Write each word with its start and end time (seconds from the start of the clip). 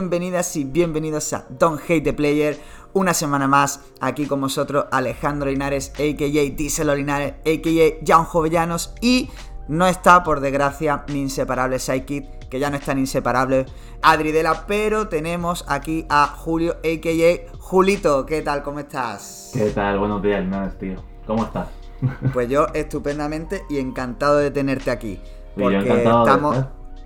bienvenidas 0.00 0.56
y 0.56 0.64
bienvenidos 0.64 1.30
a 1.34 1.44
Don't 1.50 1.78
Hate 1.82 2.00
the 2.00 2.12
Player. 2.14 2.58
Una 2.94 3.12
semana 3.12 3.46
más 3.46 3.82
aquí 4.00 4.24
con 4.24 4.40
vosotros 4.40 4.86
Alejandro 4.90 5.50
Linares, 5.50 5.90
a.k.a. 5.90 6.56
Diesel 6.56 6.96
Linares, 6.96 7.34
a.k.a. 7.40 8.02
Jan 8.06 8.24
Jovellanos 8.24 8.94
y 9.02 9.28
no 9.68 9.86
está, 9.86 10.24
por 10.24 10.40
desgracia, 10.40 11.04
mi 11.08 11.20
inseparable 11.20 11.78
Psychic, 11.78 12.48
que 12.48 12.58
ya 12.58 12.70
no 12.70 12.78
es 12.78 12.82
tan 12.82 12.98
inseparable, 12.98 13.66
Adridela, 14.00 14.64
pero 14.66 15.08
tenemos 15.08 15.66
aquí 15.68 16.06
a 16.08 16.28
Julio, 16.28 16.76
a.k.a. 16.78 17.58
Julito. 17.58 18.24
¿Qué 18.24 18.40
tal? 18.40 18.62
¿Cómo 18.62 18.80
estás? 18.80 19.50
¿Qué 19.52 19.68
tal? 19.68 19.98
Buenos 19.98 20.22
días, 20.22 20.40
Linares, 20.40 20.78
tío. 20.78 20.96
¿Cómo 21.26 21.44
estás? 21.44 21.68
Pues 22.32 22.48
yo 22.48 22.68
estupendamente 22.72 23.64
y 23.68 23.76
encantado 23.76 24.38
de 24.38 24.50
tenerte 24.50 24.90
aquí. 24.90 25.20
Porque 25.54 25.76
estamos, 25.76 26.56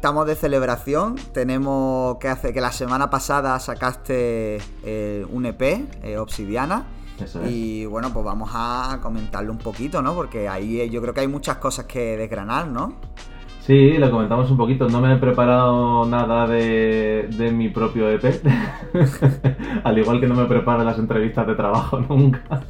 estamos 0.04 0.26
de 0.26 0.34
celebración. 0.34 1.16
Tenemos 1.32 2.18
que 2.18 2.28
hacer 2.28 2.52
que 2.52 2.60
la 2.60 2.72
semana 2.72 3.08
pasada 3.08 3.58
sacaste 3.58 4.58
eh, 4.84 5.24
un 5.30 5.46
EP, 5.46 5.62
eh, 5.62 6.18
Obsidiana. 6.18 6.84
Y 7.48 7.86
bueno, 7.86 8.12
pues 8.12 8.22
vamos 8.22 8.50
a 8.52 8.98
comentarlo 9.00 9.50
un 9.50 9.56
poquito, 9.56 10.02
¿no? 10.02 10.14
Porque 10.14 10.46
ahí 10.46 10.78
eh, 10.78 10.90
yo 10.90 11.00
creo 11.00 11.14
que 11.14 11.20
hay 11.20 11.26
muchas 11.26 11.56
cosas 11.56 11.86
que 11.86 12.18
desgranar, 12.18 12.66
¿no? 12.66 12.96
Sí, 13.60 13.96
lo 13.96 14.10
comentamos 14.10 14.50
un 14.50 14.58
poquito. 14.58 14.90
No 14.90 15.00
me 15.00 15.14
he 15.14 15.16
preparado 15.16 16.04
nada 16.04 16.46
de, 16.48 17.30
de 17.38 17.50
mi 17.50 17.70
propio 17.70 18.06
EP. 18.10 18.24
Al 19.84 19.98
igual 19.98 20.20
que 20.20 20.26
no 20.26 20.34
me 20.34 20.44
preparo 20.44 20.84
las 20.84 20.98
entrevistas 20.98 21.46
de 21.46 21.54
trabajo 21.54 21.98
nunca. 22.10 22.60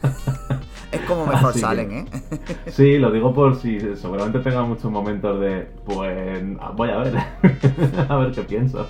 Es 0.94 1.00
como 1.02 1.26
mejor 1.32 1.52
salen, 1.54 1.90
¿eh? 1.92 2.06
Sí, 2.70 2.98
lo 2.98 3.10
digo 3.10 3.34
por 3.34 3.56
si 3.56 3.78
seguramente 3.96 4.40
tenga 4.40 4.62
muchos 4.62 4.90
momentos 4.90 5.40
de, 5.40 5.68
pues, 5.84 6.42
voy 6.76 6.90
a 6.90 6.98
ver, 6.98 7.16
a 8.08 8.16
ver 8.16 8.32
qué 8.32 8.42
pienso. 8.42 8.86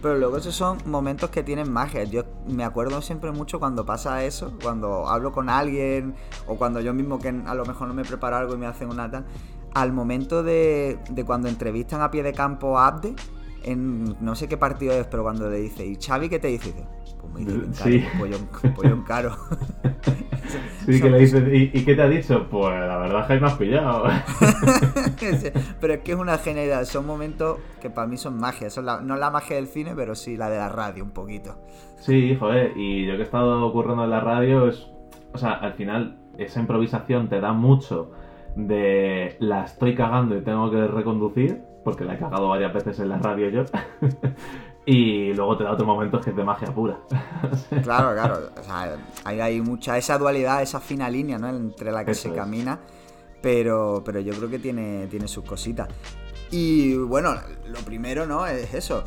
Pero 0.00 0.16
luego 0.16 0.36
esos 0.36 0.54
son 0.54 0.78
momentos 0.86 1.30
que 1.30 1.42
tienen 1.42 1.72
magia. 1.72 2.04
Yo 2.04 2.22
me 2.46 2.64
acuerdo 2.64 3.02
siempre 3.02 3.32
mucho 3.32 3.58
cuando 3.58 3.84
pasa 3.84 4.22
eso, 4.24 4.56
cuando 4.62 5.08
hablo 5.08 5.32
con 5.32 5.48
alguien 5.48 6.14
o 6.46 6.56
cuando 6.56 6.80
yo 6.80 6.94
mismo 6.94 7.18
que 7.18 7.28
a 7.28 7.54
lo 7.54 7.64
mejor 7.64 7.88
no 7.88 7.94
me 7.94 8.04
preparo 8.04 8.36
algo 8.36 8.54
y 8.54 8.58
me 8.58 8.66
hacen 8.66 8.90
una 8.90 9.10
tal. 9.10 9.24
Al 9.74 9.92
momento 9.92 10.42
de, 10.42 10.98
de 11.10 11.24
cuando 11.24 11.48
entrevistan 11.48 12.00
a 12.00 12.10
pie 12.10 12.22
de 12.22 12.32
campo 12.32 12.78
a 12.78 12.86
Abde, 12.86 13.14
en 13.64 14.16
no 14.20 14.34
sé 14.34 14.48
qué 14.48 14.56
partido 14.56 14.92
es, 14.92 15.06
pero 15.06 15.22
cuando 15.24 15.48
le 15.50 15.58
dice, 15.58 15.84
¿y 15.84 15.96
Xavi 15.96 16.28
qué 16.28 16.38
te 16.38 16.48
dice? 16.48 16.72
Pues 17.20 17.46
me 17.46 17.52
dice, 17.52 17.84
sí. 17.84 18.04
un 18.22 18.74
pollón, 18.74 19.02
caro. 19.02 19.36
Sí, 20.86 21.00
que 21.00 21.10
le 21.10 21.18
dices, 21.18 21.42
¿Y, 21.52 21.84
qué 21.84 21.94
te 21.94 22.02
ha 22.02 22.08
dicho? 22.08 22.48
Pues 22.50 22.78
la 22.78 22.96
verdad 22.98 23.20
es 23.22 23.26
que 23.26 23.40
me 23.40 23.46
has 23.46 23.54
pillado. 23.54 24.04
pero 25.80 25.94
es 25.94 26.00
que 26.00 26.12
es 26.12 26.18
una 26.18 26.38
genialidad, 26.38 26.84
son 26.84 27.06
momentos 27.06 27.58
que 27.80 27.90
para 27.90 28.06
mí 28.06 28.16
son 28.16 28.38
magia, 28.38 28.70
son 28.70 28.86
no 28.86 29.16
la 29.16 29.30
magia 29.30 29.56
del 29.56 29.66
cine, 29.66 29.92
pero 29.94 30.14
sí 30.14 30.36
la 30.36 30.50
de 30.50 30.58
la 30.58 30.68
radio 30.68 31.04
un 31.04 31.10
poquito. 31.10 31.56
Sí, 31.96 32.36
joder, 32.38 32.72
y 32.76 33.06
yo 33.06 33.14
que 33.14 33.22
he 33.22 33.24
estado 33.24 33.66
ocurriendo 33.66 34.04
en 34.04 34.10
la 34.10 34.20
radio 34.20 34.68
es, 34.68 34.86
o 35.32 35.38
sea, 35.38 35.52
al 35.52 35.74
final 35.74 36.18
esa 36.38 36.60
improvisación 36.60 37.28
te 37.28 37.40
da 37.40 37.52
mucho 37.52 38.12
de 38.56 39.36
la 39.40 39.64
estoy 39.64 39.94
cagando 39.94 40.36
y 40.36 40.42
tengo 40.42 40.70
que 40.70 40.86
reconducir, 40.86 41.62
porque 41.84 42.04
la 42.04 42.14
he 42.14 42.18
cagado 42.18 42.48
varias 42.48 42.72
veces 42.72 42.98
en 43.00 43.08
la 43.10 43.18
radio 43.18 43.48
yo. 43.50 43.64
y 44.90 45.34
luego 45.34 45.54
te 45.54 45.64
da 45.64 45.72
otros 45.72 45.86
momentos 45.86 46.24
que 46.24 46.30
es 46.30 46.36
de 46.36 46.42
magia 46.42 46.72
pura. 46.72 46.98
claro, 47.82 48.14
claro. 48.14 48.48
O 48.58 48.62
sea, 48.62 48.96
hay, 49.22 49.60
mucha 49.60 49.98
esa 49.98 50.16
dualidad, 50.16 50.62
esa 50.62 50.80
fina 50.80 51.10
línea, 51.10 51.36
¿no? 51.36 51.50
Entre 51.50 51.92
la 51.92 52.06
que 52.06 52.14
se 52.14 52.32
camina. 52.32 52.80
Pero, 53.42 54.02
pero 54.02 54.18
yo 54.20 54.32
creo 54.32 54.48
que 54.48 54.58
tiene, 54.58 55.06
tiene 55.08 55.28
sus 55.28 55.44
cositas. 55.44 55.88
Y 56.50 56.94
bueno, 56.94 57.34
lo 57.66 57.78
primero, 57.80 58.24
¿no? 58.24 58.46
Es 58.46 58.72
eso. 58.72 59.04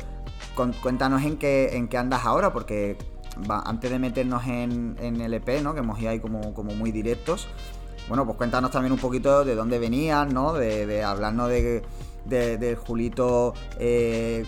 cuéntanos 0.54 1.24
en 1.24 1.36
qué, 1.36 1.76
en 1.76 1.88
qué 1.88 1.98
andas 1.98 2.24
ahora, 2.26 2.52
porque 2.52 2.96
antes 3.48 3.90
de 3.90 3.98
meternos 3.98 4.46
en, 4.46 4.96
en 5.00 5.20
el 5.20 5.34
EP, 5.34 5.62
¿no? 5.64 5.74
Que 5.74 5.80
hemos 5.80 5.98
ido 5.98 6.10
ahí 6.10 6.20
como, 6.20 6.54
como 6.54 6.76
muy 6.76 6.92
directos. 6.92 7.48
Bueno, 8.06 8.24
pues 8.24 8.38
cuéntanos 8.38 8.70
también 8.70 8.92
un 8.92 9.00
poquito 9.00 9.44
de 9.44 9.56
dónde 9.56 9.80
venías, 9.80 10.32
¿no? 10.32 10.52
De, 10.52 10.86
de 10.86 11.02
hablarnos 11.02 11.48
de, 11.48 11.82
de, 12.24 12.76
Julito, 12.76 13.54
eh, 13.78 14.44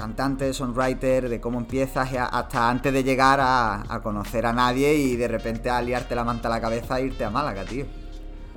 cantante, 0.00 0.52
songwriter, 0.54 1.28
de 1.28 1.42
cómo 1.42 1.58
empiezas 1.58 2.10
hasta 2.14 2.70
antes 2.70 2.90
de 2.90 3.04
llegar 3.04 3.38
a, 3.42 4.00
conocer 4.02 4.46
a 4.46 4.54
nadie 4.54 4.94
y 4.94 5.14
de 5.14 5.28
repente 5.28 5.68
a 5.68 5.82
liarte 5.82 6.14
la 6.14 6.24
manta 6.24 6.48
a 6.48 6.52
la 6.52 6.60
cabeza 6.60 6.98
e 6.98 7.04
irte 7.06 7.22
a 7.22 7.30
Málaga, 7.30 7.64
tío. 7.64 7.84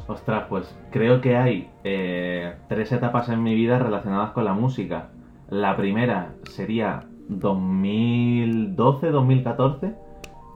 Ostras, 0.07 0.45
pues 0.47 0.73
creo 0.91 1.19
que 1.19 1.35
hay 1.35 1.69
eh, 1.83 2.55
tres 2.69 2.93
etapas 2.93 3.27
en 3.27 3.43
mi 3.43 3.55
vida 3.55 3.77
relacionadas 3.77 4.31
con 4.31 4.45
la 4.45 4.53
música. 4.53 5.09
La 5.49 5.75
primera 5.75 6.33
sería 6.49 7.03
2012-2014 7.29 9.97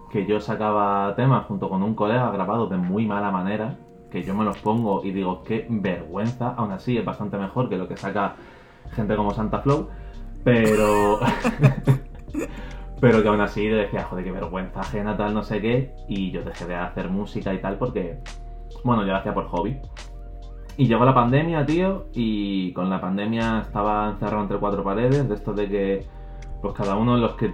que 0.09 0.25
yo 0.25 0.39
sacaba 0.39 1.13
temas 1.17 1.47
junto 1.47 1.67
con 1.69 1.83
un 1.83 1.95
colega 1.95 2.31
grabado 2.31 2.67
de 2.67 2.77
muy 2.77 3.05
mala 3.05 3.29
manera, 3.29 3.75
que 4.09 4.23
yo 4.23 4.33
me 4.33 4.45
los 4.45 4.57
pongo 4.59 5.03
y 5.03 5.11
digo, 5.11 5.43
qué 5.43 5.67
vergüenza, 5.69 6.53
aún 6.55 6.71
así 6.71 6.97
es 6.97 7.03
bastante 7.03 7.37
mejor 7.37 7.67
que 7.67 7.77
lo 7.77 7.89
que 7.89 7.97
saca 7.97 8.35
gente 8.91 9.17
como 9.17 9.33
Santa 9.33 9.59
Flow, 9.59 9.89
pero... 10.47 11.19
pero 13.01 13.21
que 13.21 13.27
aún 13.27 13.41
así 13.41 13.67
decía, 13.67 14.05
joder, 14.05 14.23
qué 14.23 14.31
vergüenza 14.31 14.79
ajena, 14.79 15.17
tal, 15.17 15.33
no 15.33 15.43
sé 15.43 15.59
qué, 15.59 15.93
y 16.07 16.31
yo 16.31 16.41
dejé 16.41 16.65
de 16.65 16.75
hacer 16.75 17.09
música 17.09 17.53
y 17.53 17.59
tal 17.59 17.77
porque, 17.77 18.19
bueno, 18.81 19.01
yo 19.01 19.09
lo 19.09 19.17
hacía 19.17 19.33
por 19.33 19.47
hobby. 19.49 19.77
Y 20.77 20.87
llegó 20.87 21.03
la 21.03 21.13
pandemia, 21.13 21.65
tío, 21.65 22.05
y 22.13 22.71
con 22.71 22.89
la 22.89 23.01
pandemia 23.01 23.59
estaba 23.59 24.09
encerrado 24.11 24.43
entre 24.43 24.57
cuatro 24.57 24.85
paredes, 24.85 25.27
de 25.27 25.35
esto 25.35 25.51
de 25.51 25.67
que, 25.67 26.05
pues 26.61 26.73
cada 26.75 26.95
uno 26.95 27.15
de 27.15 27.21
los 27.21 27.33
que 27.33 27.53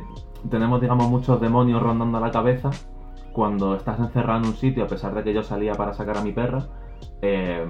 tenemos, 0.51 0.79
digamos, 0.79 1.09
muchos 1.09 1.41
demonios 1.41 1.81
rondando 1.81 2.19
la 2.19 2.29
cabeza. 2.29 2.69
Cuando 3.31 3.75
estás 3.75 3.99
encerrado 3.99 4.41
en 4.41 4.49
un 4.49 4.55
sitio, 4.55 4.83
a 4.83 4.87
pesar 4.87 5.15
de 5.15 5.23
que 5.23 5.33
yo 5.33 5.41
salía 5.41 5.73
para 5.73 5.95
sacar 5.95 6.17
a 6.17 6.21
mi 6.21 6.31
perra, 6.31 6.67
eh, 7.23 7.65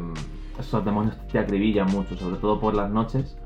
esos 0.60 0.84
demonios 0.84 1.16
te 1.28 1.40
acribillan 1.40 1.90
mucho, 1.90 2.18
sobre 2.18 2.36
todo 2.36 2.60
por 2.60 2.76
las 2.76 2.90
noches. 2.92 3.38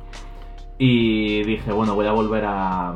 Y 0.80 1.44
dije, 1.44 1.72
bueno, 1.72 1.96
voy 1.96 2.06
a 2.06 2.12
volver 2.12 2.44
a, 2.46 2.96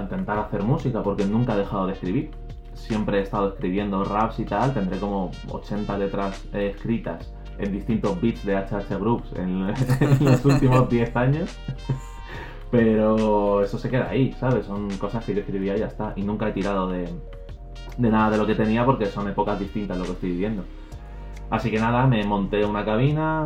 intentar 0.00 0.38
hacer 0.38 0.62
música 0.62 1.02
porque 1.02 1.24
nunca 1.24 1.54
he 1.54 1.58
dejado 1.58 1.86
de 1.86 1.94
escribir. 1.94 2.30
Siempre 2.74 3.18
he 3.18 3.22
estado 3.22 3.48
escribiendo 3.48 4.04
raps 4.04 4.38
y 4.38 4.44
tal, 4.44 4.72
tendré 4.72 4.98
como 4.98 5.30
80 5.50 5.98
letras 5.98 6.44
escritas 6.52 7.34
en 7.58 7.72
distintos 7.72 8.20
beats 8.20 8.44
de 8.44 8.56
HH 8.56 8.98
Groups 8.98 9.32
en, 9.34 9.74
en 10.00 10.24
los 10.24 10.44
últimos 10.44 10.88
10 10.90 11.16
años. 11.16 11.58
Pero 12.70 13.62
eso 13.62 13.78
se 13.78 13.88
queda 13.88 14.10
ahí, 14.10 14.32
¿sabes? 14.32 14.66
Son 14.66 14.90
cosas 14.98 15.24
que 15.24 15.34
yo 15.34 15.40
escribía 15.40 15.76
y 15.76 15.80
ya 15.80 15.86
está. 15.86 16.12
Y 16.16 16.22
nunca 16.22 16.48
he 16.48 16.52
tirado 16.52 16.88
de, 16.88 17.08
nada 17.98 18.30
de 18.30 18.36
lo 18.36 18.46
que 18.46 18.54
tenía 18.54 18.84
porque 18.84 19.06
son 19.06 19.28
épocas 19.28 19.58
distintas 19.58 19.96
lo 19.96 20.04
que 20.04 20.12
estoy 20.12 20.30
viviendo. 20.32 20.64
Así 21.50 21.70
que 21.70 21.78
nada, 21.78 22.06
me 22.06 22.22
monté 22.24 22.64
una 22.66 22.84
cabina, 22.84 23.44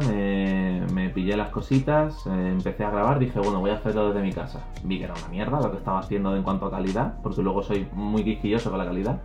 me, 0.92 1.08
pillé 1.10 1.36
las 1.36 1.50
cositas, 1.50 2.26
eh, 2.26 2.48
empecé 2.50 2.84
a 2.84 2.90
grabar, 2.90 3.20
dije, 3.20 3.38
bueno, 3.38 3.60
voy 3.60 3.70
a 3.70 3.74
hacerlo 3.74 4.08
desde 4.08 4.22
mi 4.22 4.32
casa. 4.32 4.66
Vi 4.82 4.98
que 4.98 5.04
era 5.04 5.14
una 5.14 5.28
mierda 5.28 5.60
lo 5.60 5.70
que 5.70 5.76
estaba 5.76 6.00
haciendo 6.00 6.34
en 6.34 6.42
cuanto 6.42 6.66
a 6.66 6.70
calidad, 6.70 7.20
porque 7.22 7.42
luego 7.42 7.62
soy 7.62 7.86
muy 7.92 8.24
quisquilloso 8.24 8.70
con 8.70 8.80
la 8.80 8.86
calidad. 8.86 9.22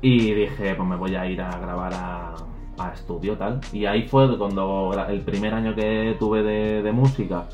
Y 0.00 0.32
dije, 0.32 0.74
pues 0.74 0.88
me 0.88 0.96
voy 0.96 1.14
a 1.16 1.26
ir 1.26 1.42
a 1.42 1.50
grabar 1.58 1.92
a, 1.94 2.34
estudio 2.94 3.36
tal. 3.36 3.60
Y 3.72 3.84
ahí 3.84 4.08
fue 4.08 4.36
cuando 4.36 4.92
el 5.08 5.20
primer 5.20 5.54
año 5.54 5.72
que 5.72 6.16
tuve 6.18 6.42
de 6.42 6.92
música, 6.92 7.46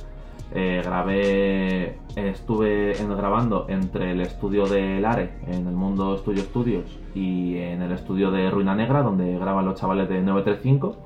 eh, 0.55 0.83
grabé, 0.85 1.99
estuve 2.17 2.95
grabando 2.95 3.67
entre 3.69 4.13
el 4.13 4.21
estudio 4.21 4.67
de 4.67 5.01
Lare, 5.01 5.31
en 5.47 5.67
el 5.67 5.75
Mundo 5.75 6.17
Studio 6.19 6.43
Studios, 6.43 6.99
y 7.15 7.59
en 7.59 7.83
el 7.83 7.93
estudio 7.93 8.31
de 8.31 8.51
Ruina 8.51 8.75
Negra, 8.75 9.03
donde 9.03 9.39
graban 9.39 9.67
los 9.67 9.79
chavales 9.79 10.09
de 10.09 10.23
935. 10.23 10.97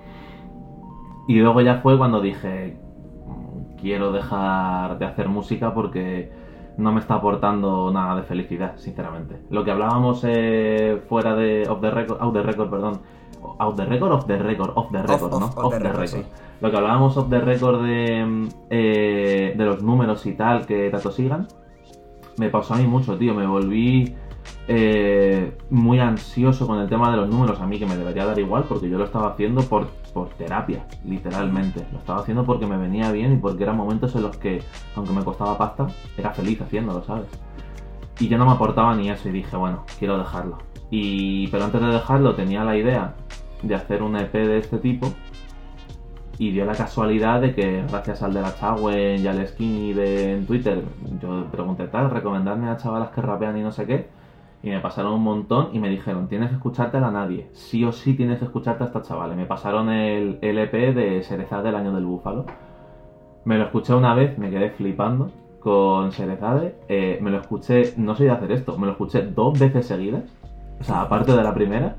Y 1.29 1.37
luego 1.37 1.61
ya 1.61 1.77
fue 1.77 1.99
cuando 1.99 2.21
dije, 2.21 2.77
quiero 3.81 4.13
dejar 4.13 4.99
de 4.99 5.05
hacer 5.07 5.29
música 5.29 5.75
porque 5.75 6.31
no 6.79 6.93
me 6.93 7.01
está 7.01 7.15
aportando 7.15 7.91
nada 7.93 8.17
de 8.17 8.23
felicidad, 8.23 8.77
sinceramente. 8.77 9.37
Lo 9.51 9.65
que 9.65 9.73
hablábamos 9.73 10.23
eh, 10.25 11.03
fuera 11.09 11.35
de 11.35 11.69
off 11.69 11.81
the 11.81 11.91
record, 11.91 12.23
out 12.23 12.33
the 12.33 12.43
record, 12.43 12.71
perdón, 12.71 13.01
out 13.59 13.77
the 13.77 13.85
record, 13.85 14.13
off 14.13 14.27
the 14.27 14.39
record, 14.39 14.73
off 14.75 14.91
the 14.91 15.03
record, 15.03 15.31
¿no? 15.31 15.47
Off, 15.57 15.79
the, 15.79 15.93
record 15.93 16.25
lo 16.61 16.71
que 16.71 16.77
hablábamos 16.77 17.17
off 17.17 17.29
the 17.29 17.41
record 17.41 17.83
de, 17.83 18.49
eh, 18.71 19.55
de 19.57 19.65
los 19.65 19.83
números 19.83 20.25
y 20.27 20.33
tal 20.33 20.65
que 20.65 20.91
te 20.91 21.11
sigan, 21.11 21.49
me 22.37 22.51
pasó 22.51 22.75
a 22.75 22.77
mí 22.79 22.87
mucho, 22.87 23.19
tío. 23.19 23.35
Me 23.35 23.47
volví 23.47 24.15
eh, 24.69 25.57
muy 25.71 25.99
ansioso 25.99 26.67
con 26.67 26.79
el 26.79 26.89
tema 26.89 27.11
de 27.11 27.17
los 27.17 27.29
números. 27.29 27.61
A 27.61 27.67
mí 27.67 27.79
que 27.79 27.87
me 27.87 27.97
debería 27.97 28.25
dar 28.25 28.39
igual 28.39 28.65
porque 28.69 28.89
yo 28.89 28.99
lo 28.99 29.05
estaba 29.05 29.31
haciendo 29.31 29.63
por, 29.63 29.89
por 30.15 30.29
terapia, 30.31 30.87
literalmente. 31.05 31.85
Lo 31.93 31.99
estaba 31.99 32.21
haciendo 32.21 32.45
porque 32.45 32.67
me 32.67 32.77
venía 32.77 33.11
bien 33.11 33.33
y 33.33 33.37
porque 33.37 33.65
eran 33.65 33.77
momentos 33.77 34.15
en 34.15 34.23
los 34.23 34.37
que, 34.37 34.63
aunque 34.95 35.13
me 35.13 35.25
costaba 35.25 35.59
pasta, 35.59 35.89
era 36.17 36.31
feliz 36.31 36.61
haciéndolo, 36.63 37.03
¿sabes? 37.05 37.27
Y 38.23 38.29
yo 38.29 38.39
no 38.39 38.47
me 38.47 38.53
aportaba 38.53 38.95
ni 38.95 39.11
eso 39.11 39.29
y 39.29 39.33
dije, 39.33 39.57
bueno, 39.57 39.85
quiero 39.99 40.17
dejarlo. 40.17 40.59
Y, 40.93 41.49
pero 41.49 41.65
antes 41.65 41.81
de 41.81 41.89
dejarlo 41.89 42.37
tenía 42.37 42.63
la 42.63 42.77
idea 42.77 43.15
de 43.65 43.75
hacer 43.75 44.01
un 44.01 44.15
EP 44.15 44.33
de 44.33 44.59
este 44.59 44.79
tipo 44.79 45.13
y 46.39 46.53
dio 46.53 46.65
la 46.65 46.75
casualidad 46.75 47.41
de 47.41 47.53
que 47.53 47.83
gracias 47.89 48.23
al 48.23 48.33
de 48.33 48.43
la 48.43 48.55
Chagüen 48.55 49.25
y 49.25 49.27
al 49.27 49.45
Skinny 49.45 49.93
de 49.93 50.35
en 50.35 50.47
Twitter, 50.47 50.85
yo 51.21 51.47
pregunté 51.51 51.89
tal, 51.89 52.11
recomendarme 52.11 52.69
a 52.71 52.77
chavalas 52.77 53.11
que 53.11 53.23
rapean 53.23 53.59
y 53.59 53.63
no 53.63 53.73
sé 53.73 53.87
qué. 53.87 54.07
Y 54.63 54.71
me 54.71 54.79
pasaron 54.79 55.15
un 55.15 55.25
montón 55.25 55.71
y 55.73 55.81
me 55.81 55.89
dijeron, 55.89 56.29
tienes 56.29 56.51
que 56.51 56.55
escuchártela 56.55 57.09
a 57.09 57.11
nadie. 57.11 57.49
Sí 57.55 57.85
o 57.85 57.91
sí 57.91 58.15
tienes 58.15 58.39
que 58.39 58.45
escucharte 58.45 58.85
a 58.85 58.87
esta 58.87 59.03
chavales. 59.03 59.37
Me 59.37 59.47
pasaron 59.47 59.91
el 59.91 60.39
LP 60.41 60.95
de 60.95 61.25
Cerezade 61.25 61.65
del 61.65 61.75
año 61.75 61.93
del 61.93 62.05
búfalo. 62.05 62.47
Me 63.45 63.59
lo 63.59 63.65
escuché 63.65 63.95
una 63.95 64.15
vez, 64.15 64.39
me 64.39 64.49
quedé 64.49 64.71
flipando 64.71 65.33
con 65.63 66.13
Cerezade. 66.13 66.77
Eh, 66.89 67.19
me 67.23 67.31
lo 67.31 67.41
escuché, 67.41 67.95
no 67.97 68.15
soy 68.15 68.27
de 68.27 68.33
hacer 68.33 68.53
esto, 68.53 68.77
me 68.79 68.87
lo 68.87 68.93
escuché 68.93 69.23
dos 69.23 69.59
veces 69.59 69.87
seguidas. 69.87 70.25
O 70.81 70.85
sea, 70.85 71.03
aparte 71.03 71.33
de 71.33 71.43
la 71.43 71.55
primera. 71.55 71.97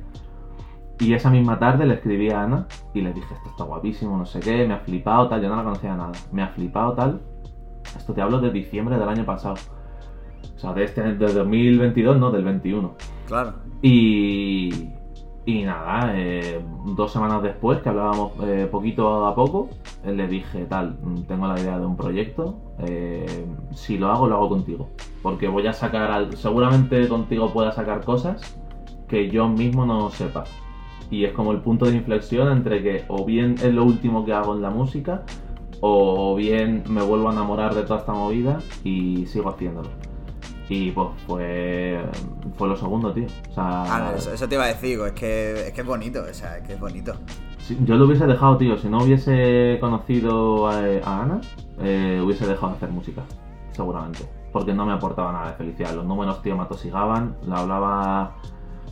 Y 1.00 1.14
esa 1.14 1.30
misma 1.30 1.58
tarde 1.60 1.86
le 1.86 1.96
escribí 1.96 2.30
a 2.30 2.44
Ana 2.44 2.68
y 2.94 3.02
le 3.02 3.14
dije, 3.14 3.34
esto 3.34 3.50
está 3.50 3.64
guapísimo, 3.64 4.16
no 4.16 4.26
sé 4.26 4.40
qué, 4.40 4.66
me 4.68 4.76
ha 4.76 4.80
flipado 4.80 5.28
tal, 5.28 5.42
yo 5.42 5.50
no 5.50 5.56
la 5.56 5.64
conocía 5.64 5.96
nada. 5.96 6.12
Me 6.32 6.44
ha 6.44 6.50
flipado 6.50 6.94
tal. 6.94 7.22
Esto 7.98 8.14
te 8.14 8.22
hablo 8.22 8.40
de 8.40 8.52
diciembre 8.52 8.98
del 8.98 9.10
año 9.10 9.26
pasado. 9.26 9.56
O 10.56 10.60
sea, 10.60 10.74
de 10.74 10.84
este 10.84 11.02
de 11.02 11.34
2022, 11.34 12.18
no, 12.18 12.32
del 12.32 12.44
21. 12.44 12.94
Claro. 13.28 13.54
Y, 13.82 14.92
y 15.46 15.64
nada, 15.64 16.14
eh, 16.16 16.64
dos 16.96 17.12
semanas 17.12 17.44
después, 17.44 17.80
que 17.82 17.90
hablábamos 17.90 18.32
eh, 18.44 18.68
poquito 18.72 19.26
a 19.26 19.36
poco, 19.36 19.70
eh, 20.06 20.12
le 20.14 20.28
dije, 20.28 20.66
tal, 20.66 20.98
mm, 21.04 21.24
tengo 21.24 21.48
la 21.48 21.60
idea 21.60 21.78
de 21.80 21.86
un 21.86 21.98
proyecto, 21.98 22.56
eh, 22.80 23.46
si 23.74 23.98
lo 23.98 24.10
hago, 24.10 24.28
lo 24.28 24.36
hago 24.36 24.50
contigo. 24.50 24.88
Porque 25.22 25.48
voy 25.48 25.68
a 25.68 25.74
sacar, 25.74 26.12
al- 26.12 26.38
seguramente 26.38 27.08
contigo 27.08 27.52
pueda 27.52 27.72
sacar 27.72 28.04
cosas 28.06 28.42
que 29.08 29.30
yo 29.30 29.48
mismo 29.50 29.86
no 29.86 30.10
sepa. 30.12 30.46
Y 31.12 31.26
es 31.26 31.34
como 31.34 31.52
el 31.52 31.60
punto 31.60 31.86
de 31.86 31.96
inflexión 31.96 32.52
entre 32.52 32.82
que 32.82 33.04
o 33.08 33.26
bien 33.26 33.56
es 33.62 33.74
lo 33.74 33.84
último 33.84 34.26
que 34.26 34.34
hago 34.34 34.56
en 34.56 34.62
la 34.62 34.70
música, 34.70 35.24
o 35.82 36.36
bien 36.36 36.84
me 36.88 37.04
vuelvo 37.04 37.30
a 37.30 37.34
enamorar 37.34 37.76
de 37.76 37.84
toda 37.84 38.00
esta 38.00 38.14
movida 38.14 38.60
y 38.86 39.26
sigo 39.28 39.50
haciéndolo. 39.50 39.90
Y 40.76 40.90
pues 40.92 41.10
fue, 41.28 42.04
fue 42.58 42.68
lo 42.68 42.76
segundo, 42.76 43.14
tío. 43.14 43.26
O 43.52 43.54
sea, 43.54 43.84
Ah, 43.84 44.10
no, 44.12 44.18
eso, 44.18 44.34
eso 44.34 44.48
te 44.50 44.56
iba 44.56 44.64
a 44.64 44.68
decir, 44.70 45.00
es 45.06 45.12
que, 45.12 45.68
es 45.68 45.72
que 45.74 45.82
es 45.82 45.88
bonito, 45.88 46.24
o 46.28 46.34
sea, 46.34 46.58
es 46.58 46.66
que 46.68 46.74
es 46.74 46.80
bonito. 46.80 47.14
Yo 47.86 47.96
lo 47.96 48.06
hubiese 48.06 48.26
dejado, 48.26 48.58
tío. 48.58 48.76
Si 48.78 48.90
no 48.90 49.04
hubiese 49.04 49.78
conocido 49.80 50.68
a, 50.68 50.80
a 51.04 51.22
Ana, 51.24 51.42
eh, 51.80 52.20
hubiese 52.26 52.48
dejado 52.48 52.70
de 52.72 52.78
hacer 52.78 52.90
música, 52.90 53.22
seguramente. 53.72 54.28
Porque 54.52 54.74
no 54.74 54.86
me 54.86 54.94
aportaba 54.94 55.32
nada 55.32 55.52
de 55.52 55.58
felicidad. 55.58 55.94
Los 55.94 56.06
números, 56.06 56.42
tío, 56.42 56.56
me 56.58 56.64
atosigaban. 56.64 57.36
La 57.46 57.58
hablaba. 57.60 58.36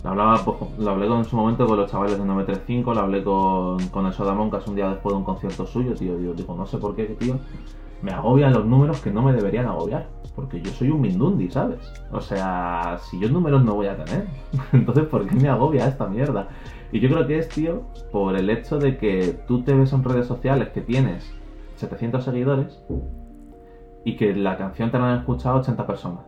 La 0.04 0.10
hablaba, 0.12 0.38
pues, 0.46 0.58
lo 0.80 0.90
hablé 0.92 1.08
con- 1.08 1.18
en 1.20 1.26
su 1.26 1.36
momento 1.36 1.66
con 1.68 1.78
los 1.78 1.92
chavales 1.92 2.18
de 2.18 2.26
935, 2.26 2.94
lo 2.94 3.00
hablé 3.02 3.24
con, 3.24 3.88
con 3.90 4.06
el 4.08 4.14
Soda 4.14 4.34
Moncas 4.34 4.68
un 4.68 4.76
día 4.76 4.90
después 4.90 5.14
de 5.14 5.18
un 5.18 5.24
concierto 5.24 5.66
suyo, 5.68 5.94
tío. 5.94 6.18
Digo, 6.18 6.34
digo, 6.34 6.56
no 6.56 6.66
sé 6.66 6.78
por 6.80 6.96
qué, 6.96 7.04
tío. 7.20 7.40
Me 8.02 8.12
agobian 8.12 8.54
los 8.54 8.66
números 8.66 9.02
que 9.02 9.12
no 9.12 9.22
me 9.22 9.34
deberían 9.34 9.66
agobiar. 9.66 10.08
Porque 10.36 10.62
yo 10.62 10.72
soy 10.72 10.90
un 10.90 11.02
Mindundi, 11.02 11.50
¿sabes? 11.52 11.80
O 12.12 12.22
sea, 12.22 12.98
si 13.00 13.20
yo 13.20 13.30
números 13.30 13.64
no 13.64 13.76
voy 13.76 13.88
a 13.88 14.04
tener. 14.04 14.28
Entonces, 14.74 15.06
¿por 15.06 15.28
qué 15.28 15.36
me 15.36 15.50
agobia 15.50 15.88
esta 15.88 16.08
mierda? 16.08 16.48
Y 16.92 17.00
yo 17.00 17.10
creo 17.10 17.28
que 17.28 17.38
es, 17.38 17.50
tío, 17.50 17.84
por 18.12 18.36
el 18.36 18.50
hecho 18.50 18.80
de 18.80 18.98
que 18.98 19.40
tú 19.48 19.64
te 19.64 19.74
ves 19.74 19.94
en 19.94 20.04
redes 20.04 20.28
sociales 20.28 20.70
que 20.70 20.82
tienes 20.82 21.34
700 21.76 22.24
seguidores 22.24 22.82
y 24.04 24.16
que 24.16 24.36
la 24.36 24.58
canción 24.58 24.92
te 24.92 25.00
la 25.00 25.14
han 25.14 25.20
escuchado 25.20 25.60
80 25.60 25.88
personas. 25.88 26.26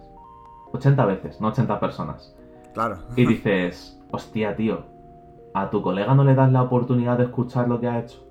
80 0.74 1.06
veces, 1.06 1.42
no 1.42 1.50
80 1.50 1.80
personas. 1.80 2.36
Claro. 2.74 2.98
Y 3.16 3.25
dices, 3.25 4.02
hostia, 4.12 4.56
tío, 4.56 4.86
a 5.54 5.70
tu 5.70 5.81
colega 5.81 6.16
no 6.16 6.24
le 6.24 6.34
das 6.34 6.52
la 6.52 6.64
oportunidad 6.64 7.18
de 7.18 7.25
escuchar 7.25 7.68
lo 7.68 7.80
que 7.80 7.88
ha 7.88 8.00
hecho. 8.00 8.23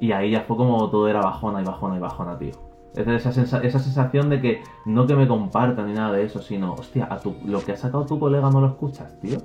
Y 0.00 0.12
ahí 0.12 0.30
ya 0.30 0.42
fue 0.42 0.56
como 0.56 0.88
todo 0.90 1.08
era 1.08 1.20
bajona 1.20 1.60
y 1.60 1.64
bajona 1.64 1.96
y 1.96 2.00
bajona, 2.00 2.38
tío. 2.38 2.52
Es 2.94 3.06
esa, 3.06 3.30
sensa- 3.32 3.62
esa 3.62 3.78
sensación 3.78 4.30
de 4.30 4.40
que 4.40 4.62
no 4.86 5.06
que 5.06 5.14
me 5.14 5.28
compartan 5.28 5.86
ni 5.86 5.92
nada 5.92 6.12
de 6.12 6.24
eso, 6.24 6.40
sino, 6.42 6.72
hostia, 6.74 7.06
a 7.10 7.18
tu, 7.18 7.34
lo 7.44 7.60
que 7.60 7.72
ha 7.72 7.76
sacado 7.76 8.04
tu 8.06 8.18
colega 8.18 8.50
no 8.50 8.60
lo 8.60 8.66
escuchas, 8.68 9.18
tío. 9.20 9.38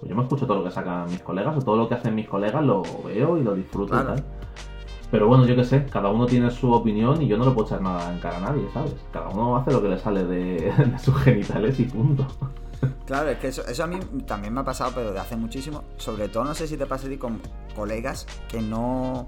Pues 0.00 0.08
yo 0.10 0.16
me 0.16 0.22
escucho 0.22 0.46
todo 0.46 0.58
lo 0.58 0.64
que 0.64 0.70
sacan 0.70 1.08
mis 1.10 1.20
colegas 1.22 1.56
o 1.56 1.60
todo 1.62 1.76
lo 1.76 1.88
que 1.88 1.94
hacen 1.94 2.14
mis 2.14 2.28
colegas 2.28 2.62
lo 2.64 2.82
veo 3.04 3.38
y 3.38 3.42
lo 3.42 3.54
disfruto 3.54 3.92
Claro. 3.92 4.14
y 4.14 4.16
tal. 4.16 4.24
Pero 5.10 5.26
bueno, 5.28 5.44
yo 5.46 5.56
qué 5.56 5.64
sé, 5.64 5.86
cada 5.86 6.08
uno 6.10 6.26
tiene 6.26 6.50
su 6.50 6.72
opinión 6.72 7.20
y 7.20 7.26
yo 7.26 7.36
no 7.36 7.44
le 7.46 7.50
puedo 7.52 7.66
echar 7.66 7.80
nada 7.82 8.12
en 8.12 8.18
cara 8.20 8.36
a 8.36 8.40
nadie, 8.40 8.68
¿sabes? 8.72 8.94
Cada 9.12 9.28
uno 9.28 9.56
hace 9.56 9.72
lo 9.72 9.82
que 9.82 9.88
le 9.88 9.98
sale 9.98 10.24
de, 10.24 10.72
de 10.92 10.98
sus 10.98 11.16
genitales 11.16 11.80
y 11.80 11.84
punto. 11.84 12.26
Claro, 13.06 13.28
es 13.30 13.38
que 13.38 13.48
eso, 13.48 13.66
eso 13.66 13.84
a 13.84 13.86
mí 13.86 13.98
también 14.26 14.54
me 14.54 14.60
ha 14.60 14.64
pasado, 14.64 14.92
pero 14.94 15.12
de 15.12 15.18
hace 15.18 15.36
muchísimo. 15.36 15.82
Sobre 15.96 16.28
todo, 16.28 16.44
no 16.44 16.54
sé 16.54 16.66
si 16.66 16.76
te 16.76 16.86
pasa 16.86 17.06
a 17.06 17.10
ti 17.10 17.16
con 17.18 17.40
colegas 17.74 18.26
que 18.48 18.60
no. 18.62 19.26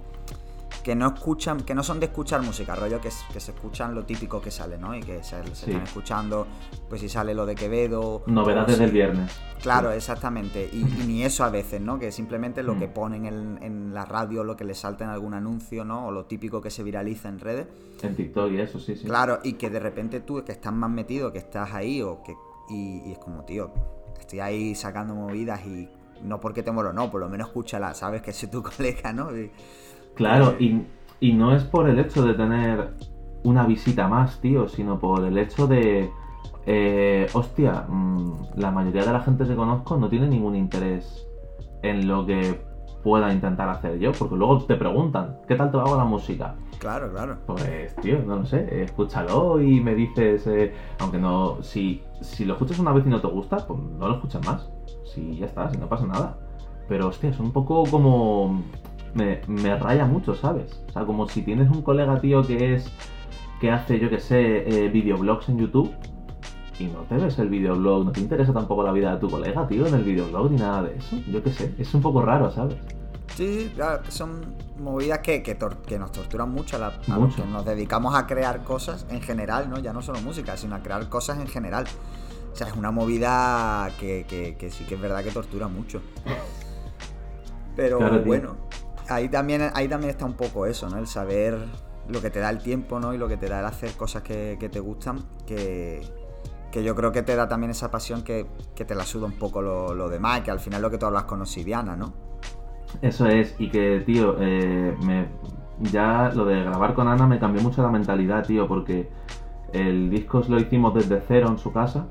Que 0.83 0.95
no 0.97 1.07
escuchan, 1.15 1.61
que 1.61 1.75
no 1.75 1.83
son 1.83 2.01
de 2.01 2.07
escuchar 2.07 2.43
música, 2.43 2.75
rollo 2.75 3.01
que, 3.01 3.11
que 3.33 3.41
se 3.41 3.53
escuchan 3.53 3.95
lo 3.95 4.05
típico 4.05 4.41
que 4.41 4.51
sale, 4.51 4.79
¿no? 4.79 4.95
Y 4.97 5.01
que 5.01 5.23
se, 5.23 5.43
se 5.47 5.55
Sí. 5.55 5.71
están 5.71 5.83
escuchando, 5.85 6.47
pues 6.89 7.01
si 7.01 7.09
sale 7.09 7.35
lo 7.35 7.47
de 7.47 7.55
Quevedo. 7.55 8.23
Novedades 8.27 8.79
del 8.79 8.91
viernes. 8.91 9.33
Claro, 9.63 9.91
Sí. 9.91 9.97
exactamente. 9.97 10.69
Y, 10.73 10.81
y 10.81 11.05
ni 11.07 11.23
eso 11.25 11.45
a 11.45 11.51
veces, 11.51 11.81
¿no? 11.81 11.99
Que 11.99 12.11
simplemente 12.11 12.63
lo 12.63 12.75
Mm. 12.75 12.79
que 12.81 12.89
ponen 12.89 13.27
en, 13.27 13.59
en 13.63 13.95
la 13.95 14.05
radio, 14.05 14.43
lo 14.45 14.57
que 14.57 14.65
les 14.65 14.79
salta 14.79 15.05
en 15.05 15.11
algún 15.11 15.35
anuncio, 15.35 15.85
¿no? 15.85 16.07
O 16.09 16.11
lo 16.11 16.25
típico 16.25 16.61
que 16.61 16.71
se 16.71 16.83
viraliza 16.83 17.29
en 17.29 17.39
redes. 17.39 17.67
En 18.03 18.17
TikTok 18.17 18.51
y 18.51 18.61
eso, 18.61 18.81
sí, 18.81 18.97
sí. 18.97 19.05
Claro, 19.05 19.39
y 19.45 19.53
que 19.53 19.71
de 19.71 19.79
repente 19.79 20.21
tú, 20.21 20.43
que 20.45 20.53
estás 20.53 20.73
más 20.73 20.91
metido, 20.91 21.33
que 21.33 21.39
estás 21.39 21.73
ahí, 21.73 22.03
o 22.03 22.23
que. 22.23 22.35
Y, 22.71 23.03
y 23.09 23.13
es 23.13 23.19
como, 23.19 23.45
tío, 23.45 23.71
estoy 24.19 24.41
ahí 24.41 24.75
sacando 24.75 25.15
movidas 25.15 25.65
y 25.67 25.89
no 26.23 26.41
porque 26.41 26.63
te 26.63 26.71
moro, 26.73 26.93
no, 26.93 27.11
por 27.11 27.21
lo 27.21 27.29
menos 27.29 27.49
escúchala, 27.49 27.95
sabes 27.95 28.23
que 28.23 28.33
soy 28.33 28.49
tu 28.49 28.63
colega, 28.77 29.13
¿no? 29.13 29.37
Y- 29.37 29.51
Claro, 30.15 30.57
y, 30.59 30.83
y 31.21 31.33
no 31.33 31.55
es 31.55 31.65
por 31.65 31.89
el 31.89 31.99
hecho 31.99 32.25
de 32.25 32.35
tener 32.35 32.91
una 33.45 33.67
visita 33.67 34.09
más, 34.09 34.41
tío, 34.41 34.69
sino 34.69 34.99
por 34.99 35.25
el 35.25 35.39
hecho 35.39 35.67
de. 35.67 36.11
eh, 36.67 37.27
hostia, 37.33 37.87
mm, 37.89 38.33
la 38.57 38.71
mayoría 38.71 39.05
de 39.05 39.13
la 39.13 39.21
gente 39.21 39.45
que 39.45 39.57
conozco 39.57 39.97
no 39.97 40.09
tiene 40.09 40.29
ningún 40.29 40.55
interés 40.57 41.27
en 41.83 42.07
lo 42.07 42.25
que 42.25 42.61
pueda 43.03 43.33
intentar 43.33 43.69
hacer 43.69 43.99
yo, 43.99 44.13
porque 44.13 44.37
luego 44.37 44.65
te 44.65 44.77
preguntan, 44.77 45.39
¿qué 45.49 45.57
tal 45.57 45.73
te 45.73 45.77
va 45.77 45.85
con 45.85 45.99
la 45.99 46.05
música? 46.05 46.55
Claro, 46.79 47.11
claro. 47.11 47.37
Pues, 47.47 47.97
tío, 47.97 48.23
no 48.25 48.37
lo 48.37 48.47
sé, 48.47 48.83
escúchalo 48.83 49.61
y 49.61 49.81
me 49.81 49.95
dices, 49.95 50.47
eh, 50.47 50.73
aunque 51.01 51.19
no, 51.19 51.63
si, 51.63 52.03
si 52.21 52.45
lo 52.45 52.55
escuchas 52.55 52.79
una 52.79 52.93
vez 52.93 53.05
y 53.07 53.09
no 53.09 53.21
te 53.21 53.27
gusta, 53.27 53.57
pues 53.67 53.81
no 53.81 54.09
lo 54.09 54.15
escuchas 54.15 54.47
más. 54.47 54.71
Si 55.05 55.37
ya 55.37 55.47
está, 55.47 55.69
si 55.71 55.79
no 55.79 55.89
pasa 55.89 56.07
nada. 56.07 56.39
Pero, 56.89 57.09
hostia, 57.09 57.31
es 57.31 57.41
un 57.41 57.53
poco 57.53 57.85
como... 57.91 58.63
Me, 59.15 59.41
me 59.47 59.77
raya 59.79 60.07
mucho, 60.07 60.35
¿sabes? 60.35 60.81
O 60.89 60.93
sea, 60.93 61.05
como 61.05 61.29
si 61.29 61.43
tienes 61.43 61.69
un 61.71 61.83
colega, 61.83 62.21
tío, 62.21 62.43
que 62.47 62.75
es... 62.77 62.91
que 63.61 63.71
hace, 63.71 63.99
yo 64.01 64.09
que 64.11 64.19
sé, 64.21 64.85
eh, 64.87 64.89
videoblogs 64.89 65.49
en 65.49 65.59
YouTube 65.59 65.93
y 66.79 66.85
no 66.87 67.01
te 67.03 67.17
ves 67.17 67.39
el 67.39 67.49
videoblog, 67.49 68.07
no 68.07 68.13
te 68.13 68.21
interesa 68.21 68.53
tampoco 68.53 68.83
la 68.83 68.91
vida 68.93 69.13
de 69.15 69.21
tu 69.21 69.29
colega, 69.31 69.69
tío, 69.69 69.87
en 69.87 69.95
el 69.95 70.03
videoblog 70.03 70.51
ni 70.51 70.57
nada 70.57 70.83
de 70.83 70.97
eso. 70.97 71.17
Yo 71.31 71.43
qué 71.43 71.53
sé, 71.53 71.75
es 71.79 71.93
un 71.95 72.01
poco 72.03 72.23
raro, 72.23 72.51
¿sabes? 72.51 72.77
Sí, 73.37 73.71
claro, 73.75 74.03
son 74.09 74.41
movidas 74.81 75.21
que, 75.21 75.43
que, 75.43 75.59
tor- 75.59 75.77
que 75.87 75.99
nos 75.99 76.11
torturan 76.13 76.51
mucho 76.51 76.77
a, 76.77 76.79
la- 76.81 76.87
a 76.89 77.19
los 77.19 77.19
Mucho. 77.31 77.43
que 77.45 77.49
nos 77.49 77.65
dedicamos 77.65 78.15
a 78.15 78.27
crear 78.27 78.65
cosas 78.65 79.07
en 79.11 79.21
general, 79.23 79.71
¿no? 79.71 79.79
Ya 79.79 79.93
no 79.93 80.03
solo 80.03 80.21
música, 80.23 80.57
sino 80.57 80.75
a 80.75 80.81
crear 80.81 81.09
cosas 81.09 81.39
en 81.39 81.47
general. 81.47 81.85
O 82.53 82.57
sea, 82.57 82.67
es 82.69 82.75
una 82.75 82.91
movida 82.91 83.89
que, 84.01 84.27
que- 84.29 84.57
que 84.57 84.71
sí 84.71 84.85
que 84.85 84.97
es 84.97 85.01
verdad 85.01 85.23
que 85.23 85.31
tortura 85.31 85.69
mucho. 85.69 86.01
Pero 87.77 87.99
Claro, 87.99 88.23
tío. 88.23 88.57
Ahí 89.15 89.29
también, 89.29 89.71
ahí 89.75 89.89
también 89.89 90.11
está 90.11 90.25
un 90.25 90.35
poco 90.35 90.67
eso, 90.67 90.89
¿no? 90.89 90.99
El 90.99 91.07
saber 91.07 91.59
lo 92.09 92.21
que 92.21 92.31
te 92.31 92.41
da 92.41 92.51
el 92.51 92.59
tiempo, 92.59 93.01
¿no? 93.01 93.15
Y 93.15 93.19
lo 93.19 93.29
que 93.29 93.37
te 93.37 93.49
da 93.49 93.61
el 93.61 93.67
hacer 93.67 93.93
cosas 93.93 94.23
que, 94.23 94.57
te 94.57 94.81
gustan, 94.81 95.21
que, 95.47 96.01
que 96.71 96.83
yo 96.83 96.95
creo 96.95 97.13
que 97.13 97.23
te 97.23 97.37
da 97.37 97.49
también 97.49 97.71
esa 97.71 97.91
pasión 97.91 98.23
que, 98.23 98.47
que 98.75 98.85
te 98.85 98.95
la 98.95 99.05
suda 99.05 99.27
un 99.27 99.39
poco 99.39 99.63
lo, 99.63 99.95
lo 99.95 100.09
demás, 100.09 100.41
que 100.41 100.51
al 100.51 100.61
final 100.61 100.83
lo 100.83 100.91
que 100.91 100.99
tú 100.99 101.07
hablas 101.07 101.25
con 101.25 101.41
Osidiana, 101.41 101.97
¿no? 101.97 102.13
Eso 103.01 103.27
es, 103.27 103.55
y 103.59 103.71
que, 103.71 104.03
tío, 104.05 104.37
eh, 104.39 104.95
me, 105.05 105.29
ya 105.91 106.31
lo 106.35 106.45
de 106.45 106.63
grabar 106.63 106.95
con 106.95 107.09
Ana 107.09 107.27
me 107.27 107.39
cambió 107.39 107.63
mucho 107.63 107.83
la 107.83 107.89
mentalidad, 107.89 108.47
tío, 108.47 108.69
porque 108.69 109.09
el 109.73 110.11
disco 110.11 110.43
lo 110.49 110.59
hicimos 110.59 110.95
desde 110.95 111.23
cero 111.27 111.49
en 111.49 111.59
su 111.59 111.73
casa. 111.73 112.09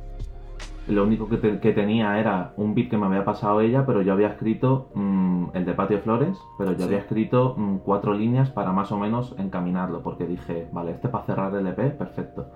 Lo 0.92 1.04
único 1.06 1.30
que, 1.30 1.38
te- 1.38 1.60
que 1.60 1.72
tenía 1.72 2.20
era 2.20 2.54
un 2.58 2.76
beat 2.76 2.90
que 2.90 2.98
me 2.98 3.06
había 3.06 3.24
pasado 3.24 3.62
ella, 3.62 3.86
pero 3.86 4.02
yo 4.02 4.12
había 4.14 4.28
escrito 4.28 4.90
mm, 4.94 5.46
el 5.54 5.64
de 5.66 5.74
Patio 5.74 6.00
Flores, 6.00 6.38
pero 6.58 6.72
yo 6.74 6.80
Sí. 6.80 6.84
había 6.84 6.98
escrito 7.00 7.56
mm, 7.58 7.78
cuatro 7.78 8.14
líneas 8.14 8.50
para 8.50 8.72
más 8.74 8.92
o 8.92 8.98
menos 8.98 9.34
encaminarlo, 9.38 10.02
porque 10.04 10.26
dije, 10.28 10.68
vale, 10.74 10.92
este 10.92 11.08
para 11.08 11.24
cerrar 11.26 11.56
el 11.56 11.66
EP, 11.68 11.92
perfecto. 11.98 12.48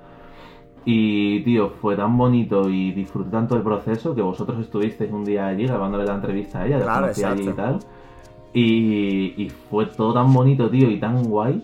Y, 0.83 1.39
tío, 1.43 1.69
fue 1.81 1.95
tan 1.95 2.15
bonito 2.17 2.69
y 2.69 2.91
disfruté 2.91 3.31
tanto 3.31 3.55
el 3.55 3.63
proceso 3.63 4.13
que 4.13 4.21
vosotros 4.21 4.59
estuvisteis 4.59 5.11
un 5.11 5.23
día 5.25 5.47
allí 5.47 5.65
grabándole 5.65 6.05
la 6.05 6.15
entrevista 6.15 6.59
a 6.61 6.67
ella, 6.67 6.79
Claro, 6.81 7.07
allí 7.07 7.49
y 7.49 7.53
tal. 7.53 7.79
Y, 8.53 9.33
y 9.43 9.49
fue 9.49 9.85
todo 9.87 10.13
tan 10.13 10.31
bonito, 10.33 10.69
tío, 10.69 10.89
y 10.89 10.99
tan 10.99 11.23
guay 11.23 11.63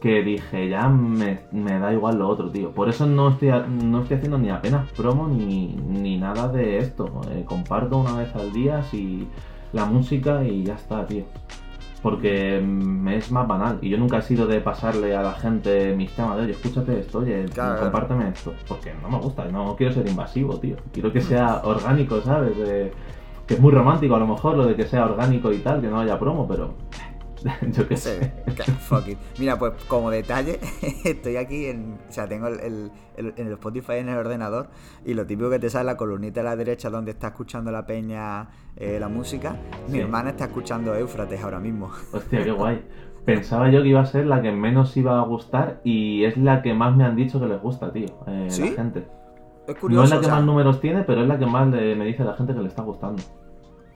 que 0.00 0.22
dije, 0.22 0.68
ya 0.68 0.88
me, 0.88 1.40
me 1.52 1.78
da 1.78 1.92
igual 1.92 2.18
lo 2.18 2.28
otro, 2.28 2.50
tío. 2.50 2.72
Por 2.72 2.88
eso 2.88 3.06
no 3.06 3.28
estoy, 3.30 3.50
no 3.68 4.02
estoy 4.02 4.16
haciendo 4.16 4.38
ni 4.38 4.50
apenas 4.50 4.90
promo 4.92 5.28
ni, 5.28 5.68
ni 5.68 6.18
nada 6.18 6.48
de 6.48 6.78
esto. 6.78 7.20
Eh, 7.30 7.44
comparto 7.46 7.98
una 7.98 8.16
vez 8.16 8.34
al 8.34 8.52
día 8.52 8.82
si 8.84 9.28
la 9.72 9.84
música 9.84 10.42
y 10.44 10.64
ya 10.64 10.74
está, 10.74 11.06
tío. 11.06 11.24
porque 12.02 12.60
me 12.64 13.16
es 13.16 13.30
más 13.30 13.46
banal. 13.46 13.78
Y 13.82 13.90
yo 13.90 13.98
nunca 13.98 14.18
he 14.18 14.22
sido 14.22 14.46
de 14.46 14.60
pasarle 14.60 15.14
a 15.14 15.22
la 15.22 15.32
gente 15.34 15.94
mis 15.94 16.10
temas 16.12 16.36
de, 16.36 16.44
oye, 16.44 16.52
escúchate 16.52 16.98
esto, 17.00 17.18
oye, 17.18 17.44
compárteme 17.54 18.30
esto. 18.30 18.54
Porque 18.66 18.94
no 19.02 19.08
me 19.10 19.18
gusta, 19.18 19.44
no 19.46 19.76
quiero 19.76 19.92
ser 19.92 20.08
invasivo, 20.08 20.58
tío. 20.58 20.76
Quiero 20.92 21.12
que 21.12 21.20
sea 21.20 21.60
orgánico, 21.64 22.20
¿sabes? 22.22 22.56
que 23.46 23.54
es 23.54 23.60
muy 23.60 23.72
romántico 23.72 24.14
a 24.14 24.18
lo 24.20 24.28
mejor 24.28 24.56
lo 24.56 24.64
de 24.64 24.76
que 24.76 24.86
sea 24.86 25.04
orgánico 25.04 25.52
y 25.52 25.58
tal, 25.58 25.80
que 25.80 25.88
no 25.88 25.98
haya 25.98 26.16
promo, 26.18 26.46
pero 26.46 26.74
Yo 27.72 27.88
qué 27.88 27.96
sé. 27.96 28.32
Fuck 28.80 29.08
it. 29.08 29.18
Mira, 29.38 29.58
pues 29.58 29.72
como 29.88 30.10
detalle, 30.10 30.58
estoy 31.04 31.36
aquí 31.36 31.66
en. 31.66 31.98
O 32.08 32.12
sea, 32.12 32.28
tengo 32.28 32.48
el, 32.48 32.90
el, 33.16 33.34
el, 33.36 33.52
Spotify 33.52 33.94
en 33.94 34.08
el 34.08 34.18
ordenador 34.18 34.68
y 35.04 35.14
lo 35.14 35.26
típico 35.26 35.50
que 35.50 35.58
te 35.58 35.70
sale 35.70 35.86
la 35.86 35.96
columnita 35.96 36.40
a 36.40 36.44
la 36.44 36.56
derecha 36.56 36.90
donde 36.90 37.12
está 37.12 37.28
escuchando 37.28 37.70
la 37.70 37.86
peña 37.86 38.48
eh, 38.76 38.98
la 39.00 39.08
música. 39.08 39.56
Mi 39.88 39.98
hermana 39.98 40.30
está 40.30 40.44
escuchando 40.44 40.94
Éufrates 40.94 41.42
ahora 41.42 41.60
mismo. 41.60 41.90
Hostia, 42.12 42.44
qué 42.44 42.52
guay. 42.52 42.84
Pensaba 43.24 43.70
yo 43.70 43.82
que 43.82 43.88
iba 43.88 44.00
a 44.00 44.06
ser 44.06 44.26
la 44.26 44.40
que 44.40 44.50
menos 44.50 44.96
iba 44.96 45.20
a 45.20 45.24
gustar 45.24 45.80
y 45.84 46.24
es 46.24 46.36
la 46.36 46.62
que 46.62 46.72
más 46.74 46.96
me 46.96 47.04
han 47.04 47.16
dicho 47.16 47.38
que 47.38 47.46
les 47.46 47.60
gusta, 47.60 47.92
tío. 47.92 48.06
Eh, 48.26 48.48
La 48.48 48.66
gente. 48.66 49.06
Es 49.68 49.76
curioso. 49.76 50.00
No 50.00 50.04
es 50.04 50.10
la 50.10 50.20
que 50.20 50.28
más 50.28 50.44
números 50.44 50.80
tiene, 50.80 51.02
pero 51.04 51.22
es 51.22 51.28
la 51.28 51.38
que 51.38 51.46
más 51.46 51.66
me 51.68 52.04
dice 52.04 52.24
la 52.24 52.34
gente 52.34 52.54
que 52.54 52.60
le 52.60 52.68
está 52.68 52.82
gustando 52.82 53.22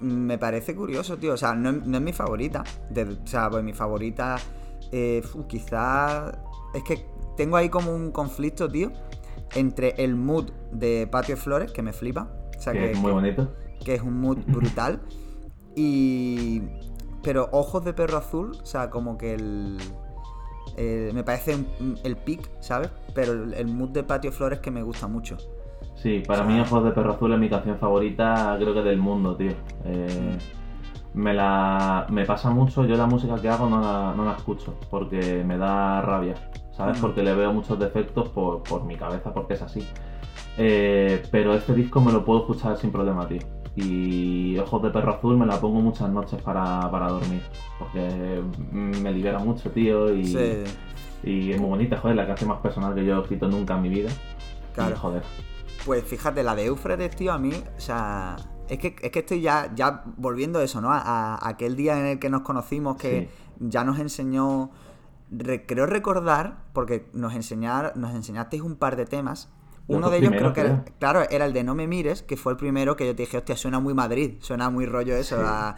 me 0.04 0.38
parece 0.38 0.74
curioso, 0.74 1.16
tío. 1.16 1.34
O 1.34 1.36
sea, 1.36 1.54
no, 1.54 1.70
es 1.70 2.02
mi 2.02 2.12
favorita. 2.12 2.62
o 2.62 3.26
sea, 3.26 3.50
pues 3.50 3.64
mi 3.64 3.72
favorita. 3.72 4.36
Eh, 4.92 5.22
quizás. 5.48 6.36
Es 6.74 6.82
que 6.82 7.06
tengo 7.36 7.56
ahí 7.56 7.68
como 7.68 7.94
un 7.94 8.12
conflicto, 8.12 8.68
tío. 8.68 8.92
Entre 9.54 9.94
el 10.02 10.14
mood 10.14 10.50
de 10.72 11.08
Patio 11.10 11.36
Flores, 11.36 11.72
que 11.72 11.82
me 11.82 11.92
flipa. 11.92 12.30
O 12.56 12.60
sea, 12.60 12.72
que, 12.72 12.92
es 12.92 12.98
muy 12.98 13.12
bonito. 13.12 13.52
Que 13.84 13.94
es 13.94 14.02
un 14.02 14.20
mood 14.20 14.38
brutal. 14.46 15.02
y. 15.74 16.62
Pero 17.22 17.48
Ojos 17.52 17.82
de 17.86 17.94
Perro 17.94 18.18
Azul, 18.18 18.52
o 18.62 18.66
sea, 18.66 18.90
como 18.90 19.16
que 19.16 19.34
el. 19.34 19.78
me 20.76 21.24
parece 21.24 21.64
el 22.04 22.16
pick, 22.18 22.50
¿sabes? 22.60 22.90
Pero 23.14 23.32
el 23.32 23.66
mood 23.68 23.90
de 23.90 24.02
Patio 24.02 24.30
Flores 24.30 24.60
que 24.60 24.70
me 24.70 24.82
gusta 24.82 25.06
mucho. 25.06 25.38
Sí, 25.94 26.22
para 26.26 26.44
mí 26.44 26.60
Ojos 26.60 26.84
de 26.84 26.90
Perro 26.90 27.12
Azul 27.12 27.32
es 27.32 27.38
mi 27.38 27.48
canción 27.48 27.78
favorita, 27.78 28.56
creo 28.58 28.74
que 28.74 28.82
del 28.82 28.98
mundo, 28.98 29.36
tío. 29.36 29.52
Eh, 29.84 30.36
me 31.14 31.32
la 31.32 32.06
me 32.10 32.24
pasa 32.24 32.50
mucho, 32.50 32.84
yo 32.84 32.96
la 32.96 33.06
música 33.06 33.36
que 33.40 33.48
hago 33.48 33.68
no 33.68 33.80
la, 33.80 34.34
escucho, 34.36 34.74
porque 34.90 35.44
me 35.44 35.56
da 35.56 36.02
rabia, 36.02 36.34
¿sabes? 36.72 36.98
Porque 36.98 37.22
le 37.22 37.34
veo 37.34 37.52
muchos 37.52 37.78
defectos 37.78 38.28
por, 38.30 38.84
mi 38.84 38.96
cabeza, 38.96 39.32
porque 39.32 39.54
es 39.54 39.62
así. 39.62 39.86
Eh, 40.58 41.22
pero 41.30 41.54
este 41.54 41.74
disco 41.74 42.00
me 42.00 42.12
lo 42.12 42.24
puedo 42.24 42.40
escuchar 42.40 42.76
sin 42.76 42.90
problema, 42.90 43.26
tío. 43.28 43.40
Y 43.76 44.56
Ojos 44.58 44.82
de 44.82 44.90
Perro 44.90 45.14
Azul 45.14 45.36
me 45.36 45.46
la 45.46 45.60
pongo 45.60 45.80
muchas 45.80 46.10
noches 46.10 46.40
para, 46.42 46.88
dormir, 46.90 47.42
porque 47.78 48.42
me 48.72 49.12
libera 49.12 49.38
mucho, 49.38 49.70
tío, 49.70 50.14
y, 50.14 50.36
y 51.22 51.52
es 51.52 51.60
muy 51.60 51.70
bonita, 51.70 51.96
joder, 51.98 52.16
la 52.16 52.26
canción 52.26 52.50
más 52.50 52.60
personal 52.60 52.94
que 52.94 53.04
yo 53.04 53.18
he 53.18 53.22
escrito 53.22 53.48
nunca 53.48 53.76
en 53.76 53.82
mi 53.82 53.88
vida. 53.88 54.10
Claro. 54.74 54.96
joder. 54.96 55.22
Pues 55.84 56.04
fíjate, 56.04 56.42
la 56.42 56.54
de 56.54 56.66
Eufrates, 56.66 57.14
tío, 57.14 57.32
a 57.32 57.38
mí, 57.38 57.52
o 57.76 57.80
sea, 57.80 58.36
es 58.68 58.78
que, 58.78 58.96
es 59.02 59.10
que 59.10 59.18
estoy 59.18 59.42
ya, 59.42 59.70
ya 59.74 60.02
volviendo 60.16 60.58
a 60.58 60.64
eso, 60.64 60.80
¿no? 60.80 60.88
A, 60.90 61.46
aquel 61.46 61.76
día 61.76 61.98
en 61.98 62.06
el 62.06 62.18
que 62.18 62.30
nos 62.30 62.40
conocimos, 62.40 62.96
que 62.96 63.28
ya 63.58 63.84
nos 63.84 63.98
enseñó, 63.98 64.70
creo 65.66 65.86
recordar, 65.86 66.64
porque 66.72 67.08
nos, 67.12 67.34
enseñar, 67.34 67.92
nos 67.96 68.14
enseñasteis 68.14 68.62
un 68.62 68.76
par 68.76 68.96
de 68.96 69.04
temas. 69.04 69.50
Uno 69.86 70.08
de 70.08 70.16
ellos 70.16 70.32
creo 70.32 70.54
que 70.54 70.62
era, 70.62 70.84
claro, 70.98 71.28
era 71.28 71.44
el 71.44 71.52
de 71.52 71.62
No 71.62 71.74
me 71.74 71.86
mires, 71.86 72.22
que 72.22 72.38
fue 72.38 72.52
el 72.52 72.56
primero 72.56 72.96
que 72.96 73.04
yo 73.04 73.14
te 73.14 73.24
dije, 73.24 73.36
hostia, 73.36 73.54
suena 73.54 73.80
muy 73.80 73.92
Madrid, 73.92 74.36
suena 74.40 74.70
muy 74.70 74.86
rollo 74.86 75.14
eso, 75.14 75.36
a, 75.44 75.76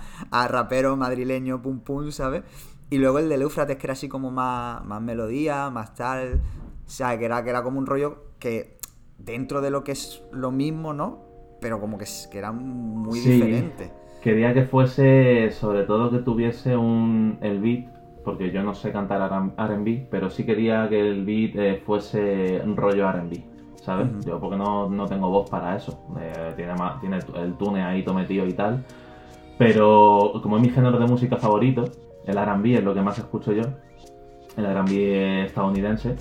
rapero 0.48 0.96
madrileño, 0.96 1.60
pum 1.60 1.80
pum, 1.80 2.12
¿sabes? 2.12 2.44
Y 2.88 2.98
luego 2.98 3.18
el 3.18 3.28
de 3.28 3.34
Eufrates, 3.34 3.76
que 3.78 3.86
era 3.88 3.94
así 3.94 4.08
como 4.08 4.30
más, 4.30 4.84
más 4.84 5.02
melodía, 5.02 5.70
más 5.70 5.94
tal, 5.94 6.40
o 6.86 6.88
sea, 6.88 7.18
que 7.18 7.25
era, 7.25 7.42
que 7.42 7.50
era 7.50 7.64
como 7.64 7.80
un 7.80 7.86
rollo 7.86 8.26
que 8.38 8.75
dentro 9.18 9.61
de 9.61 9.70
lo 9.70 9.85
que 9.85 9.92
es 9.92 10.23
lo 10.32 10.50
mismo, 10.50 10.92
¿no? 10.92 11.18
Pero 11.61 11.80
como 11.80 11.99
que, 11.99 12.06
que 12.30 12.38
era 12.38 12.52
muy 12.52 13.20
diferente. 13.20 13.90
Quería 14.23 14.52
que 14.52 14.64
fuese, 14.64 15.50
sobre 15.52 15.85
todo 15.85 16.11
que 16.11 16.18
tuviese 16.18 16.76
un 16.76 17.38
el 17.40 17.61
beat, 17.61 17.87
porque 18.25 18.50
yo 18.50 18.62
no 18.62 18.75
sé 18.75 18.92
cantar 18.92 19.30
RB, 19.30 20.08
pero 20.11 20.30
sí 20.30 20.44
quería 20.44 20.88
que 20.88 21.00
el 21.00 21.25
beat 21.25 21.56
eh, 21.56 21.82
fuese 21.85 22.61
un 22.64 22.76
rollo 22.76 23.11
RB, 23.11 23.42
¿sabes? 23.76 24.08
Yo 24.26 24.40
porque 24.40 24.56
no, 24.56 25.06
tengo 25.08 25.30
voz 25.30 25.49
para 25.49 25.76
eso. 25.76 26.06
Eh, 26.20 26.52
tiene, 26.56 26.75
más, 26.75 27.00
tiene 27.00 27.18
el 27.37 27.54
tune 27.54 27.82
ahí 27.82 28.04
metido 28.14 28.46
y 28.46 28.52
tal. 28.52 28.85
Pero 29.58 30.40
como 30.42 30.56
es 30.56 30.62
mi 30.62 30.70
género 30.70 30.99
de 30.99 31.06
música 31.06 31.37
favorito, 31.37 31.85
el 32.26 32.37
RB 32.37 32.78
es 32.78 32.85
lo 32.85 32.94
que 32.94 33.00
más 33.00 33.18
escucho 33.18 33.52
yo, 33.52 33.62
el 34.56 34.64
RB 34.64 35.44
estadounidense, 35.46 36.16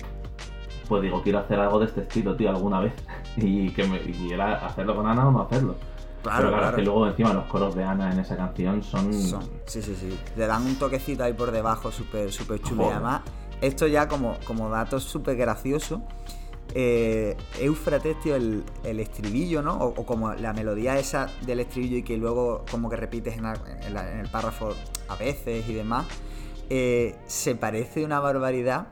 pues 0.88 1.02
digo, 1.02 1.22
quiero 1.22 1.40
hacer 1.40 1.58
algo 1.60 1.78
de 1.78 1.86
este 1.86 2.02
estilo, 2.02 2.36
tío, 2.36 2.50
alguna 2.50 2.80
vez. 2.80 2.92
y 3.36 3.70
que 3.70 3.84
me, 3.84 4.00
y 4.02 4.32
era 4.32 4.66
hacerlo 4.66 4.96
con 4.96 5.06
Ana 5.06 5.28
o 5.28 5.32
no 5.32 5.42
hacerlo. 5.42 5.76
Claro, 6.22 6.48
Pero 6.48 6.58
claro, 6.58 6.76
que 6.76 6.82
luego 6.82 7.06
encima 7.06 7.32
los 7.32 7.44
coros 7.46 7.74
de 7.76 7.84
Ana 7.84 8.12
en 8.12 8.18
esa 8.18 8.36
canción 8.36 8.82
son... 8.82 9.12
Sí, 9.12 9.80
sí, 9.80 9.94
sí. 9.94 10.18
Le 10.36 10.46
dan 10.46 10.62
un 10.62 10.76
toquecito 10.76 11.22
ahí 11.22 11.32
por 11.32 11.52
debajo 11.52 11.92
súper 11.92 12.32
súper 12.32 12.60
chulo. 12.60 12.88
Y 12.88 12.90
además, 12.90 13.20
esto 13.60 13.86
ya 13.86 14.08
como, 14.08 14.36
como 14.44 14.68
dato 14.68 14.98
súper 14.98 15.36
gracioso. 15.36 16.02
Eh, 16.74 17.36
Eufrates, 17.60 18.20
tío, 18.20 18.34
el, 18.34 18.64
estribillo, 18.82 19.62
¿no? 19.62 19.74
O, 19.76 20.04
como 20.04 20.34
la 20.34 20.52
melodía 20.52 20.98
esa 20.98 21.28
del 21.42 21.60
estribillo 21.60 21.98
y 21.98 22.02
que 22.02 22.16
luego 22.16 22.64
como 22.70 22.90
que 22.90 22.96
repites 22.96 23.38
en, 23.38 23.46
el 23.46 24.28
párrafo 24.28 24.74
a 25.08 25.14
veces 25.14 25.68
y 25.68 25.74
demás, 25.74 26.06
eh, 26.68 27.16
se 27.26 27.54
parece 27.54 28.04
una 28.04 28.18
barbaridad 28.18 28.88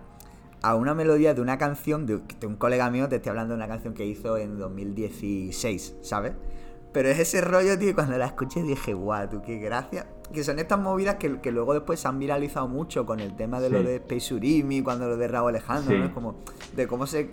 a 0.64 0.76
una 0.76 0.94
melodía 0.94 1.35
de 1.35 1.42
una 1.42 1.59
canción 1.59 2.06
de, 2.06 2.23
un 2.47 2.56
colega 2.56 2.88
mío, 2.88 3.06
te 3.06 3.16
estoy 3.16 3.28
hablando 3.28 3.52
de 3.52 3.59
una 3.59 3.68
canción 3.68 3.92
que 3.92 4.06
hizo 4.06 4.38
en 4.38 4.59
2016, 4.59 5.97
¿sabes? 6.00 6.33
Pero 6.90 7.11
es 7.11 7.18
ese 7.18 7.42
rollo, 7.42 7.78
tío, 7.78 7.94
cuando 7.94 8.16
la 8.16 8.25
escuché 8.25 8.62
dije, 8.62 8.94
guau, 8.94 9.28
tú, 9.28 9.42
qué 9.42 9.59
gracia. 9.59 10.06
Que 10.33 10.42
son 10.42 10.59
estas 10.59 10.78
movidas 10.78 11.16
que, 11.16 11.52
luego 11.52 11.75
después 11.75 12.00
se 12.00 12.09
han 12.09 12.18
viralizado 12.18 12.66
mucho 12.66 13.04
con 13.04 13.21
el 13.21 13.37
tema 13.37 13.61
de 13.61 13.68
lo 13.68 13.83
de 13.83 13.97
Space 13.97 14.33
Urimi, 14.33 14.83
cuando 14.83 15.06
lo 15.06 15.18
de 15.18 15.28
Raúl 15.28 15.50
Alejandro, 15.50 15.99
¿no? 15.99 16.04
Es 16.06 16.12
como 16.12 16.37
de 16.75 16.87
cómo 16.87 17.06
se, 17.06 17.28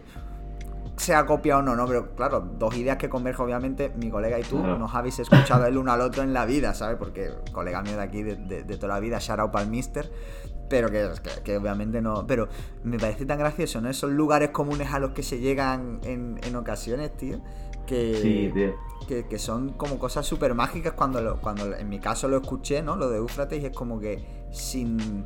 se 0.98 1.16
ha 1.16 1.26
copiado 1.26 1.62
o 1.62 1.64
no, 1.64 1.78
¿no? 1.78 1.88
Pero 1.88 2.14
claro, 2.16 2.42
dos 2.60 2.76
ideas 2.76 2.98
que 2.98 3.08
convergen, 3.08 3.46
obviamente, 3.46 3.94
mi 3.96 4.10
colega 4.10 4.38
y 4.42 4.44
tú 4.44 4.58
nos 4.58 4.94
habéis 4.94 5.20
escuchado 5.20 5.66
el 5.68 5.78
uno 5.78 5.94
al 5.94 6.02
otro 6.02 6.22
en 6.24 6.34
la 6.34 6.46
vida, 6.46 6.74
¿sabes? 6.74 6.98
Porque 6.98 7.30
colega 7.54 7.82
mío 7.82 7.96
de 7.96 8.04
aquí 8.04 8.24
de, 8.24 8.36
de 8.36 8.76
toda 8.76 8.96
la 8.96 9.00
vida, 9.00 9.20
shout 9.20 9.40
out 9.40 9.56
al 9.56 9.68
mister 9.68 10.12
pero 10.72 10.90
que, 11.44 11.58
obviamente 11.58 12.02
no. 12.02 12.26
Pero 12.26 12.48
me 12.86 12.98
parece 12.98 13.26
tan 13.26 13.38
gracioso, 13.38 13.82
¿no? 13.82 13.90
Esos 13.90 14.10
lugares 14.10 14.52
comunes 14.52 14.94
a 14.94 15.00
los 15.00 15.12
que 15.12 15.22
se 15.22 15.40
llegan 15.40 16.00
en, 16.04 16.56
ocasiones, 16.56 17.16
tío. 17.18 17.42
Que, 17.86 18.16
sí, 18.16 18.52
tío. 18.54 18.74
Que, 19.28 19.38
son 19.38 19.74
como 19.74 20.00
cosas 20.00 20.26
súper 20.26 20.56
mágicas 20.56 20.94
cuando, 20.94 21.22
lo, 21.22 21.42
cuando 21.42 21.76
en 21.76 21.90
mi 21.90 22.00
caso 22.00 22.30
lo 22.30 22.38
escuché, 22.38 22.82
¿no? 22.82 22.96
Lo 22.96 23.10
de 23.10 23.18
Eufrates 23.18 23.62
y 23.62 23.66
es 23.66 23.76
como 23.76 24.00
que 24.00 24.48
sin, 24.52 25.26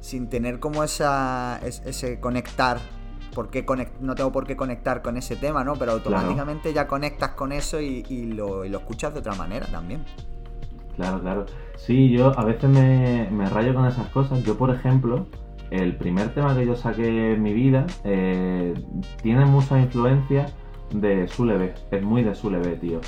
sin 0.00 0.28
tener 0.28 0.58
como 0.58 0.82
esa, 0.82 1.60
ese 1.62 2.18
conectar 2.18 2.80
por 3.32 3.50
qué 3.50 3.64
no 4.00 4.16
tengo 4.16 4.32
por 4.32 4.44
qué 4.44 4.56
conectar 4.56 5.02
con 5.02 5.16
ese 5.16 5.36
tema, 5.36 5.62
¿no? 5.62 5.74
Pero 5.74 5.92
automáticamente 5.92 6.72
ya 6.72 6.88
conectas 6.88 7.30
con 7.30 7.52
eso 7.52 7.80
y, 7.80 8.02
lo, 8.32 8.64
y, 8.64 8.70
lo, 8.70 8.78
escuchas 8.78 9.12
de 9.14 9.20
otra 9.20 9.34
manera 9.36 9.66
también. 9.66 10.04
Claro, 10.96 11.20
claro. 11.20 11.46
Sí, 11.76 12.10
yo 12.10 12.38
a 12.38 12.44
veces 12.44 12.70
me, 12.70 13.46
rayo 13.50 13.74
con 13.74 13.86
esas 13.86 14.08
cosas. 14.08 14.42
Yo, 14.44 14.56
por 14.56 14.70
ejemplo, 14.70 15.26
el 15.70 15.96
primer 15.96 16.32
tema 16.34 16.54
que 16.54 16.66
yo 16.66 16.76
saqué 16.76 17.34
en 17.34 17.42
mi 17.42 17.52
vida 17.52 17.86
eh, 18.04 18.74
tiene 19.22 19.44
mucha 19.44 19.78
influencia 19.78 20.46
de 20.92 21.28
Sulebe. 21.28 21.74
Es 21.90 22.02
muy 22.02 22.22
de 22.22 22.34
Sulebe, 22.34 22.76
tío. 22.76 23.00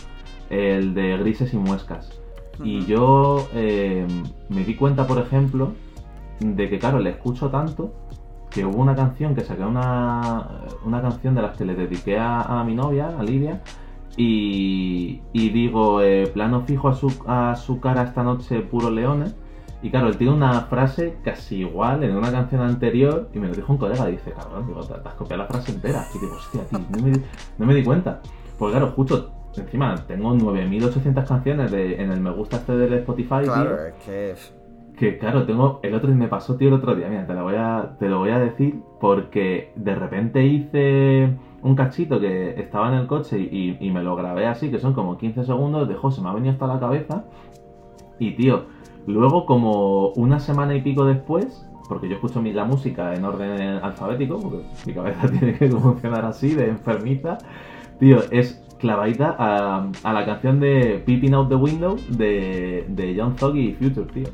El 0.51 0.95
de 0.95 1.17
Grises 1.19 1.55
y 1.55 1.57
Muescas. 1.57 2.21
Y 2.63 2.85
yo 2.87 3.49
eh, 3.55 4.07
me 4.49 4.65
di 4.65 4.75
cuenta, 4.75 5.07
por 5.07 5.19
ejemplo, 5.19 5.73
de 6.41 6.69
que, 6.69 6.79
claro, 6.79 6.99
le 6.99 7.11
escucho 7.11 7.51
tanto 7.51 7.95
que 8.51 8.65
hubo 8.65 8.81
una 8.81 8.95
canción 8.95 9.35
que 9.35 9.43
saqué 9.43 9.63
una, 9.63 10.63
una 10.85 11.03
canción 11.03 11.35
de 11.35 11.43
las 11.43 11.57
que 11.57 11.65
le 11.65 11.75
dediqué 11.75 12.19
a, 12.19 12.41
a 12.43 12.65
mi 12.65 12.75
novia, 12.75 13.15
a 13.19 13.23
Lidia, 13.23 13.61
y, 14.17 15.21
digo, 15.33 16.01
eh, 16.01 16.27
plano 16.33 16.63
fijo 16.63 16.89
a 16.89 16.95
su, 16.95 17.13
a 17.27 17.55
su 17.57 17.81
cara 17.81 18.03
esta 18.03 18.23
noche, 18.23 18.61
puro 18.61 18.91
leones. 18.91 19.35
Y 19.83 19.91
claro, 19.91 20.09
él 20.09 20.17
tiene 20.17 20.33
una 20.33 20.63
frase 20.63 21.19
casi 21.23 21.57
igual 21.57 22.03
en 22.03 22.17
una 22.17 22.33
canción 22.33 22.63
anterior 22.63 23.29
y 23.35 23.39
me 23.39 23.49
lo 23.49 23.55
dijo 23.55 23.73
un 23.73 23.79
colega, 23.79 24.07
dice, 24.07 24.33
cabrón, 24.33 24.67
digo, 24.67 24.81
te, 24.81 24.95
has 24.95 25.15
copiado 25.15 25.43
la 25.43 25.49
frase 25.49 25.73
entera. 25.73 26.07
Y 26.15 26.19
digo, 26.19 26.35
hostia, 26.35 26.65
tío, 26.65 26.79
no 27.59 27.67
me, 27.67 27.75
di 27.75 27.85
cuenta. 27.85 28.21
Pues 28.59 28.73
claro, 28.73 28.93
justo 28.97 29.33
encima 29.57 29.95
tengo 30.07 30.35
9.800 30.35 31.27
canciones 31.27 31.71
de, 31.71 32.03
en 32.03 32.11
el 32.11 32.21
me 32.21 32.31
gusta 32.31 32.57
este 32.57 32.77
del 32.77 32.95
Spotify. 32.95 33.45
Claro, 33.45 33.87
es 33.87 33.95
que... 34.05 34.35
Que 34.97 35.19
claro, 35.19 35.45
tengo 35.45 35.79
el 35.83 35.95
otro 35.95 36.11
y 36.11 36.15
me 36.15 36.27
pasó, 36.27 36.57
tío, 36.57 36.69
el 36.69 36.75
otro 36.75 36.95
día. 36.95 37.09
Mira, 37.11 37.27
te 37.27 37.35
lo 37.35 37.43
voy 37.43 37.57
a, 37.57 37.97
te 37.99 38.09
lo 38.09 38.19
voy 38.19 38.31
a 38.31 38.39
decir 38.39 38.81
porque 38.99 39.71
de 39.77 39.95
repente 39.95 40.43
hice 40.47 41.37
un 41.67 41.75
cachito 41.75 42.21
que 42.21 42.59
estaba 42.61 42.89
en 42.89 42.95
el 42.95 43.07
coche 43.07 43.39
y, 43.39 43.91
me 43.91 44.03
lo 44.03 44.15
grabé 44.15 44.47
así, 44.47 44.71
que 44.71 44.79
son 44.79 44.95
como 44.95 45.19
15 45.19 45.45
segundos, 45.45 45.89
de 45.89 45.97
se 46.11 46.21
me 46.21 46.29
ha 46.29 46.33
venido 46.33 46.53
hasta 46.53 46.67
la 46.67 46.79
cabeza. 46.79 47.25
Y 48.19 48.33
tío, 48.33 48.67
luego 49.07 49.45
como 49.47 50.11
una 50.11 50.39
semana 50.39 50.75
y 50.75 50.81
pico 50.81 51.05
después, 51.05 51.69
porque 51.89 52.09
yo 52.09 52.15
escucho 52.15 52.41
la 52.41 52.65
música 52.65 53.15
en 53.15 53.25
orden 53.25 53.61
alfabético, 53.83 54.39
porque 54.39 54.63
mi 54.87 54.95
cabeza 54.95 55.29
tiene 55.39 55.55
que 55.59 55.69
funcionar 55.69 56.25
así, 56.25 56.55
de 56.55 56.69
enfermiza, 56.69 57.39
tío, 57.99 58.19
es 58.31 58.63
clavadita 58.79 59.35
a, 59.39 60.13
la 60.13 60.25
canción 60.25 60.61
de 60.61 61.03
Peeping 61.05 61.35
Out 61.35 61.49
the 61.49 61.55
Window 61.57 61.97
de, 62.11 62.85
de 62.89 63.17
John 63.19 63.37
Zoggy 63.37 63.71
y 63.71 63.75
Future, 63.75 64.07
tío. 64.13 64.29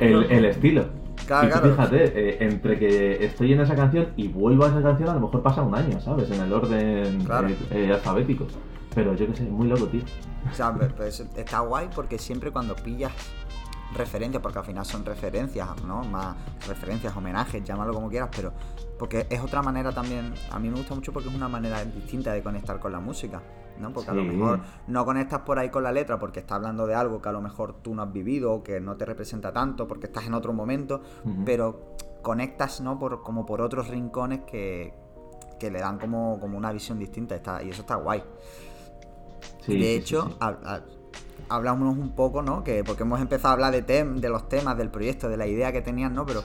el, 0.00 0.44
estilo. 0.44 1.03
Claro, 1.26 1.70
Fíjate, 1.70 2.04
eh, 2.04 2.36
entre 2.40 2.78
que 2.78 3.24
estoy 3.24 3.52
en 3.52 3.60
esa 3.60 3.74
canción 3.74 4.08
y 4.16 4.28
vuelvo 4.28 4.64
a 4.64 4.68
esa 4.68 4.82
canción, 4.82 5.08
a 5.08 5.14
lo 5.14 5.20
mejor 5.20 5.42
pasa 5.42 5.62
un 5.62 5.74
año, 5.74 6.00
¿sabes? 6.00 6.30
En 6.30 6.40
el 6.40 6.52
orden 6.52 7.26
eh, 7.28 7.56
eh, 7.70 7.92
alfabético. 7.92 8.46
Pero 8.94 9.14
yo 9.14 9.26
qué 9.26 9.36
sé, 9.36 9.42
muy 9.44 9.68
loco, 9.68 9.86
tío. 9.86 10.02
O 10.50 10.54
sea, 10.54 10.72
pues, 10.72 11.20
está 11.36 11.60
guay 11.60 11.88
porque 11.94 12.18
siempre 12.18 12.50
cuando 12.50 12.76
pillas 12.76 13.12
referencias, 13.94 14.42
porque 14.42 14.58
al 14.58 14.64
final 14.64 14.84
son 14.84 15.04
referencias, 15.04 15.82
¿no? 15.84 16.02
Más 16.04 16.36
referencias, 16.66 17.16
homenajes, 17.16 17.62
llámalo 17.64 17.92
como 17.92 18.08
quieras, 18.08 18.30
pero 18.34 18.52
porque 18.98 19.26
es 19.28 19.40
otra 19.40 19.62
manera 19.62 19.92
también, 19.92 20.34
a 20.50 20.58
mí 20.58 20.68
me 20.68 20.76
gusta 20.76 20.94
mucho 20.94 21.12
porque 21.12 21.28
es 21.28 21.34
una 21.34 21.48
manera 21.48 21.84
distinta 21.84 22.32
de 22.32 22.42
conectar 22.42 22.78
con 22.80 22.92
la 22.92 23.00
música, 23.00 23.42
¿no? 23.78 23.92
Porque 23.92 24.10
a 24.10 24.14
lo 24.14 24.24
mejor 24.24 24.60
no 24.86 25.04
conectas 25.04 25.40
por 25.40 25.58
ahí 25.58 25.68
con 25.68 25.82
la 25.82 25.92
letra 25.92 26.18
porque 26.18 26.40
está 26.40 26.56
hablando 26.56 26.86
de 26.86 26.94
algo 26.94 27.20
que 27.20 27.28
a 27.28 27.32
lo 27.32 27.40
mejor 27.40 27.82
tú 27.82 27.94
no 27.94 28.02
has 28.02 28.12
vivido 28.12 28.52
o 28.52 28.62
que 28.62 28.80
no 28.80 28.96
te 28.96 29.04
representa 29.04 29.52
tanto 29.52 29.86
porque 29.86 30.06
estás 30.06 30.26
en 30.26 30.34
otro 30.34 30.52
momento, 30.52 31.02
pero 31.44 31.96
conectas, 32.22 32.80
¿no? 32.80 32.98
Por, 32.98 33.22
como 33.22 33.44
por 33.44 33.60
otros 33.60 33.88
rincones 33.88 34.40
que, 34.46 34.94
que 35.58 35.70
le 35.70 35.80
dan 35.80 35.98
como, 35.98 36.38
como 36.40 36.56
una 36.56 36.72
visión 36.72 36.98
distinta 36.98 37.34
está, 37.34 37.62
y 37.62 37.70
eso 37.70 37.82
está 37.82 37.96
guay. 37.96 38.22
de 39.66 39.96
hecho, 39.96 40.36
hablamos 41.48 41.96
un 41.96 42.14
poco, 42.14 42.42
¿no? 42.42 42.64
Que 42.64 42.84
porque 42.84 43.02
hemos 43.02 43.20
empezado 43.20 43.50
a 43.50 43.52
hablar 43.52 43.72
de 43.72 43.82
tem, 43.82 44.20
de 44.20 44.28
los 44.28 44.48
temas, 44.48 44.76
del 44.76 44.90
proyecto, 44.90 45.28
de 45.28 45.36
la 45.36 45.46
idea 45.46 45.72
que 45.72 45.82
tenían, 45.82 46.14
¿no? 46.14 46.26
Pero 46.26 46.42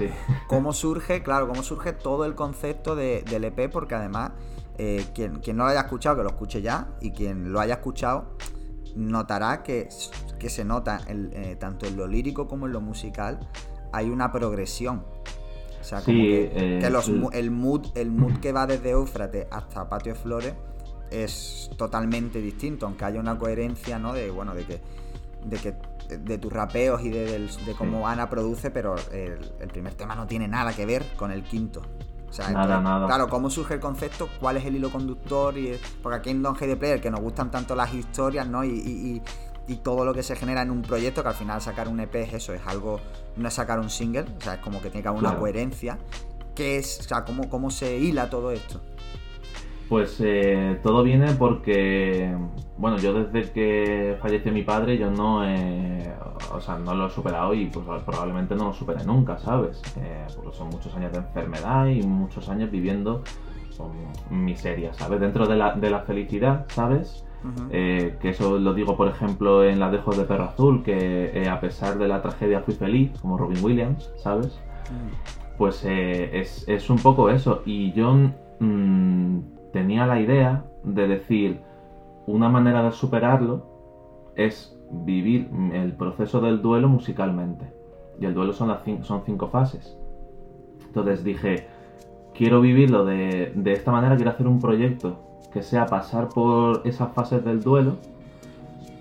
cómo 0.48 0.74
surge, 0.74 1.24
claro, 1.24 1.48
cómo 1.48 1.64
surge 1.64 1.94
todo 1.94 2.26
el 2.26 2.36
concepto 2.36 2.96
del 2.96 3.44
EP, 3.44 3.72
porque 3.72 3.96
además 3.96 4.32
eh, 4.78 5.06
quien, 5.14 5.42
no 5.58 5.64
lo 5.64 5.70
haya 5.70 5.82
escuchado, 5.82 6.18
que 6.18 6.24
lo 6.24 6.30
escuche 6.30 6.62
ya, 6.62 6.88
y 7.02 7.12
quien 7.12 7.52
lo 7.52 7.60
haya 7.60 7.76
escuchado 7.76 8.36
notará 8.96 9.64
que, 9.64 9.90
se 9.90 10.66
nota 10.66 11.02
eh, 11.08 11.56
tanto 11.60 11.86
en 11.86 11.96
lo 11.96 12.08
lírico 12.08 12.48
como 12.48 12.66
en 12.66 12.74
lo 12.74 12.82
musical 12.82 13.40
hay 13.92 14.10
una 14.10 14.32
progresión. 14.32 15.04
O 15.80 15.84
sea, 15.84 16.02
como 16.02 16.18
que, 16.18 16.52
eh, 16.54 16.80
el, 17.34 17.52
mood, 17.52 17.88
el 17.96 18.12
mood 18.12 18.40
que 18.40 18.52
va 18.52 18.68
desde 18.68 18.92
Éufrates 18.92 19.48
hasta 19.50 19.88
Patio 19.90 20.14
de 20.14 20.20
Flores 20.20 20.54
es 21.12 21.70
totalmente 21.78 22.42
distinto, 22.42 22.86
aunque 22.86 23.06
haya 23.06 23.20
una 23.20 23.38
coherencia, 23.38 24.00
¿no? 24.00 24.14
De, 24.14 24.30
bueno, 24.30 24.54
de 24.54 24.66
que, 24.66 24.82
de 25.46 25.58
que 25.58 25.76
de 26.18 26.38
tus 26.38 26.52
rapeos 26.52 27.02
y 27.04 27.10
de, 27.10 27.50
cómo 27.78 28.08
Ana 28.08 28.30
produce, 28.30 28.72
pero 28.72 28.96
el, 29.12 29.70
primer 29.70 29.94
tema 29.94 30.16
no 30.16 30.26
tiene 30.28 30.48
nada 30.48 30.74
que 30.74 30.86
ver 30.86 31.06
con 31.16 31.32
el 31.32 31.44
quinto. 31.44 31.82
O 32.30 32.34
sea, 32.34 32.48
claro, 32.50 33.28
cómo 33.28 33.50
surge 33.50 33.76
el 33.76 33.80
concepto, 33.80 34.30
cuál 34.40 34.58
es 34.58 34.66
el 34.66 34.76
hilo 34.76 34.92
conductor, 34.92 35.58
y 35.58 35.80
porque 36.04 36.18
aquí 36.18 36.30
en 36.30 36.44
Don 36.44 36.56
G 36.56 36.68
de 36.68 36.76
Player, 36.76 37.02
que 37.02 37.10
nos 37.10 37.22
gustan 37.22 37.50
tanto 37.50 37.76
las 37.76 37.94
historias, 37.94 38.48
¿no? 38.48 38.64
Y, 38.64 39.22
todo 39.84 40.04
lo 40.04 40.16
que 40.16 40.24
se 40.24 40.36
genera 40.36 40.64
en 40.64 40.72
un 40.72 40.82
proyecto, 40.82 41.22
que 41.22 41.30
al 41.30 41.36
final 41.36 41.62
sacar 41.62 41.88
un 41.90 42.00
EP 42.00 42.16
es 42.16 42.34
eso, 42.34 42.54
es 42.54 42.62
algo, 42.66 43.00
no 43.36 43.48
es 43.48 43.54
sacar 43.54 43.80
un 43.80 43.92
single, 43.92 44.26
o 44.36 44.42
sea, 44.42 44.56
es 44.56 44.62
como 44.62 44.82
que 44.82 44.90
tiene 44.90 45.04
que 45.04 45.10
haber 45.10 45.22
una 45.22 45.38
coherencia. 45.38 46.00
¿Qué 46.56 46.78
es, 46.78 47.02
o 47.02 47.04
sea, 47.04 47.24
cómo, 47.24 47.50
cómo 47.50 47.70
se 47.70 48.00
hila 48.00 48.32
todo 48.32 48.52
esto? 48.52 48.82
Pues 49.90 50.22
eh, 50.24 50.80
todo 50.84 51.02
viene 51.02 51.34
porque, 51.34 52.32
bueno, 52.78 52.98
yo 53.00 53.12
desde 53.12 53.52
que 53.52 54.18
falleció 54.22 54.52
mi 54.52 54.62
padre, 54.62 55.00
yo 55.00 55.10
no 55.10 55.44
o 56.54 56.62
sea, 56.62 56.78
no 56.78 56.94
lo 56.94 57.08
he 57.08 57.10
superado 57.10 57.56
y 57.56 57.66
pues 57.66 57.86
probablemente 58.04 58.54
no 58.56 58.66
lo 58.66 58.74
supere 58.74 59.04
nunca, 59.04 59.40
¿sabes? 59.40 59.82
Eh, 59.98 60.28
porque 60.36 60.56
son 60.56 60.70
muchos 60.70 60.94
años 60.96 61.12
de 61.12 61.18
enfermedad 61.18 61.88
y 61.88 62.04
muchos 62.04 62.50
años 62.50 62.70
viviendo 62.70 63.24
con 63.78 63.92
miseria, 64.30 64.94
¿sabes? 64.94 65.20
Dentro 65.20 65.48
de 65.48 65.56
la, 65.56 65.74
de 65.74 65.90
la 65.90 66.02
felicidad, 66.02 66.66
¿sabes? 66.70 67.26
Eh, 67.72 68.18
que 68.22 68.30
eso 68.30 68.60
lo 68.60 68.74
digo, 68.74 68.96
por 68.96 69.08
ejemplo, 69.08 69.64
en 69.64 69.80
La 69.80 69.90
Dejo 69.90 70.12
de 70.12 70.26
Perro 70.26 70.44
Azul, 70.44 70.84
que 70.84 71.48
a 71.50 71.60
pesar 71.60 71.98
de 71.98 72.08
la 72.08 72.22
tragedia 72.22 72.62
fui 72.62 72.76
feliz, 72.76 73.12
como 73.22 73.38
Robin 73.38 73.64
Williams, 73.64 74.12
¿sabes? 74.18 74.60
Mm. 74.92 75.58
Pues 75.58 75.84
es, 75.84 76.68
es, 76.68 76.90
un 76.92 77.00
poco 77.00 77.32
eso. 77.32 77.64
Y 77.66 77.92
yo... 77.94 78.14
Mmm, 78.60 79.59
tenía 79.72 80.06
la 80.06 80.20
idea 80.20 80.66
de 80.84 81.08
decir, 81.08 81.62
una 82.28 82.50
manera 82.50 82.84
de 82.84 82.92
superarlo 82.92 83.66
es 84.36 84.78
vivir 84.92 85.50
el 85.74 85.94
proceso 85.94 86.42
del 86.42 86.62
duelo 86.62 86.90
musicalmente. 86.90 87.66
Y 88.20 88.26
el 88.26 88.34
duelo 88.34 88.54
son, 88.54 88.70
las 88.70 88.82
son 89.06 89.24
cinco 89.26 89.48
fases. 89.48 89.98
Entonces 90.86 91.24
dije, 91.24 91.68
quiero 92.34 92.62
vivirlo 92.62 93.06
de, 93.06 93.52
de 93.56 93.74
esta 93.74 93.92
manera, 93.92 94.16
quiero 94.16 94.32
hacer 94.32 94.48
un 94.48 94.60
proyecto 94.60 95.20
que 95.54 95.62
sea 95.62 95.86
pasar 95.86 96.30
por 96.30 96.82
esas 96.86 97.12
fases 97.14 97.44
del 97.44 97.62
duelo 97.62 97.96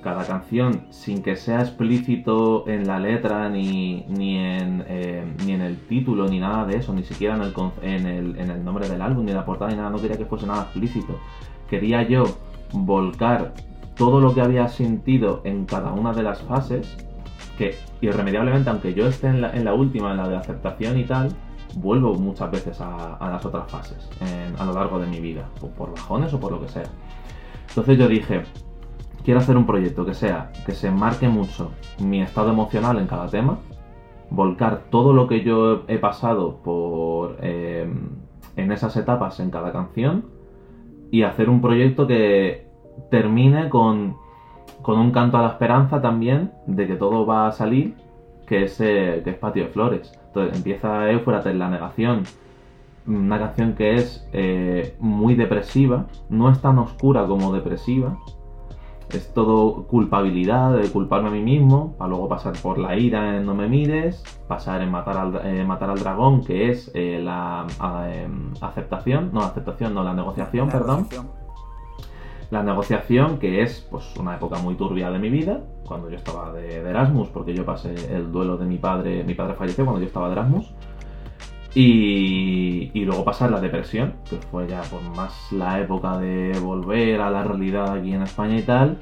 cada 0.02 0.24
canción 0.24 0.86
sin 0.90 1.22
que 1.22 1.36
sea 1.36 1.60
explícito 1.60 2.68
en 2.68 2.86
la 2.86 2.98
letra 2.98 3.48
ni, 3.48 4.04
ni, 4.08 4.38
en, 4.38 4.84
eh, 4.86 5.24
ni 5.44 5.52
en 5.52 5.60
el 5.60 5.76
título 5.76 6.28
ni 6.28 6.38
nada 6.38 6.64
de 6.66 6.76
eso, 6.76 6.92
ni 6.92 7.02
siquiera 7.02 7.34
en 7.34 7.42
el, 7.42 7.54
en, 7.82 8.06
el, 8.06 8.38
en 8.38 8.50
el 8.50 8.64
nombre 8.64 8.88
del 8.88 9.02
álbum 9.02 9.24
ni 9.24 9.32
la 9.32 9.44
portada 9.44 9.70
ni 9.70 9.76
nada, 9.76 9.90
no 9.90 9.98
quería 9.98 10.16
que 10.16 10.24
fuese 10.24 10.46
nada 10.46 10.62
explícito. 10.62 11.18
Quería 11.68 12.02
yo 12.02 12.24
volcar 12.72 13.54
todo 13.96 14.20
lo 14.20 14.34
que 14.34 14.40
había 14.40 14.68
sentido 14.68 15.40
en 15.44 15.64
cada 15.64 15.92
una 15.92 16.12
de 16.12 16.22
las 16.22 16.42
fases, 16.42 16.96
que 17.56 17.74
irremediablemente, 18.00 18.70
aunque 18.70 18.94
yo 18.94 19.08
esté 19.08 19.26
en 19.26 19.40
la, 19.40 19.50
en 19.50 19.64
la 19.64 19.74
última, 19.74 20.12
en 20.12 20.18
la 20.18 20.28
de 20.28 20.36
aceptación 20.36 20.96
y 20.96 21.04
tal, 21.04 21.30
vuelvo 21.74 22.14
muchas 22.14 22.50
veces 22.50 22.80
a, 22.80 23.18
las 23.20 23.44
otras 23.44 23.70
fases 23.70 24.08
a 24.58 24.64
lo 24.64 24.72
largo 24.72 24.98
de 24.98 25.06
mi 25.06 25.20
vida, 25.20 25.48
por 25.76 25.92
bajones 25.92 26.32
o 26.32 26.40
por 26.40 26.52
lo 26.52 26.60
que 26.60 26.68
sea. 26.68 26.86
Entonces 27.68 27.98
yo 27.98 28.08
dije, 28.08 28.44
quiero 29.24 29.40
hacer 29.40 29.56
un 29.56 29.66
proyecto 29.66 30.04
que 30.04 30.14
sea, 30.14 30.52
que 30.64 30.72
se 30.72 30.90
marque 30.90 31.28
mucho 31.28 31.70
mi 32.00 32.22
estado 32.22 32.50
emocional 32.50 32.98
en 32.98 33.06
cada 33.06 33.28
tema, 33.28 33.58
volcar 34.30 34.84
todo 34.90 35.12
lo 35.12 35.26
que 35.26 35.42
yo 35.42 35.84
he 35.88 35.98
pasado 35.98 36.56
por 36.62 37.36
em, 37.40 38.08
en 38.56 38.72
esas 38.72 38.96
etapas 38.96 39.40
en 39.40 39.50
cada 39.50 39.72
canción 39.72 40.24
y 41.10 41.22
hacer 41.22 41.48
un 41.48 41.60
proyecto 41.60 42.06
que 42.06 42.66
termine 43.10 43.68
con, 43.68 44.16
con 44.82 44.98
un 44.98 45.12
canto 45.12 45.38
a 45.38 45.42
la 45.42 45.48
esperanza 45.48 46.02
también 46.02 46.52
de 46.66 46.86
que 46.86 46.96
todo 46.96 47.24
va 47.24 47.46
a 47.46 47.52
salir, 47.52 47.94
que 48.46 48.64
es, 48.64 48.80
eh, 48.80 49.22
que 49.24 49.30
es 49.30 49.36
Patio 49.36 49.64
de 49.64 49.70
Flores. 49.70 50.12
Entonces 50.26 50.56
empieza 50.56 51.10
Éufrates, 51.10 51.54
la 51.54 51.70
negación, 51.70 52.24
una 53.06 53.38
canción 53.38 53.74
que 53.74 53.94
es 53.94 54.28
eh, 54.32 54.94
muy 55.00 55.34
depresiva, 55.34 56.06
no 56.28 56.50
es 56.50 56.60
tan 56.60 56.78
oscura 56.78 57.26
como 57.26 57.52
depresiva, 57.52 58.18
es 59.10 59.32
todo 59.32 59.84
culpabilidad, 59.84 60.76
de 60.76 60.90
culparme 60.90 61.28
a 61.28 61.32
mí 61.32 61.42
mismo, 61.42 61.94
para 61.96 62.10
luego 62.10 62.28
pasar 62.28 62.54
por 62.60 62.78
la 62.78 62.96
ira 62.96 63.36
en 63.36 63.46
no 63.46 63.54
me 63.54 63.68
mires, 63.68 64.22
pasar 64.46 64.82
en 64.82 64.90
matar 64.90 65.16
al, 65.16 65.40
eh, 65.46 65.64
matar 65.64 65.90
al 65.90 65.98
dragón, 65.98 66.44
que 66.44 66.70
es 66.70 66.90
eh, 66.94 67.20
la 67.22 67.66
em, 68.12 68.52
aceptación, 68.60 69.30
no 69.32 69.40
aceptación, 69.40 69.94
no, 69.94 70.02
la 70.02 70.14
negociación, 70.14 70.68
perdón. 70.68 71.08
La 72.50 72.62
negociación, 72.62 73.38
que 73.38 73.62
es 73.62 73.86
pues 73.90 74.16
una 74.16 74.36
época 74.36 74.58
muy 74.58 74.74
turbia 74.74 75.10
de 75.10 75.18
mi 75.18 75.28
vida, 75.28 75.60
cuando 75.86 76.08
yo 76.08 76.16
estaba 76.16 76.52
de, 76.52 76.76
Erasmus, 76.76 77.28
porque 77.28 77.54
yo 77.54 77.64
pasé 77.64 77.94
el 78.14 78.30
duelo 78.32 78.56
de 78.56 78.66
mi 78.66 78.78
padre, 78.78 79.24
mi 79.24 79.34
padre 79.34 79.54
falleció 79.54 79.84
cuando 79.84 80.00
yo 80.00 80.06
estaba 80.06 80.28
de 80.28 80.32
Erasmus. 80.32 80.72
Y, 81.80 83.04
luego 83.04 83.24
pasar 83.24 83.52
la 83.52 83.60
depresión, 83.60 84.14
que 84.28 84.34
fue 84.50 84.66
ya 84.66 84.82
por 84.82 85.00
más 85.16 85.52
la 85.52 85.80
época 85.80 86.18
de 86.18 86.58
volver 86.58 87.20
a 87.20 87.30
la 87.30 87.44
realidad 87.44 87.96
aquí 87.96 88.12
en 88.12 88.22
España 88.22 88.58
y 88.58 88.62
tal, 88.62 88.98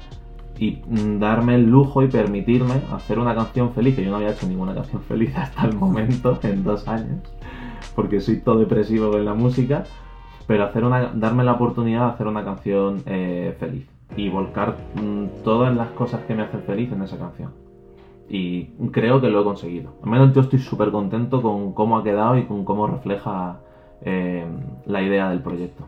y 0.59 0.83
darme 1.17 1.55
el 1.55 1.65
lujo 1.65 2.03
y 2.03 2.07
permitirme 2.07 2.75
hacer 2.93 3.17
una 3.17 3.33
canción 3.33 3.73
feliz, 3.73 3.95
que 3.95 4.03
yo 4.03 4.11
no 4.11 4.17
había 4.17 4.29
hecho 4.29 4.45
ninguna 4.45 4.75
canción 4.75 5.01
feliz 5.01 5.33
hasta 5.35 5.65
el 5.65 5.73
momento, 5.73 6.37
en 6.43 6.63
dos 6.63 6.87
años, 6.87 7.23
porque 7.95 8.21
soy 8.21 8.41
todo 8.41 8.59
depresivo 8.59 9.09
con 9.09 9.25
la 9.25 9.33
música, 9.33 9.85
pero 10.45 10.63
hacer 10.63 10.83
una, 10.83 11.11
darme 11.15 11.43
la 11.43 11.53
oportunidad 11.53 12.05
de 12.05 12.11
hacer 12.11 12.27
una 12.27 12.45
canción 12.45 13.01
eh, 13.07 13.55
feliz. 13.59 13.87
Y 14.15 14.29
volcar 14.29 14.77
mm, 14.93 15.43
todas 15.43 15.75
las 15.75 15.89
cosas 15.89 16.21
que 16.27 16.35
me 16.35 16.43
hacen 16.43 16.61
feliz 16.61 16.91
en 16.91 17.01
esa 17.01 17.17
canción 17.17 17.66
y 18.29 18.65
creo 18.91 19.21
que 19.21 19.29
lo 19.29 19.41
he 19.41 19.43
conseguido. 19.43 19.93
Al 20.03 20.09
menos 20.09 20.33
yo 20.33 20.41
estoy 20.41 20.59
súper 20.59 20.91
contento 20.91 21.41
con 21.41 21.73
cómo 21.73 21.97
ha 21.97 22.03
quedado 22.03 22.37
y 22.37 22.45
con 22.45 22.65
cómo 22.65 22.87
refleja 22.87 23.59
eh, 24.01 24.45
la 24.85 25.01
idea 25.01 25.29
del 25.29 25.41
proyecto. 25.41 25.85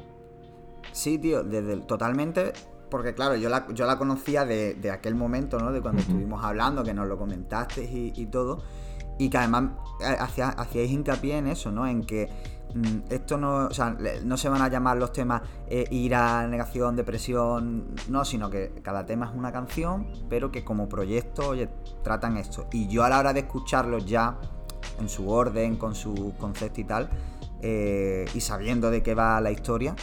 Sí, 0.91 1.19
tío, 1.19 1.43
desde 1.43 1.77
totalmente, 1.81 2.53
porque 2.89 3.13
claro, 3.13 3.35
yo 3.35 3.49
la, 3.49 3.67
yo 3.73 3.85
la 3.85 3.97
conocía 3.97 4.45
de, 4.45 4.91
aquel 4.91 5.15
momento, 5.15 5.59
¿no? 5.59 5.71
De 5.71 5.81
cuando 5.81 6.01
estuvimos 6.01 6.43
hablando, 6.43 6.83
que 6.83 6.93
nos 6.93 7.07
lo 7.07 7.17
comentaste 7.17 7.83
y, 7.83 8.25
todo. 8.27 8.63
Y 9.19 9.29
que 9.29 9.37
además 9.37 9.65
eh, 10.01 10.15
hacíais 10.17 10.89
hincapié 10.89 11.37
en 11.37 11.47
eso, 11.47 11.71
¿no? 11.71 11.85
En 11.85 12.03
que 12.03 12.29
mm, 12.73 13.11
esto 13.11 13.37
no, 13.37 13.67
o 13.67 13.73
sea, 13.73 13.95
no 14.23 14.37
se 14.37 14.49
van 14.49 14.61
a 14.63 14.69
llamar 14.69 14.97
los 14.97 15.11
temas 15.11 15.43
eh, 15.67 15.85
ira, 15.91 16.47
negación, 16.47 16.95
depresión, 16.95 17.93
no, 18.07 18.25
sino 18.25 18.49
que 18.49 18.71
cada 18.81 19.05
tema 19.05 19.27
es 19.27 19.35
una 19.35 19.51
canción, 19.51 20.07
pero 20.29 20.51
que 20.51 20.63
como 20.63 20.89
proyecto, 20.89 21.49
oye, 21.49 21.69
tratan 22.01 22.37
esto. 22.37 22.67
Y 22.71 22.87
yo 22.87 23.03
a 23.03 23.09
la 23.09 23.19
hora 23.19 23.33
de 23.33 23.41
escucharlos 23.41 24.05
ya, 24.05 24.37
en 24.99 25.09
su 25.09 25.29
orden, 25.29 25.75
con 25.75 25.93
su 25.93 26.33
concepto 26.39 26.79
y 26.79 26.85
tal, 26.85 27.09
eh, 27.61 28.25
y 28.33 28.39
sabiendo 28.39 28.89
de 28.89 29.03
qué 29.03 29.15
va 29.15 29.41
la 29.41 29.51
historia, 29.51 29.95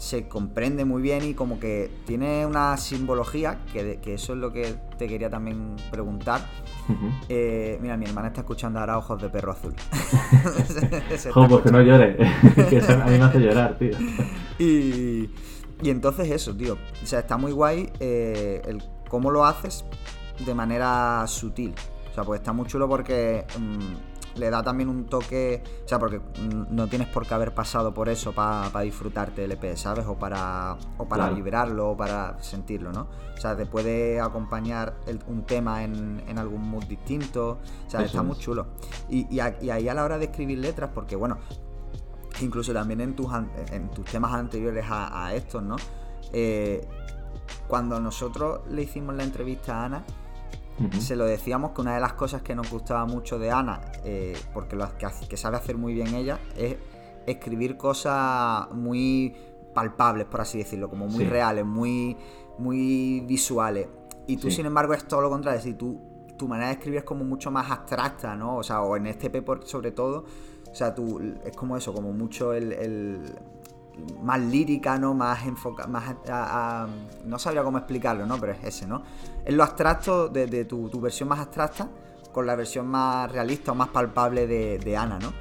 se 0.00 0.28
comprende 0.28 0.86
muy 0.86 1.02
bien 1.02 1.22
y 1.24 1.34
como 1.34 1.60
que 1.60 1.90
tiene 2.06 2.46
una 2.46 2.78
simbología, 2.78 3.58
que, 3.70 3.98
que 4.00 4.14
eso 4.14 4.32
es 4.32 4.38
lo 4.38 4.50
que 4.50 4.74
te 4.96 5.06
quería 5.06 5.28
también 5.28 5.76
preguntar. 5.90 6.40
Eh, 7.28 7.78
mira, 7.82 7.98
mi 7.98 8.06
hermana 8.06 8.28
está 8.28 8.40
escuchando 8.40 8.80
ahora 8.80 8.96
Ojos 8.96 9.20
de 9.20 9.28
Perro 9.28 9.52
Azul. 9.52 9.74
pues 11.10 11.22
que 11.62 11.70
no 11.70 11.82
llore, 11.82 12.16
que 12.70 12.80
a 12.80 13.04
mí 13.04 13.18
me 13.18 13.24
hace 13.24 13.40
llorar, 13.40 13.76
tío. 13.78 13.90
Y, 14.58 15.30
y 15.82 15.90
entonces 15.90 16.30
eso, 16.30 16.54
tío. 16.54 16.78
O 17.02 17.06
sea, 17.06 17.20
está 17.20 17.36
muy 17.36 17.52
guay 17.52 17.90
eh, 18.00 18.62
el 18.66 18.82
cómo 19.08 19.30
lo 19.30 19.44
haces 19.44 19.84
de 20.44 20.54
manera 20.54 21.24
sutil. 21.26 21.74
O 22.10 22.14
sea, 22.14 22.24
pues 22.24 22.40
está 22.40 22.54
muy 22.54 22.66
chulo 22.66 22.88
porque... 22.88 23.44
Mm, 23.58 24.09
le 24.40 24.50
da 24.50 24.62
también 24.62 24.88
un 24.88 25.04
toque, 25.04 25.62
o 25.84 25.88
sea, 25.88 25.98
porque 25.98 26.20
no 26.70 26.88
tienes 26.88 27.08
por 27.08 27.26
qué 27.26 27.34
haber 27.34 27.54
pasado 27.54 27.92
por 27.94 28.08
eso 28.08 28.32
para 28.32 28.80
disfrutarte 28.80 29.44
el 29.44 29.52
EP, 29.52 29.76
¿sabes? 29.76 30.06
O 30.06 30.18
para, 30.18 30.76
o 30.98 31.06
para 31.06 31.30
liberarlo 31.30 31.90
o 31.90 31.96
para 31.96 32.42
sentirlo, 32.42 32.90
¿no? 32.90 33.06
O 33.36 33.40
sea, 33.40 33.56
te 33.56 33.66
puede 33.66 34.20
acompañar 34.20 34.96
un 35.26 35.44
tema 35.44 35.84
en, 35.84 36.38
algún 36.38 36.68
mood 36.68 36.84
distinto, 36.84 37.58
o 37.86 37.90
sea, 37.90 38.02
está 38.02 38.22
muy 38.22 38.36
chulo. 38.38 38.66
Y, 39.08 39.38
ahí 39.38 39.88
a 39.88 39.94
la 39.94 40.04
hora 40.04 40.18
de 40.18 40.24
escribir 40.26 40.58
letras, 40.58 40.90
porque 40.94 41.16
bueno, 41.16 41.38
incluso 42.40 42.72
también 42.72 43.00
en 43.00 43.14
tus, 43.14 43.30
en 43.70 43.90
tus 43.90 44.06
temas 44.06 44.32
anteriores 44.32 44.86
a, 44.88 45.34
estos, 45.34 45.62
¿no? 45.62 45.76
Eh, 46.32 46.86
cuando 47.68 48.00
nosotros 48.00 48.60
le 48.68 48.82
hicimos 48.82 49.14
la 49.14 49.24
entrevista 49.24 49.82
a 49.82 49.84
Ana, 49.84 50.04
se 50.98 51.16
lo 51.16 51.24
decíamos 51.24 51.72
que 51.72 51.80
una 51.80 51.94
de 51.94 52.00
las 52.00 52.14
cosas 52.14 52.42
que 52.42 52.54
nos 52.54 52.70
gustaba 52.70 53.04
mucho 53.06 53.38
de 53.38 53.50
Ana, 53.50 53.80
eh, 54.04 54.36
porque 54.52 54.76
lo 54.76 54.86
que, 54.96 55.36
sabe 55.36 55.56
hacer 55.56 55.76
muy 55.76 55.94
bien 55.94 56.14
ella, 56.14 56.40
es 56.56 56.76
escribir 57.26 57.76
cosas 57.76 58.70
muy 58.72 59.34
palpables, 59.74 60.26
por 60.26 60.40
así 60.40 60.58
decirlo, 60.58 60.88
como 60.88 61.06
muy 61.06 61.24
reales, 61.24 61.64
muy, 61.64 62.16
muy 62.58 63.20
visuales. 63.20 63.88
Y 64.26 64.36
tú, 64.36 64.50
sin 64.50 64.66
embargo, 64.66 64.94
es 64.94 65.06
todo 65.06 65.20
lo 65.20 65.30
contrario. 65.30 65.60
Si 65.60 65.74
tú, 65.74 66.00
tu 66.36 66.48
manera 66.48 66.68
de 66.68 66.74
escribir 66.74 66.98
es 66.98 67.04
como 67.04 67.24
mucho 67.24 67.50
más 67.50 67.70
abstracta, 67.70 68.34
¿no? 68.36 68.56
O 68.56 68.62
sea, 68.62 68.82
o 68.82 68.96
en 68.96 69.06
este 69.06 69.28
P 69.28 69.44
sobre 69.64 69.90
todo, 69.92 70.24
o 70.70 70.74
sea, 70.74 70.94
tú, 70.94 71.20
es 71.44 71.56
como 71.56 71.76
eso, 71.76 71.92
como 71.92 72.12
mucho 72.12 72.52
el 72.52 73.36
más 74.22 74.40
lírica, 74.40 74.98
¿no? 74.98 75.14
Más 75.14 75.46
enfocada, 75.46 75.88
más 75.88 76.14
no 77.24 77.38
sabría 77.38 77.62
cómo 77.62 77.78
explicarlo, 77.78 78.26
¿no? 78.26 78.38
Pero 78.38 78.52
es 78.52 78.64
ese, 78.64 78.86
¿no? 78.86 79.02
Es 79.44 79.54
lo 79.54 79.62
abstracto 79.62 80.28
de, 80.28 80.64
tu, 80.64 81.00
versión 81.00 81.28
más 81.28 81.40
abstracta 81.40 81.88
con 82.32 82.46
la 82.46 82.54
versión 82.54 82.86
más 82.86 83.30
realista 83.30 83.72
o 83.72 83.74
más 83.74 83.88
palpable 83.88 84.46
de, 84.46 84.96
Ana, 84.96 85.18
¿no? 85.18 85.32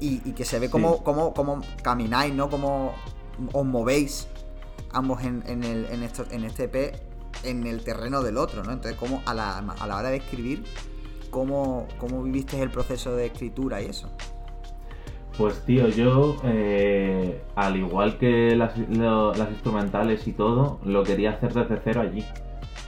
Y, 0.00 0.18
que 0.32 0.44
se 0.44 0.58
ve 0.58 0.68
como, 0.68 1.02
como, 1.02 1.62
camináis, 1.82 2.34
¿no? 2.34 2.50
Como 2.50 2.92
os 3.52 3.66
movéis 3.66 4.28
ambos 4.92 5.22
en, 5.22 5.42
el, 5.46 5.86
en, 5.86 6.02
esto, 6.02 6.24
en 6.30 6.44
este 6.44 6.64
EP 6.64 7.00
en 7.42 7.66
el 7.66 7.84
terreno 7.84 8.22
del 8.22 8.36
otro, 8.36 8.62
¿no? 8.64 8.72
Entonces, 8.72 8.98
como 8.98 9.22
a 9.26 9.34
la, 9.34 9.58
a 9.58 9.86
la 9.86 9.96
hora 9.96 10.10
de 10.10 10.16
escribir, 10.16 10.64
¿cómo, 11.30 11.86
¿cómo 11.98 12.22
viviste 12.22 12.60
el 12.60 12.70
proceso 12.70 13.14
de 13.14 13.26
escritura 13.26 13.82
y 13.82 13.86
eso? 13.86 14.10
Pues 15.38 15.62
tío, 15.66 15.88
yo, 15.88 16.36
eh, 16.44 17.42
al 17.56 17.76
igual 17.76 18.16
que 18.16 18.56
las, 18.56 18.78
instrumentales 18.78 20.26
y 20.26 20.32
todo, 20.32 20.78
lo 20.82 21.02
quería 21.02 21.32
hacer 21.32 21.52
desde 21.52 21.76
cero 21.84 22.00
allí. 22.00 22.24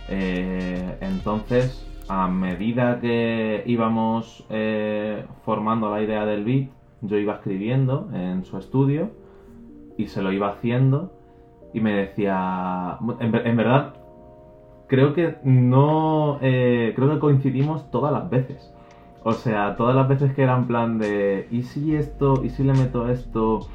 Eh, 0.08 0.96
entonces, 1.02 1.86
a 2.08 2.26
medida 2.28 3.00
que 3.00 3.62
íbamos 3.66 4.46
eh, 4.48 5.26
formando 5.44 5.90
la 5.90 6.00
idea 6.00 6.24
del 6.24 6.42
beat, 6.44 6.70
yo 7.02 7.18
iba 7.18 7.34
escribiendo 7.34 8.08
en 8.14 8.46
su 8.46 8.56
estudio 8.56 9.10
y 9.98 10.06
se 10.06 10.22
lo 10.22 10.32
iba 10.32 10.48
haciendo 10.48 11.12
y 11.74 11.80
me 11.80 11.92
decía, 11.92 12.96
en, 13.20 13.56
verdad, 13.58 13.94
creo 14.86 15.12
que 15.12 15.36
no, 15.44 16.38
creo 16.40 17.12
que 17.12 17.18
coincidimos 17.18 17.90
todas 17.90 18.10
las 18.10 18.30
veces. 18.30 18.72
O 19.24 19.32
sea, 19.32 19.76
todas 19.76 19.94
las 19.94 20.08
veces 20.08 20.32
que 20.34 20.42
era 20.42 20.56
en 20.56 20.66
plan 20.66 20.98
de, 20.98 21.48
¿y 21.50 21.62
si 21.62 21.94
esto? 21.94 22.44
¿Y 22.44 22.50
si 22.50 22.62
le 22.64 22.72
meto 22.72 23.08
esto? 23.08 23.68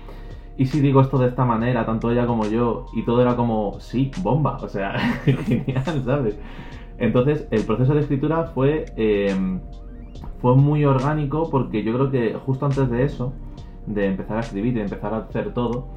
¿Y 0.57 0.67
si 0.67 0.79
digo 0.79 1.01
esto 1.01 1.17
de 1.17 1.27
esta 1.27 1.45
manera? 1.45 1.85
Tanto 1.85 2.11
ella 2.11 2.25
como 2.25 2.45
yo. 2.45 2.85
Y 2.93 3.03
todo 3.03 3.21
era 3.21 3.35
como, 3.35 3.79
sí, 3.79 4.11
bomba. 4.21 4.57
O 4.61 4.67
sea, 4.67 4.97
genial, 5.25 6.03
¿sabes? 6.05 6.39
Entonces, 6.97 7.47
el 7.51 7.63
proceso 7.63 7.93
de 7.93 8.01
escritura 8.01 8.45
fue, 8.45 8.85
em, 8.95 9.59
fue 10.39 10.55
muy 10.55 10.85
orgánico 10.85 11.49
porque 11.49 11.83
yo 11.83 11.93
creo 11.93 12.11
que 12.11 12.33
justo 12.45 12.65
antes 12.65 12.89
de 12.89 13.03
eso, 13.03 13.33
de 13.87 14.05
empezar 14.07 14.37
a 14.37 14.41
escribir 14.41 14.73
y 14.73 14.75
de 14.77 14.83
empezar 14.83 15.13
a 15.13 15.17
hacer 15.17 15.53
todo, 15.53 15.89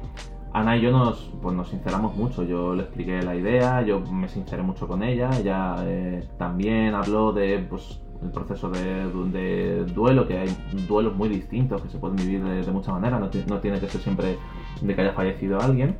Ana 0.53 0.75
y 0.77 0.81
yo 0.81 0.91
nos, 0.91 1.31
pues 1.41 1.55
nos 1.55 1.69
sinceramos 1.69 2.15
mucho. 2.15 2.43
Yo 2.43 2.73
le 2.73 2.83
expliqué 2.83 3.21
la 3.21 3.35
idea, 3.35 3.81
yo 3.83 3.99
me 3.99 4.27
sinceré 4.27 4.63
mucho 4.63 4.87
con 4.87 5.03
ella. 5.03 5.29
Ella 5.39 5.75
eh, 5.85 6.27
también 6.37 6.95
habló 6.95 7.31
de 7.31 7.59
pues, 7.69 8.01
el 8.21 8.29
proceso 8.29 8.69
de, 8.69 9.85
duelo, 9.93 10.27
que 10.27 10.37
hay 10.37 10.57
duelos 10.87 11.15
muy 11.15 11.29
distintos 11.29 11.81
que 11.81 11.89
se 11.89 11.97
pueden 11.97 12.17
vivir 12.17 12.43
de, 12.43 12.71
muchas 12.71 12.93
maneras, 12.93 13.19
no, 13.19 13.59
tiene 13.59 13.79
que 13.79 13.87
ser 13.87 14.01
siempre 14.01 14.37
de 14.81 14.95
que 14.95 15.01
haya 15.01 15.13
fallecido 15.13 15.59
alguien. 15.59 15.97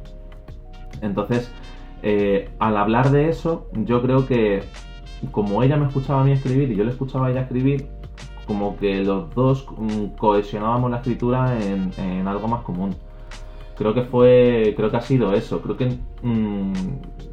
Entonces, 1.02 1.52
eh, 2.04 2.50
al 2.60 2.78
hablar 2.78 3.12
de 3.12 3.30
eso, 3.30 3.68
yo 3.74 4.02
creo 4.02 4.26
que 4.26 4.64
como 5.32 5.64
ella 5.64 5.78
me 5.78 5.88
escuchaba 5.88 6.22
a 6.22 6.24
mí 6.24 6.32
escribir 6.32 6.72
y 6.72 6.76
yo 6.76 6.84
le 6.84 6.92
escuchaba 6.92 7.28
a 7.28 7.32
ella 7.32 7.42
escribir, 7.42 7.88
como 8.46 8.78
que 8.78 9.04
los 9.04 9.34
dos 9.36 9.68
mm, 9.78 10.16
cohesionábamos 10.18 10.90
la 10.90 10.98
escritura 10.98 11.58
en 11.60 12.28
algo 12.28 12.48
más 12.48 12.62
común 12.62 12.96
creo 13.78 13.94
que 13.94 14.04
fue, 14.04 14.74
creo 14.76 14.90
que 14.90 14.98
ha 14.98 15.02
sido 15.02 15.34
eso. 15.34 15.62
Creo 15.62 15.78
que 15.78 15.98
mm, 16.22 16.74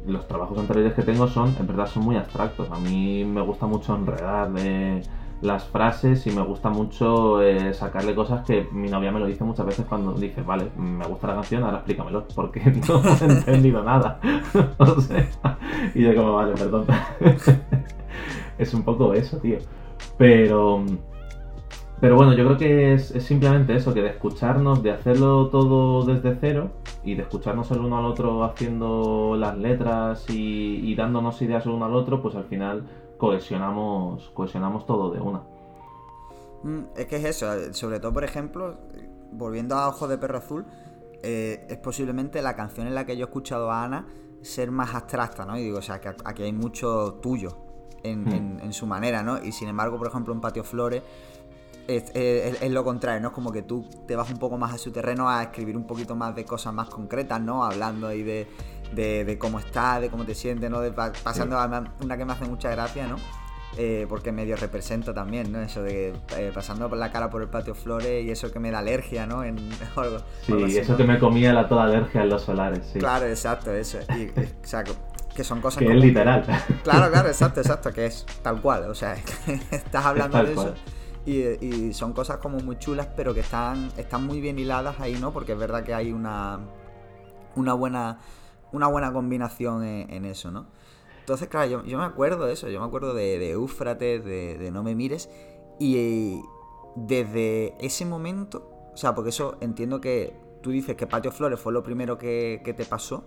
los 0.07 0.27
trabajos 0.27 0.57
anteriores 0.57 0.93
que 0.93 1.03
tengo 1.03 1.27
son, 1.27 1.55
en 1.59 1.67
verdad, 1.67 1.87
son 1.87 2.03
muy 2.03 2.15
abstractos. 2.15 2.69
A 2.71 2.79
mí 2.79 3.25
me 3.25 3.41
gusta 3.41 3.65
mucho 3.65 3.95
enredar 3.95 4.51
de 4.53 5.01
las 5.41 5.65
frases 5.65 6.25
y 6.27 6.31
me 6.31 6.41
gusta 6.41 6.69
mucho 6.69 7.41
eh, 7.41 7.73
sacarle 7.73 8.15
cosas 8.15 8.45
que 8.45 8.67
mi 8.71 8.89
novia 8.89 9.11
me 9.11 9.19
lo 9.19 9.27
dice 9.27 9.43
muchas 9.43 9.65
veces 9.65 9.85
cuando 9.85 10.13
dice, 10.13 10.41
vale, 10.41 10.69
me 10.77 11.05
gusta 11.05 11.27
la 11.27 11.35
canción, 11.35 11.63
ahora 11.63 11.77
explícamelo, 11.77 12.25
porque 12.33 12.61
no 12.87 13.01
he 13.03 13.31
entendido 13.31 13.83
nada. 13.83 14.19
o 14.77 15.01
sea, 15.01 15.27
y 15.93 16.03
yo 16.03 16.15
como, 16.15 16.33
vale, 16.33 16.53
perdón. 16.53 16.85
es 18.57 18.73
un 18.73 18.83
poco 18.83 19.13
eso, 19.13 19.37
tío. 19.37 19.57
Pero 20.17 20.83
pero 22.05 22.17
bueno, 22.17 22.33
yo 22.33 22.45
creo 22.45 22.57
que 22.59 22.93
es, 22.93 23.07
simplemente 23.25 23.75
eso, 23.75 23.91
que 23.91 24.03
de 24.03 24.09
escucharnos, 24.09 24.83
de 24.83 24.91
hacerlo 24.91 25.49
todo 25.49 26.05
desde 26.05 26.37
cero 26.39 26.69
y 27.03 27.15
de 27.15 27.23
escucharnos 27.23 27.71
el 27.71 27.79
uno 27.79 27.97
al 27.97 28.05
otro 28.05 28.43
haciendo 28.43 29.35
las 29.35 29.57
letras 29.57 30.23
y, 30.29 30.93
dándonos 30.93 31.41
ideas 31.41 31.65
el 31.65 31.71
uno 31.71 31.85
al 31.85 31.95
otro, 31.95 32.21
pues 32.21 32.35
al 32.35 32.43
final 32.43 32.87
cohesionamos, 33.17 34.29
cohesionamos 34.35 34.85
todo 34.85 35.09
de 35.09 35.19
una. 35.19 35.41
Mm, 36.61 36.81
es 36.95 37.07
que 37.07 37.15
es 37.15 37.25
eso, 37.25 37.73
sobre 37.73 37.99
todo 37.99 38.13
por 38.13 38.23
ejemplo, 38.23 38.77
volviendo 39.31 39.73
a 39.73 39.87
Ojo 39.87 40.07
de 40.07 40.19
Perro 40.19 40.37
Azul, 40.37 40.63
eh, 41.23 41.65
es 41.67 41.77
posiblemente 41.77 42.39
la 42.43 42.55
canción 42.55 42.85
en 42.85 42.93
la 42.93 43.07
que 43.07 43.17
yo 43.17 43.25
he 43.25 43.29
escuchado 43.29 43.71
a 43.71 43.83
Ana 43.83 44.05
ser 44.43 44.69
más 44.69 44.93
abstracta, 44.93 45.43
¿no? 45.43 45.57
Y 45.57 45.63
digo, 45.63 45.79
o 45.79 45.81
sea, 45.81 45.99
que 45.99 46.09
aquí 46.23 46.43
hay 46.43 46.53
mucho 46.53 47.15
tuyo 47.19 47.57
en, 48.03 48.25
hmm. 48.25 48.59
en 48.61 48.73
su 48.73 48.85
manera, 48.85 49.23
¿no? 49.23 49.43
Y 49.43 49.51
sin 49.53 49.69
embargo, 49.69 49.97
por 49.97 50.05
ejemplo, 50.05 50.35
en 50.35 50.39
Patio 50.39 50.63
Flores 50.63 51.01
es, 51.87 52.71
lo 52.71 52.83
contrario, 52.83 53.21
¿no? 53.21 53.29
Es 53.29 53.33
como 53.33 53.51
que 53.51 53.61
tú 53.61 53.87
te 54.07 54.15
vas 54.15 54.29
un 54.31 54.37
poco 54.37 54.57
más 54.57 54.73
a 54.73 54.77
su 54.77 54.91
terreno 54.91 55.29
a 55.29 55.43
escribir 55.43 55.77
un 55.77 55.85
poquito 55.85 56.15
más 56.15 56.35
de 56.35 56.45
cosas 56.45 56.73
más 56.73 56.89
concretas, 56.89 57.41
¿no? 57.41 57.63
Hablando 57.63 58.07
ahí 58.07 58.23
de, 58.23 59.37
cómo 59.39 59.59
estás, 59.59 60.01
de 60.01 60.09
cómo 60.09 60.25
te 60.25 60.35
sientes, 60.35 60.69
¿no? 60.69 60.79
pasando 61.23 61.57
a 61.57 61.83
una 62.01 62.17
que 62.17 62.25
me 62.25 62.33
hace 62.33 62.45
mucha 62.45 62.69
gracia, 62.71 63.07
¿no? 63.07 63.17
Eh, 63.77 64.05
porque 64.07 64.31
medio 64.31 64.55
represento 64.55 65.13
también, 65.13 65.51
¿no? 65.51 65.59
Eso 65.59 65.83
de 65.83 66.13
eh, 66.37 66.51
pasando 66.53 66.87
por 66.87 66.97
la 66.97 67.11
cara 67.11 67.29
por 67.29 67.41
el 67.41 67.49
patio 67.49 67.75
flores 67.75 68.23
y 68.23 68.31
eso 68.31 68.49
que 68.49 68.57
me 68.57 68.71
da 68.71 68.79
alergia, 68.79 69.27
¿no? 69.27 69.43
En, 69.43 69.57
algo, 69.97 70.19
sí, 70.43 70.77
eso 70.77 70.95
que 70.95 71.03
me 71.03 71.19
comía 71.19 71.51
la 71.51 71.67
toda 71.67 71.83
alergia 71.83 72.23
en 72.23 72.29
los 72.29 72.43
solares, 72.43 72.85
sí. 72.93 72.99
Claro, 72.99 73.25
exacto, 73.25 73.73
eso. 73.73 73.99
Y, 74.17 74.31
que 75.35 75.43
son 75.43 75.59
cosas 75.59 75.79
que 75.79 75.91
es 75.91 76.01
literal. 76.01 76.45
Claro, 76.83 77.11
claro, 77.11 77.27
exacto, 77.27 77.59
exacto, 77.59 77.91
que 77.91 78.05
es 78.05 78.25
tal 78.41 78.61
cual. 78.61 78.89
O 78.89 78.95
sea, 78.95 79.17
estás 79.71 80.05
hablando 80.05 80.41
de 80.41 80.53
eso. 80.53 80.73
Y, 81.25 81.93
son 81.93 82.13
cosas 82.13 82.37
como 82.37 82.59
muy 82.59 82.77
chulas, 82.77 83.07
pero 83.15 83.33
que 83.33 83.39
están, 83.39 83.91
están 83.97 84.25
muy 84.25 84.41
bien 84.41 84.59
hiladas 84.59 84.99
ahí, 84.99 85.17
¿no? 85.19 85.31
Porque 85.31 85.53
es 85.53 85.57
verdad 85.57 85.83
que 85.83 85.93
hay 85.93 86.11
una, 86.11 86.59
una, 87.55 87.73
buena, 87.73 88.19
una 88.71 88.87
buena 88.87 89.11
combinación 89.11 89.83
en, 89.83 90.25
eso, 90.25 90.51
¿no? 90.51 90.67
Entonces, 91.19 91.47
claro, 91.47 91.83
yo, 91.83 91.97
me 91.97 92.03
acuerdo 92.03 92.45
de 92.45 92.53
eso, 92.53 92.69
yo 92.69 92.79
me 92.79 92.85
acuerdo 92.85 93.15
de, 93.15 93.39
de 93.39 93.51
Éufrates, 93.51 94.23
de, 94.23 94.69
No 94.71 94.83
me 94.83 94.93
mires, 94.93 95.29
Y 95.79 96.41
desde 96.95 97.75
ese 97.83 98.05
momento, 98.05 98.69
o 98.93 98.97
sea, 98.97 99.15
porque 99.15 99.29
eso 99.29 99.57
entiendo 99.61 99.99
que 99.99 100.35
tú 100.61 100.71
dices 100.71 100.95
que 100.95 101.07
Patio 101.07 101.31
Flores 101.31 101.59
fue 101.59 101.73
lo 101.73 101.83
primero 101.83 102.17
que, 102.17 102.61
te 102.63 102.85
pasó. 102.85 103.23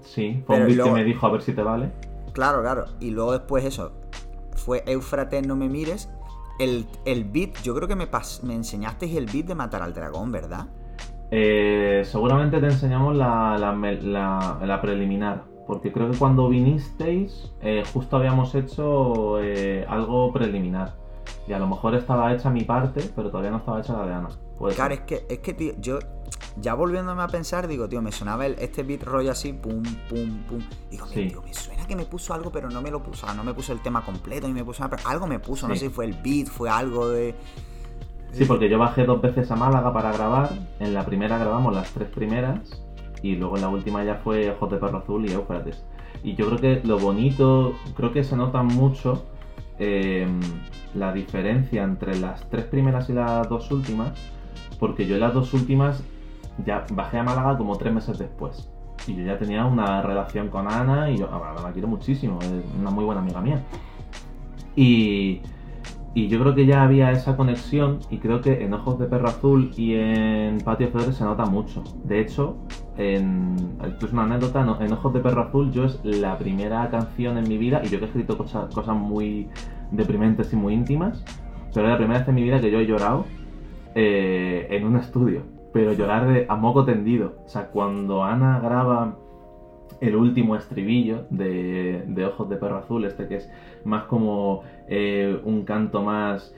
Sí, 0.00 0.42
fue 0.46 0.60
un 0.60 0.66
beat 0.66 0.82
que 0.84 0.90
me 0.90 1.04
dijo 1.04 1.26
a 1.26 1.30
ver 1.30 1.42
si 1.42 1.52
te 1.52 1.62
vale. 1.62 1.92
Claro, 2.32 2.62
claro. 2.62 2.86
Y 2.98 3.10
luego 3.10 3.32
después 3.32 3.64
eso, 3.64 3.92
fue 4.54 4.82
Eufrates, 4.86 5.46
no 5.46 5.56
me 5.56 5.68
mires. 5.68 6.08
El, 6.58 6.86
el 7.04 7.24
beat, 7.24 7.62
yo 7.62 7.74
creo 7.74 7.88
que 7.88 7.96
me, 7.96 8.08
me 8.42 8.54
enseñasteis 8.54 9.16
el 9.16 9.26
beat 9.26 9.46
de 9.46 9.54
Matar 9.54 9.82
al 9.82 9.94
Dragón, 9.94 10.30
¿verdad? 10.30 10.66
Eh, 11.34 12.02
seguramente 12.04 12.60
te 12.60 12.66
enseñamos 12.66 13.16
la, 13.16 13.56
la, 13.58 14.80
preliminar, 14.82 15.44
porque 15.66 15.90
creo 15.90 16.10
que 16.10 16.18
cuando 16.18 16.46
vinisteis 16.50 17.50
eh, 17.62 17.82
justo 17.90 18.18
habíamos 18.18 18.54
hecho 18.54 19.42
eh, 19.42 19.86
algo 19.88 20.30
preliminar. 20.30 20.94
Y 21.48 21.54
a 21.54 21.58
lo 21.58 21.66
mejor 21.66 21.94
estaba 21.94 22.32
hecha 22.34 22.50
mi 22.50 22.64
parte, 22.64 23.00
pero 23.16 23.30
todavía 23.30 23.50
no 23.50 23.56
estaba 23.58 23.80
hecha 23.80 23.94
la 23.94 24.06
de 24.06 24.12
Ana. 24.12 24.28
claro, 24.74 24.94
es 24.94 25.00
que, 25.00 25.24
es 25.28 25.38
que, 25.38 25.54
tío, 25.54 25.72
yo 25.80 25.98
ya 26.56 26.74
volviéndome 26.74 27.22
a 27.22 27.28
pensar, 27.28 27.66
digo, 27.66 27.88
tío, 27.88 28.02
me 28.02 28.12
sonaba 28.12 28.46
el, 28.46 28.56
este 28.58 28.82
beat 28.82 29.02
rollo 29.02 29.30
así, 29.30 29.52
pum, 29.52 29.82
pum, 30.08 30.38
pum. 30.48 30.60
Digo, 30.90 31.42
me 31.42 31.54
suena 31.54 31.86
que 31.86 31.96
me 31.96 32.04
puso 32.04 32.34
algo, 32.34 32.50
pero 32.52 32.68
no 32.68 32.82
me 32.82 32.90
lo 32.90 33.02
puso. 33.02 33.32
no 33.34 33.44
me 33.44 33.54
puso 33.54 33.72
el 33.72 33.80
tema 33.80 34.04
completo 34.04 34.48
y 34.48 34.52
me 34.52 34.64
puso 34.64 34.88
algo 35.04 35.26
me 35.26 35.38
puso, 35.38 35.68
no 35.68 35.74
sé 35.74 35.86
si 35.86 35.88
fue 35.88 36.04
el 36.04 36.14
beat, 36.22 36.48
fue 36.48 36.68
algo 36.68 37.08
de. 37.08 37.34
Sí, 38.32 38.44
porque 38.46 38.68
yo 38.68 38.78
bajé 38.78 39.04
dos 39.04 39.20
veces 39.20 39.50
a 39.50 39.56
Málaga 39.56 39.92
para 39.92 40.12
grabar. 40.12 40.50
En 40.80 40.94
la 40.94 41.04
primera 41.04 41.38
grabamos 41.38 41.74
las 41.74 41.90
tres 41.92 42.08
primeras 42.08 42.82
y 43.22 43.36
luego 43.36 43.56
en 43.56 43.62
la 43.62 43.68
última 43.68 44.04
ya 44.04 44.16
fue 44.16 44.54
J 44.58 44.80
Perro 44.80 44.98
Azul 44.98 45.28
y 45.28 45.32
Eufrates. 45.32 45.84
Y 46.24 46.34
yo 46.34 46.46
creo 46.46 46.58
que 46.58 46.86
lo 46.86 46.98
bonito, 46.98 47.74
creo 47.96 48.12
que 48.12 48.24
se 48.24 48.36
nota 48.36 48.62
mucho 48.62 49.24
em, 49.78 50.40
la 50.94 51.12
diferencia 51.12 51.82
entre 51.82 52.18
las 52.18 52.48
tres 52.48 52.64
primeras 52.64 53.08
y 53.10 53.12
las 53.12 53.48
dos 53.48 53.70
últimas, 53.70 54.12
porque 54.78 55.06
yo 55.06 55.14
en 55.14 55.20
las 55.20 55.34
dos 55.34 55.52
últimas 55.52 56.02
ya 56.64 56.84
bajé 56.92 57.18
a 57.18 57.22
Málaga 57.22 57.56
como 57.56 57.76
tres 57.76 57.92
meses 57.92 58.18
después. 58.18 58.70
Y 59.06 59.16
yo 59.16 59.24
ya 59.24 59.38
tenía 59.38 59.64
una 59.64 60.02
relación 60.02 60.48
con 60.48 60.70
Ana 60.70 61.10
y 61.10 61.18
yo 61.18 61.28
la 61.30 61.72
quiero 61.72 61.88
muchísimo, 61.88 62.38
es 62.40 62.50
una 62.78 62.90
muy 62.90 63.04
buena 63.04 63.20
amiga 63.20 63.40
mía. 63.40 63.62
Y, 64.76 65.40
y 66.14 66.28
yo 66.28 66.38
creo 66.40 66.54
que 66.54 66.66
ya 66.66 66.82
había 66.82 67.10
esa 67.10 67.36
conexión 67.36 67.98
y 68.10 68.18
creo 68.18 68.40
que 68.40 68.62
en 68.64 68.72
Ojos 68.74 68.98
de 68.98 69.06
Perro 69.06 69.28
Azul 69.28 69.70
y 69.76 69.94
en 69.94 70.58
Patio 70.58 70.88
Flores 70.88 71.16
se 71.16 71.24
nota 71.24 71.46
mucho. 71.46 71.82
De 72.04 72.20
hecho, 72.20 72.56
esto 72.96 74.06
es 74.06 74.12
una 74.12 74.24
anécdota, 74.24 74.60
en 74.80 74.92
Ojos 74.92 75.14
de 75.14 75.20
Perro 75.20 75.42
Azul 75.42 75.72
yo 75.72 75.84
es 75.84 75.98
la 76.04 76.36
primera 76.38 76.88
canción 76.90 77.38
en 77.38 77.48
mi 77.48 77.56
vida 77.56 77.80
y 77.82 77.88
yo 77.88 77.98
que 77.98 78.04
he 78.04 78.08
escrito 78.08 78.36
cosas, 78.36 78.72
cosas 78.74 78.94
muy 78.94 79.48
deprimentes 79.90 80.52
y 80.52 80.56
muy 80.56 80.74
íntimas, 80.74 81.24
pero 81.74 81.86
es 81.86 81.92
la 81.92 81.98
primera 81.98 82.20
vez 82.20 82.28
en 82.28 82.34
mi 82.34 82.42
vida 82.42 82.60
que 82.60 82.70
yo 82.70 82.78
he 82.78 82.86
llorado 82.86 83.24
eh, 83.94 84.68
en 84.70 84.86
un 84.86 84.96
estudio. 84.96 85.42
Pero 85.72 85.92
llorar 85.92 86.28
de, 86.28 86.46
a 86.48 86.56
moco 86.56 86.84
tendido. 86.84 87.34
O 87.46 87.48
sea, 87.48 87.68
cuando 87.68 88.22
Ana 88.24 88.60
graba 88.60 89.16
el 90.00 90.16
último 90.16 90.56
estribillo 90.56 91.26
de, 91.30 92.04
de, 92.06 92.26
Ojos 92.26 92.48
de 92.48 92.56
Perro 92.56 92.78
Azul, 92.78 93.04
este 93.04 93.28
que 93.28 93.36
es 93.36 93.50
más 93.84 94.04
como 94.04 94.62
eh, 94.88 95.40
un 95.44 95.64
canto 95.64 96.02
más 96.02 96.54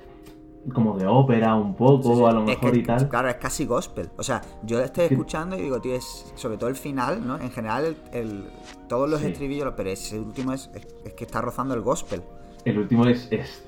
como 0.72 0.96
de 0.96 1.06
ópera 1.06 1.54
un 1.54 1.74
poco, 1.74 2.26
a 2.26 2.32
lo 2.32 2.42
mejor 2.42 2.76
y 2.76 2.82
tal. 2.82 3.08
Claro, 3.08 3.28
es 3.28 3.36
casi 3.36 3.66
gospel. 3.66 4.08
O 4.16 4.22
sea, 4.22 4.40
yo 4.62 4.80
estoy 4.80 5.06
escuchando 5.06 5.56
y 5.56 5.62
digo, 5.62 5.80
tío, 5.80 5.94
es 5.94 6.32
sobre 6.36 6.56
todo 6.56 6.70
el 6.70 6.76
final, 6.76 7.26
¿no? 7.26 7.38
En 7.38 7.50
general, 7.50 7.96
el, 8.12 8.44
todos 8.88 9.08
los 9.10 9.22
estribillos, 9.22 9.74
pero 9.76 9.90
ese 9.90 10.18
último 10.18 10.52
es, 10.52 10.70
es, 11.04 11.12
que 11.12 11.24
está 11.24 11.42
rozando 11.42 11.74
el 11.74 11.82
gospel. 11.82 12.22
El 12.64 12.78
último 12.78 13.04
es, 13.06 13.28
es 13.30 13.62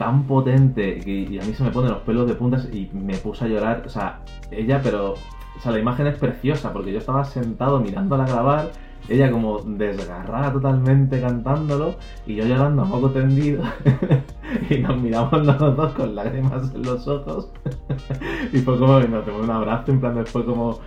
tan 0.00 0.24
potente 0.24 0.98
que 0.98 1.38
a 1.42 1.44
mí 1.44 1.52
se 1.52 1.62
me 1.62 1.70
ponen 1.70 1.90
los 1.90 2.00
pelos 2.00 2.26
de 2.26 2.34
puntas 2.34 2.66
y 2.72 2.88
me 2.94 3.18
puse 3.18 3.44
a 3.44 3.48
llorar. 3.48 3.82
O 3.84 3.90
sea, 3.90 4.20
ella, 4.50 4.80
pero. 4.82 5.12
O 5.12 5.62
sea, 5.62 5.72
la 5.72 5.78
imagen 5.78 6.06
es 6.06 6.16
preciosa 6.16 6.72
porque 6.72 6.90
yo 6.90 6.98
estaba 6.98 7.22
sentado 7.22 7.80
mirándola 7.80 8.24
grabar 8.24 8.70
ella 9.10 9.30
como 9.30 9.58
desgarrada 9.58 10.52
totalmente 10.52 11.20
cantándolo 11.20 11.96
y 12.26 12.36
yo 12.36 12.44
llorando 12.44 12.82
a 12.82 12.86
poco 12.86 13.10
tendido 13.10 13.62
y 14.70 14.78
nos 14.78 15.00
miramos 15.00 15.44
los 15.44 15.58
dos 15.58 15.92
con 15.92 16.14
lágrimas 16.14 16.74
en 16.74 16.82
los 16.82 17.06
ojos 17.08 17.50
y 18.52 18.58
fue 18.58 18.78
como 18.78 19.00
nos 19.00 19.24
tomó 19.24 19.38
un 19.40 19.50
abrazo 19.50 19.92
en 19.92 20.00
plan 20.00 20.26
fue 20.26 20.44
como 20.44 20.78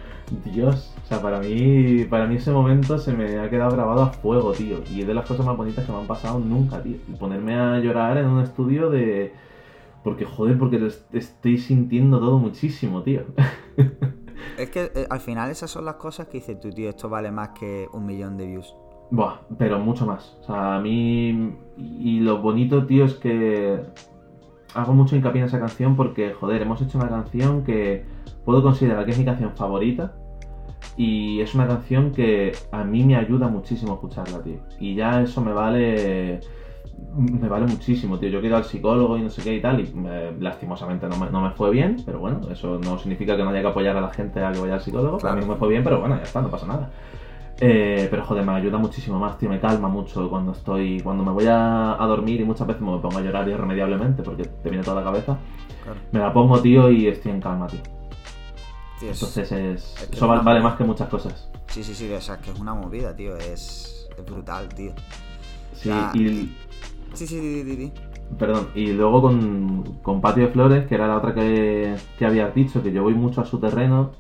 Dios, 0.46 0.93
o 1.04 1.08
sea, 1.08 1.22
para 1.22 1.39
mí, 1.39 2.06
para 2.06 2.26
mí 2.28 2.36
ese 2.36 2.52
momento 2.52 2.98
se 2.98 3.13
me 3.13 3.39
ha 3.39 3.50
quedado 3.50 3.72
grabado 3.72 4.04
a 4.04 4.08
fuego, 4.08 4.54
tío. 4.54 4.78
Y 4.89 5.02
es 5.02 5.08
de 5.08 5.13
las 5.13 5.28
cosas 5.28 5.46
más 5.46 5.56
bonitas 5.56 5.86
que 5.86 5.91
me 5.91 6.00
han 6.00 6.08
pasado 6.08 6.39
nunca, 6.39 6.82
tío. 6.82 6.98
Ponerme 7.19 7.56
a 7.56 7.80
llorar 7.80 8.17
en 8.17 8.28
un 8.28 8.41
estudio 8.41 8.89
de... 8.89 9.34
Porque, 10.04 10.26
joder, 10.26 10.58
porque 10.58 10.91
estoy 11.13 11.58
sintiendo 11.58 12.19
todo 12.19 12.39
muchísimo, 12.39 13.04
tío. 13.04 13.24
Es 14.58 14.69
que 14.69 14.91
eh, 14.93 15.08
al 15.10 15.19
final 15.19 15.50
esas 15.50 15.72
son 15.72 15.86
las 15.86 15.96
cosas 15.96 16.28
que 16.28 16.39
dices 16.39 16.60
tú, 16.60 16.69
tío, 16.69 16.89
esto 16.89 17.08
vale 17.08 17.32
más 17.32 17.50
que 17.50 17.88
un 17.93 18.06
millón 18.06 18.38
de 18.38 18.46
views. 18.46 18.76
Buah, 19.13 19.41
pero 19.60 19.78
mucho 19.78 20.08
más. 20.08 20.36
O 20.41 20.43
sea, 20.45 20.78
a 20.78 20.80
mí. 20.82 21.56
Y 21.78 22.19
lo 22.21 22.41
bonito, 22.41 22.88
tío, 22.88 23.06
es 23.06 23.13
que. 23.13 23.80
Hago 24.73 24.93
mucho 24.93 25.15
hincapié 25.15 25.41
en 25.41 25.45
esa 25.45 25.60
canción 25.60 25.95
porque, 25.95 26.34
joder, 26.34 26.63
hemos 26.63 26.82
hecho 26.82 26.97
una 26.97 27.08
canción 27.08 27.63
que 27.63 28.06
puedo 28.43 28.63
considerar 28.63 29.06
que 29.06 29.12
es 29.12 29.19
mi 29.19 29.26
canción 29.26 29.52
favorita. 29.56 30.15
Y 30.97 31.41
es 31.41 31.54
una 31.54 31.67
canción 31.67 32.12
que 32.12 32.54
a 32.71 32.84
mí 32.84 33.04
me 33.04 33.15
ayuda 33.15 33.47
muchísimo 33.47 33.93
escucharla, 33.93 34.41
tío. 34.41 34.58
Y 34.80 34.95
ya 34.95 35.21
eso 35.21 35.41
me 35.41 35.54
vale 35.54 36.39
me 37.15 37.47
vale 37.47 37.67
muchísimo, 37.67 38.17
tío. 38.17 38.30
Yo 38.30 38.39
he 38.39 38.47
ido 38.47 38.58
al 38.58 38.63
psicólogo 38.63 39.15
y 39.15 39.21
no 39.21 39.30
sé 39.30 39.43
qué 39.43 39.54
y 39.56 39.62
tal, 39.62 39.80
y 39.80 39.93
lastimosamente 40.39 41.08
no 41.08 41.17
me, 41.17 41.30
no 41.30 41.41
me, 41.41 41.52
fue 41.52 41.69
bien, 41.69 41.97
pero 42.04 42.17
bueno, 42.17 42.41
eso 42.52 42.80
no 42.84 42.97
significa 42.97 43.38
que 43.38 43.43
no 43.43 43.52
haya 43.52 43.62
que 43.62 43.67
apoyar 43.67 43.95
a 43.95 44.02
la 44.02 44.10
gente 44.12 44.43
a 44.43 44.52
que 44.52 44.60
vaya 44.60 44.76
al 44.76 44.82
psicólogo. 44.82 45.26
A 45.28 45.36
mí 45.36 45.41
no 45.41 45.47
me 45.54 45.56
fue 45.56 45.69
bien, 45.69 45.84
pero 45.84 45.99
bueno, 45.99 46.15
ya 46.17 46.23
está, 46.23 46.41
no 46.41 46.49
pasa 46.49 46.65
nada. 46.65 46.91
Eh, 47.65 48.10
pero 48.12 48.26
joder, 48.26 48.45
me 48.45 48.52
ayuda 48.52 48.78
muchísimo 48.78 49.17
más, 49.17 49.38
tío, 49.38 49.49
me 49.49 49.58
calma 49.58 49.88
mucho 49.88 50.30
cuando 50.30 50.52
estoy, 50.52 50.99
cuando 50.99 51.23
me 51.23 51.32
voy 51.32 51.45
a, 51.47 51.95
dormir 51.97 52.41
y 52.41 52.43
muchas 52.43 52.67
veces 52.67 52.82
me 52.82 52.97
pongo 52.97 53.17
a 53.17 53.21
llorar 53.21 53.47
irremediablemente 53.47 54.21
porque 54.21 54.43
te 54.43 54.69
viene 54.69 54.84
toda 54.84 54.99
la 54.99 55.06
cabeza. 55.06 55.38
Me 56.12 56.19
la 56.19 56.34
pongo, 56.34 56.60
tío, 56.60 56.91
y 56.91 57.08
estoy 57.08 57.32
en 57.32 57.39
calma, 57.39 57.67
tío. 57.67 57.80
Entonces 59.02 59.49
es, 59.54 60.10
eso 60.12 60.28
vale, 60.28 60.60
más 60.60 60.76
que 60.76 60.84
muchas 60.84 61.08
cosas. 61.08 61.49
Sí, 61.67 61.86
sí, 61.86 61.95
sí, 61.95 62.12
o 62.12 62.19
sea, 62.19 62.38
que 62.38 62.52
es 62.52 62.60
una 62.60 62.73
movida, 62.73 63.15
tío, 63.15 63.38
es, 63.38 64.10
es 64.17 64.26
brutal, 64.26 64.67
tío. 64.67 64.91
Sí, 65.71 65.89
y 66.15 66.54
Sí, 67.13 67.28
sí, 67.28 67.39
sí, 67.39 67.63
sí, 67.63 67.93
Perdón, 68.38 68.71
y 68.76 68.88
luego 68.91 69.21
con, 69.21 70.19
Patio 70.19 70.47
de 70.47 70.52
Flores, 70.52 70.88
que 70.88 70.95
era 70.95 71.08
la 71.08 71.17
otra 71.17 71.34
que, 71.34 71.95
que 72.19 72.26
habías 72.26 72.54
dicho, 72.54 72.84
que 72.84 72.91
yo 72.91 73.04
voy 73.04 73.13
mucho 73.13 73.39
a 73.39 73.45
su 73.45 73.58
terreno, 73.60 74.12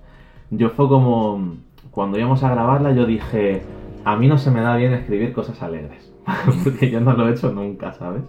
yo 0.49 0.69
fue 0.69 0.87
como, 0.87 1.57
cuando 1.91 2.17
íbamos 2.17 2.43
a 2.43 2.49
grabarla, 2.49 2.91
yo 2.91 3.05
dije, 3.05 3.61
a 4.03 4.15
mí 4.15 4.27
no 4.27 4.37
se 4.37 4.51
me 4.51 4.61
da 4.61 4.75
bien 4.75 4.93
escribir 4.93 5.33
cosas 5.33 5.61
alegres, 5.61 6.13
porque 6.63 6.89
yo 6.89 6.99
no 6.99 7.13
lo 7.13 7.27
he 7.27 7.31
hecho 7.31 7.51
nunca, 7.51 7.93
¿sabes? 7.93 8.23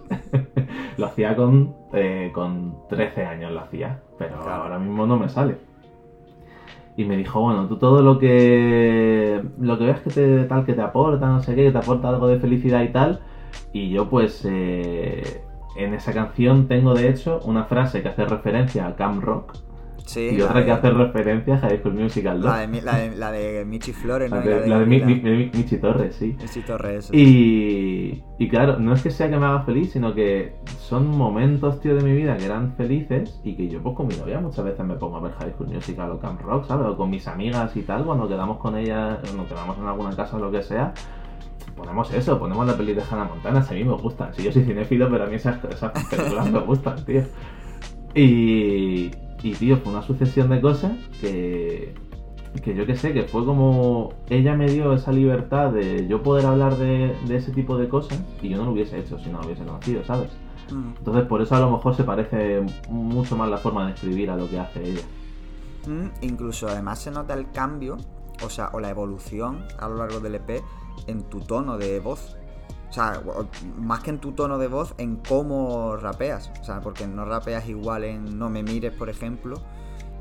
lo 0.97 1.05
hacía 1.05 1.35
con, 1.35 1.73
eh, 1.93 2.31
con 2.33 2.75
13 2.89 3.25
años, 3.25 3.51
lo 3.51 3.61
hacía, 3.61 3.99
pero 4.17 4.37
ahora 4.49 4.79
mismo 4.79 5.05
no 5.05 5.17
me 5.17 5.29
sale. 5.29 5.57
Y 6.97 7.03
me 7.03 7.17
dijo, 7.17 7.41
bueno, 7.41 7.67
tú 7.67 7.77
todo 7.77 8.01
lo 8.01 8.19
que 8.19 9.43
lo 9.59 9.77
que 9.77 9.83
veas 9.83 9.99
que 9.99 10.09
te 10.11 10.43
tal 10.45 10.65
que 10.65 10.73
te 10.73 10.81
aporta, 10.81 11.27
no 11.27 11.41
sé 11.41 11.53
qué, 11.53 11.65
que 11.65 11.71
te 11.71 11.77
aporta 11.77 12.07
algo 12.07 12.27
de 12.27 12.39
felicidad 12.39 12.83
y 12.83 12.89
tal, 12.89 13.19
y 13.73 13.89
yo 13.89 14.09
pues 14.09 14.47
eh, 14.49 15.43
en 15.75 15.93
esa 15.93 16.13
canción 16.13 16.67
tengo 16.67 16.93
de 16.93 17.09
hecho 17.09 17.41
una 17.45 17.65
frase 17.65 18.01
que 18.01 18.07
hace 18.07 18.25
referencia 18.25 18.87
a 18.87 18.95
Cam 18.95 19.19
Rock. 19.21 19.57
Y 20.15 20.41
otra 20.41 20.63
que 20.63 20.71
hace 20.71 20.89
referencia 20.91 21.55
a 21.55 21.57
High 21.59 21.79
School 21.79 21.95
Musical 21.95 22.41
La 22.41 22.67
de, 22.67 22.81
la 22.81 22.97
de, 22.97 23.15
la 23.15 23.31
de 23.31 23.65
Michi 23.65 23.91
Flores, 23.91 24.29
¿no? 24.29 24.37
La 24.37 24.79
de, 24.79 24.85
Michi 24.85 25.77
Torres, 25.77 26.15
sí. 26.15 26.35
Michi 26.39 26.61
Torres, 26.61 27.09
Y, 27.11 28.23
y 28.37 28.49
claro, 28.49 28.79
no 28.79 28.93
es 28.93 29.01
que 29.01 29.09
sea 29.09 29.29
que 29.29 29.37
me 29.37 29.45
haga 29.45 29.63
feliz, 29.63 29.91
sino 29.91 30.13
que 30.13 30.55
son 30.79 31.07
momentos, 31.07 31.79
tío, 31.81 31.95
de 31.95 32.03
mi 32.03 32.13
vida 32.13 32.37
que 32.37 32.45
eran 32.45 32.75
felices 32.75 33.39
y 33.43 33.55
que 33.55 33.67
yo 33.67 33.81
pues 33.81 33.95
con 33.95 34.07
mi 34.07 34.15
novia 34.15 34.39
muchas 34.39 34.65
veces 34.65 34.85
me 34.85 34.95
pongo 34.95 35.17
a 35.17 35.21
ver 35.21 35.33
High 35.33 35.53
School 35.53 35.69
Musical 35.69 36.11
o 36.11 36.19
Camp 36.19 36.41
Rock, 36.41 36.65
¿sabes? 36.67 36.87
O 36.87 36.97
con 36.97 37.09
mis 37.09 37.27
amigas 37.27 37.75
y 37.75 37.81
tal, 37.81 38.05
cuando 38.05 38.27
quedamos 38.27 38.57
con 38.57 38.77
ellas, 38.77 39.19
cuando 39.23 39.47
quedamos 39.47 39.77
en 39.77 39.87
alguna 39.87 40.15
casa 40.15 40.37
o 40.37 40.39
lo 40.39 40.51
que 40.51 40.61
sea, 40.61 40.93
ponemos 41.75 42.13
eso, 42.13 42.39
ponemos 42.39 42.65
la 42.65 42.77
peli 42.77 42.93
de 42.93 43.01
Hannah 43.01 43.25
Montana, 43.25 43.65
a 43.67 43.73
mí 43.73 43.83
me 43.83 43.93
gustan. 43.93 44.33
Si 44.33 44.43
yo 44.43 44.51
soy 44.51 44.63
cinéfilo, 44.63 45.09
pero 45.09 45.25
a 45.25 45.27
mí 45.27 45.35
esas, 45.35 45.63
esas 45.65 45.91
películas 46.09 46.51
me 46.51 46.59
gustan, 46.59 47.03
tío. 47.05 47.23
Y, 48.13 49.11
y, 49.45 49.53
tío, 49.53 49.77
fue 49.77 49.91
una 49.91 50.01
sucesión 50.01 50.49
de 50.49 50.59
cosas 50.59 50.93
que, 51.21 51.93
que 52.63 52.73
yo 52.73 52.87
que 52.87 52.95
sé, 52.95 53.13
que 53.13 53.23
fue 53.23 53.45
como 53.45 54.13
ella 54.27 54.55
me 54.55 54.67
dio 54.67 54.93
esa 54.93 55.11
libertad 55.11 55.71
de 55.71 56.07
yo 56.07 56.23
poder 56.23 56.47
hablar 56.47 56.77
de, 56.77 57.15
de 57.27 57.35
ese 57.35 57.51
tipo 57.51 57.77
de 57.77 57.87
cosas 57.87 58.19
y 58.41 58.49
yo 58.49 58.57
no 58.57 58.65
lo 58.65 58.71
hubiese 58.71 58.97
hecho 58.97 59.19
si 59.19 59.29
no 59.29 59.39
lo 59.39 59.45
hubiese 59.45 59.63
conocido, 59.63 60.03
¿sabes? 60.03 60.31
Mm. 60.71 60.97
Entonces 60.97 61.25
por 61.25 61.43
eso 61.43 61.53
a 61.53 61.59
lo 61.59 61.69
mejor 61.69 61.95
se 61.95 62.03
parece 62.03 62.65
mucho 62.89 63.37
más 63.37 63.47
la 63.47 63.57
forma 63.57 63.85
de 63.85 63.93
escribir 63.93 64.31
a 64.31 64.35
lo 64.35 64.49
que 64.49 64.57
hace 64.57 64.83
ella. 64.83 65.01
Mm, 65.87 66.07
incluso 66.21 66.67
además 66.67 66.97
se 66.97 67.11
nota 67.11 67.35
el 67.35 67.51
cambio, 67.51 67.97
o 68.43 68.49
sea, 68.49 68.71
o 68.73 68.79
la 68.79 68.89
evolución 68.89 69.63
a 69.77 69.87
lo 69.87 69.97
largo 69.97 70.21
del 70.21 70.33
EP 70.35 70.63
en 71.05 71.21
tu 71.21 71.41
tono 71.41 71.77
de 71.77 71.99
voz. 71.99 72.35
O 72.95 72.97
sea, 72.97 73.21
más 73.77 73.99
que 74.03 74.09
en 74.09 74.19
tu 74.19 74.31
tono 74.31 74.57
de 74.57 74.69
voz, 74.69 74.95
en 74.97 75.17
cómo 75.17 75.97
rapeas. 75.97 76.49
O 76.61 76.63
sea, 76.63 76.79
porque 76.79 77.05
no 77.05 77.25
rapeas 77.25 77.67
igual 77.67 78.05
en 78.05 78.39
No 78.39 78.49
me 78.49 78.63
mires, 78.63 78.93
por 78.93 79.09
ejemplo, 79.09 79.61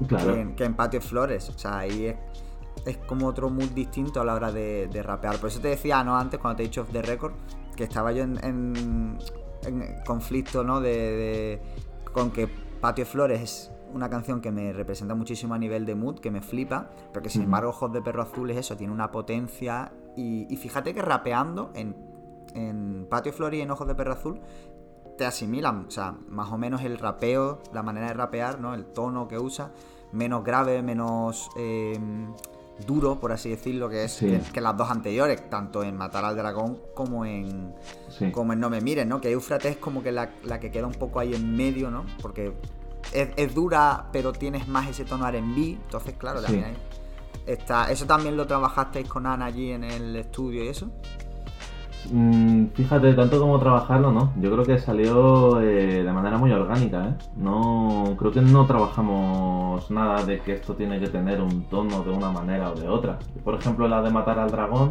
que, 0.08 0.64
en, 0.64 0.74
Patio 0.74 1.00
Flores. 1.00 1.50
O 1.50 1.56
sea, 1.56 1.78
ahí 1.78 2.06
es, 2.06 2.16
es, 2.84 2.96
como 2.96 3.28
otro 3.28 3.48
mood 3.48 3.70
distinto 3.70 4.20
a 4.20 4.24
la 4.24 4.34
hora 4.34 4.50
de, 4.50 4.88
rapear. 5.04 5.38
Por 5.38 5.50
eso 5.50 5.60
te 5.60 5.68
decía, 5.68 6.02
¿no? 6.02 6.16
Antes, 6.16 6.40
cuando 6.40 6.56
te 6.56 6.64
he 6.64 6.66
dicho 6.66 6.82
off 6.82 6.90
the 6.90 7.00
record, 7.00 7.34
que 7.76 7.84
estaba 7.84 8.10
yo 8.10 8.24
en, 8.24 9.18
conflicto, 10.04 10.64
¿no? 10.64 10.80
De, 10.80 11.62
con 12.12 12.32
que 12.32 12.48
Patio 12.80 13.06
Flores 13.06 13.40
es 13.40 13.70
una 13.92 14.10
canción 14.10 14.40
que 14.40 14.50
me 14.50 14.72
representa 14.72 15.14
muchísimo 15.14 15.54
a 15.54 15.58
nivel 15.58 15.86
de 15.86 15.94
mood, 15.94 16.18
que 16.18 16.32
me 16.32 16.42
flipa, 16.42 16.90
pero 17.12 17.22
que 17.22 17.30
sin 17.30 17.42
embargo 17.42 17.70
Ojos 17.70 17.92
de 17.92 18.02
Perro 18.02 18.22
Azul 18.22 18.50
es 18.50 18.56
eso, 18.56 18.76
tiene 18.76 18.92
una 18.92 19.12
potencia 19.12 19.92
y, 20.16 20.52
y 20.52 20.56
fíjate 20.56 20.92
que 20.92 21.00
rapeando 21.00 21.70
en 21.76 22.13
en 22.54 23.06
Patio 23.08 23.32
Flor 23.32 23.54
y 23.54 23.60
en 23.60 23.70
Ojos 23.70 23.86
de 23.86 23.94
Perro 23.94 24.12
Azul 24.12 24.40
te 25.16 25.24
asimilan, 25.24 25.86
o 25.86 25.90
sea, 25.90 26.16
más 26.28 26.50
o 26.50 26.58
menos 26.58 26.82
el 26.82 26.98
rapeo, 26.98 27.62
la 27.72 27.82
manera 27.82 28.08
de 28.08 28.14
rapear, 28.14 28.60
¿no? 28.60 28.74
El 28.74 28.86
tono 28.86 29.28
que 29.28 29.38
usa, 29.38 29.70
menos 30.12 30.44
grave, 30.44 30.82
menos 30.82 31.50
eh, 31.56 31.98
duro, 32.86 33.20
por 33.20 33.32
así 33.32 33.50
decirlo, 33.50 33.88
que 33.88 34.04
es 34.04 34.22
que, 34.52 34.60
las 34.60 34.76
dos 34.76 34.90
anteriores, 34.90 35.48
tanto 35.48 35.84
en 35.84 35.96
Matar 35.96 36.24
al 36.24 36.36
Dragón 36.36 36.78
como 36.94 37.24
en 37.24 37.74
como 38.32 38.52
en 38.52 38.60
No 38.60 38.70
me 38.70 38.80
miren, 38.80 39.08
¿no? 39.08 39.20
Que 39.20 39.30
Eufrates 39.30 39.72
es 39.72 39.76
como 39.76 40.02
que 40.02 40.12
la, 40.12 40.30
que 40.60 40.70
queda 40.70 40.86
un 40.86 40.94
poco 40.94 41.20
ahí 41.20 41.34
en 41.34 41.56
medio, 41.56 41.90
¿no? 41.90 42.04
Porque 42.20 42.52
es, 43.12 43.54
dura, 43.54 44.08
pero 44.12 44.32
tienes 44.32 44.66
más 44.66 44.88
ese 44.88 45.04
tono 45.04 45.28
R&B, 45.28 45.78
entonces 45.84 46.14
claro, 46.14 46.42
también 46.42 46.74
está, 47.46 47.90
¿Eso 47.90 48.06
también 48.06 48.36
lo 48.36 48.46
trabajasteis 48.46 49.08
con 49.08 49.26
Ana 49.26 49.46
allí 49.46 49.70
en 49.70 49.84
el 49.84 50.16
estudio 50.16 50.64
y 50.64 50.68
eso? 50.68 50.90
Mm, 52.10 52.66
fíjate, 52.74 53.14
tanto 53.14 53.40
como 53.40 53.58
trabajarlo, 53.58 54.12
¿no? 54.12 54.32
Yo 54.40 54.52
creo 54.52 54.64
que 54.64 54.78
salió 54.78 55.60
eh, 55.60 56.02
de 56.02 56.12
manera 56.12 56.36
muy 56.38 56.52
orgánica, 56.52 57.08
¿eh? 57.08 57.14
No, 57.36 58.14
creo 58.18 58.30
que 58.30 58.42
no 58.42 58.66
trabajamos 58.66 59.90
nada 59.90 60.24
de 60.24 60.40
que 60.40 60.52
esto 60.54 60.74
tiene 60.74 61.00
que 61.00 61.08
tener 61.08 61.40
un 61.40 61.64
tono 61.64 62.02
de 62.04 62.10
una 62.10 62.30
manera 62.30 62.70
o 62.70 62.74
de 62.74 62.88
otra. 62.88 63.18
Por 63.42 63.54
ejemplo, 63.54 63.88
la 63.88 64.02
de 64.02 64.10
matar 64.10 64.38
al 64.38 64.50
dragón, 64.50 64.90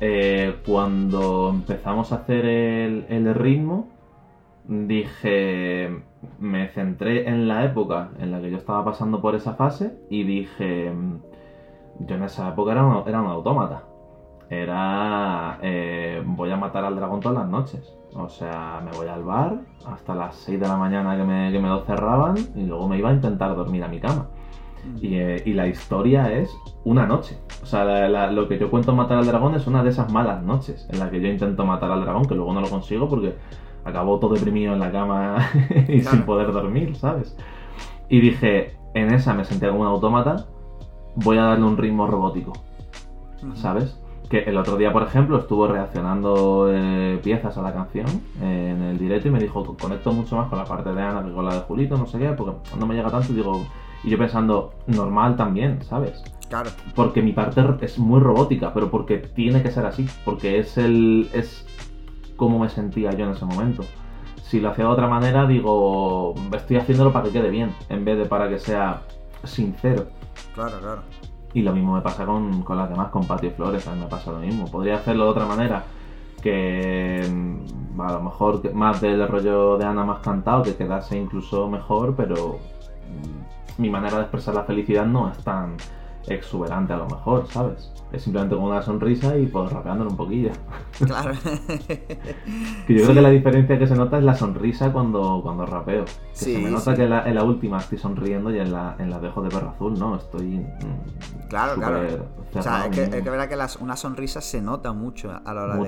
eh, 0.00 0.56
cuando 0.66 1.50
empezamos 1.50 2.12
a 2.12 2.16
hacer 2.16 2.46
el, 2.46 3.34
ritmo, 3.34 3.88
dije, 4.68 6.02
me 6.38 6.68
centré 6.68 7.28
en 7.28 7.48
la 7.48 7.64
época 7.64 8.10
en 8.20 8.30
la 8.30 8.40
que 8.40 8.50
yo 8.50 8.58
estaba 8.58 8.84
pasando 8.84 9.20
por 9.20 9.34
esa 9.34 9.54
fase 9.54 9.98
y 10.10 10.22
dije, 10.24 10.92
yo 12.00 12.14
en 12.16 12.22
esa 12.22 12.48
época 12.50 12.72
era 12.72 13.02
era 13.06 13.20
un 13.22 13.28
autómata 13.28 13.91
era 14.52 15.58
eh, 15.62 16.22
voy 16.26 16.50
a 16.50 16.56
matar 16.58 16.84
al 16.84 16.96
dragón 16.96 17.20
todas 17.20 17.38
las 17.38 17.48
noches. 17.48 17.96
O 18.14 18.28
sea, 18.28 18.82
me 18.84 18.90
voy 18.92 19.08
al 19.08 19.24
bar 19.24 19.60
hasta 19.86 20.14
las 20.14 20.36
6 20.36 20.60
de 20.60 20.68
la 20.68 20.76
mañana 20.76 21.16
que 21.16 21.24
me, 21.24 21.50
que 21.50 21.58
me 21.58 21.68
lo 21.68 21.84
cerraban 21.84 22.36
y 22.54 22.64
luego 22.66 22.86
me 22.86 22.98
iba 22.98 23.08
a 23.08 23.14
intentar 23.14 23.56
dormir 23.56 23.82
a 23.82 23.88
mi 23.88 23.98
cama. 23.98 24.26
Y, 25.00 25.14
eh, 25.14 25.42
la 25.46 25.68
historia 25.68 26.30
es 26.30 26.54
una 26.84 27.06
noche. 27.06 27.38
O 27.62 27.66
sea, 27.66 28.08
lo 28.30 28.48
que 28.48 28.58
yo 28.58 28.70
cuento 28.70 28.94
matar 28.94 29.18
al 29.18 29.26
dragón 29.26 29.54
es 29.54 29.66
una 29.66 29.82
de 29.82 29.90
esas 29.90 30.12
malas 30.12 30.42
noches 30.42 30.86
en 30.90 30.98
la 30.98 31.10
que 31.10 31.20
yo 31.20 31.28
intento 31.28 31.64
matar 31.64 31.90
al 31.90 32.02
dragón, 32.02 32.26
que 32.26 32.34
luego 32.34 32.52
no 32.52 32.60
lo 32.60 32.68
consigo 32.68 33.08
porque 33.08 33.34
acabo 33.84 34.18
todo 34.18 34.34
deprimido 34.34 34.74
en 34.74 34.80
la 34.80 34.92
cama 34.92 35.48
y 35.88 36.00
sin 36.00 36.24
poder 36.24 36.52
dormir, 36.52 36.94
¿sabes? 36.96 37.36
Y 38.10 38.20
dije, 38.20 38.76
en 38.92 39.14
esa 39.14 39.32
me 39.32 39.44
sentía 39.44 39.70
como 39.70 39.82
un 39.82 39.86
autómata, 39.86 40.44
voy 41.14 41.38
a 41.38 41.44
darle 41.44 41.64
un 41.64 41.78
ritmo 41.78 42.06
robótico, 42.06 42.52
¿sabes? 43.54 44.01
Que 44.32 44.38
el 44.48 44.56
otro 44.56 44.78
día, 44.78 44.90
por 44.94 45.02
ejemplo, 45.02 45.38
estuvo 45.38 45.66
reaccionando 45.66 46.66
eh, 46.72 47.20
piezas 47.22 47.58
a 47.58 47.60
la 47.60 47.74
canción 47.74 48.06
eh, 48.40 48.74
en 48.74 48.82
el 48.82 48.98
directo 48.98 49.28
y 49.28 49.30
me 49.30 49.38
dijo, 49.38 49.76
conecto 49.76 50.10
mucho 50.10 50.36
más 50.36 50.48
con 50.48 50.58
la 50.58 50.64
parte 50.64 50.90
de 50.90 51.02
Ana 51.02 51.22
que 51.22 51.34
con 51.34 51.44
la 51.44 51.56
de 51.56 51.60
Julito, 51.60 51.98
no 51.98 52.06
sé 52.06 52.18
qué, 52.18 52.28
porque 52.30 52.56
no 52.78 52.86
me 52.86 52.94
llega 52.94 53.10
tanto 53.10 53.30
y 53.30 53.36
digo, 53.36 53.62
y 54.02 54.08
yo 54.08 54.16
pensando, 54.16 54.72
normal 54.86 55.36
también, 55.36 55.82
¿sabes? 55.84 56.24
Claro. 56.48 56.70
Porque 56.94 57.20
mi 57.20 57.32
parte 57.32 57.62
es 57.82 57.98
muy 57.98 58.20
robótica, 58.20 58.72
pero 58.72 58.90
porque 58.90 59.18
tiene 59.18 59.62
que 59.62 59.70
ser 59.70 59.84
así, 59.84 60.08
porque 60.24 60.58
es 60.58 60.78
el 60.78 61.28
es 61.34 61.66
como 62.36 62.58
me 62.58 62.70
sentía 62.70 63.10
yo 63.10 63.26
en 63.26 63.32
ese 63.32 63.44
momento. 63.44 63.84
Si 64.42 64.60
lo 64.60 64.70
hacía 64.70 64.86
de 64.86 64.90
otra 64.92 65.08
manera, 65.08 65.46
digo, 65.46 66.34
estoy 66.56 66.78
haciéndolo 66.78 67.12
para 67.12 67.26
que 67.26 67.32
quede 67.32 67.50
bien, 67.50 67.74
en 67.90 68.06
vez 68.06 68.16
de 68.16 68.24
para 68.24 68.48
que 68.48 68.58
sea 68.58 69.02
sincero. 69.44 70.06
Claro, 70.54 70.80
claro. 70.80 71.02
Y 71.54 71.62
lo 71.62 71.72
mismo 71.72 71.94
me 71.94 72.00
pasa 72.00 72.24
con, 72.24 72.64
las 72.68 72.88
demás, 72.88 73.10
con 73.10 73.26
Patio 73.26 73.50
Flores, 73.52 73.86
a 73.86 73.94
mí 73.94 74.00
me 74.00 74.06
pasa 74.06 74.32
lo 74.32 74.38
mismo. 74.38 74.70
Podría 74.70 74.96
hacerlo 74.96 75.24
de 75.24 75.30
otra 75.30 75.46
manera, 75.46 75.84
que 76.42 77.26
mm, 77.30 78.00
a 78.00 78.12
lo 78.12 78.22
mejor 78.22 78.74
más 78.74 79.00
del 79.00 79.26
rollo 79.28 79.76
de 79.78 79.84
Ana 79.84 80.04
más 80.04 80.20
cantado, 80.20 80.62
que 80.62 80.74
quedase 80.74 81.18
incluso 81.18 81.68
mejor, 81.68 82.14
pero 82.16 82.58
mm, 83.08 83.80
mi 83.82 83.90
manera 83.90 84.16
de 84.16 84.22
expresar 84.22 84.54
la 84.54 84.64
felicidad 84.64 85.06
no 85.06 85.30
es 85.30 85.38
tan 85.38 85.76
exuberante 86.26 86.92
a 86.92 86.96
lo 86.96 87.06
mejor, 87.06 87.46
¿sabes? 87.48 87.92
Es 88.12 88.22
simplemente 88.22 88.54
con 88.54 88.64
una 88.64 88.82
sonrisa 88.82 89.36
y 89.38 89.46
pues 89.46 89.72
rapeándolo 89.72 90.10
un 90.10 90.16
poquillo. 90.16 90.50
Claro. 90.98 91.32
que 92.86 92.94
yo 92.94 93.04
creo 93.04 93.14
que 93.14 93.22
la 93.22 93.30
diferencia 93.30 93.78
que 93.78 93.86
se 93.86 93.94
nota 93.94 94.18
es 94.18 94.24
la 94.24 94.34
sonrisa 94.34 94.92
cuando, 94.92 95.40
cuando 95.42 95.64
rapeo. 95.64 96.04
se 96.32 96.58
me 96.58 96.70
nota 96.70 96.94
que 96.94 97.04
en 97.04 97.34
la, 97.34 97.44
última 97.44 97.78
estoy 97.78 97.98
sonriendo 97.98 98.50
y 98.50 98.58
en 98.58 98.70
la, 98.70 98.96
en 98.98 99.08
la 99.08 99.18
dejo 99.18 99.40
de 99.42 99.48
perro 99.48 99.70
azul, 99.70 99.98
¿no? 99.98 100.16
Estoy. 100.16 100.58
Mm, 100.58 101.48
claro, 101.48 101.74
claro. 101.76 102.00
O 102.54 102.62
sea, 102.62 102.84
es 102.84 102.90
que, 102.94 103.04
es 103.04 103.22
que 103.22 103.30
verdad 103.30 103.48
que 103.48 103.82
una 103.82 103.96
sonrisa 103.96 104.42
se 104.42 104.60
nota 104.60 104.92
mucho 104.92 105.32
a 105.32 105.54
la 105.54 105.62
hora 105.62 105.78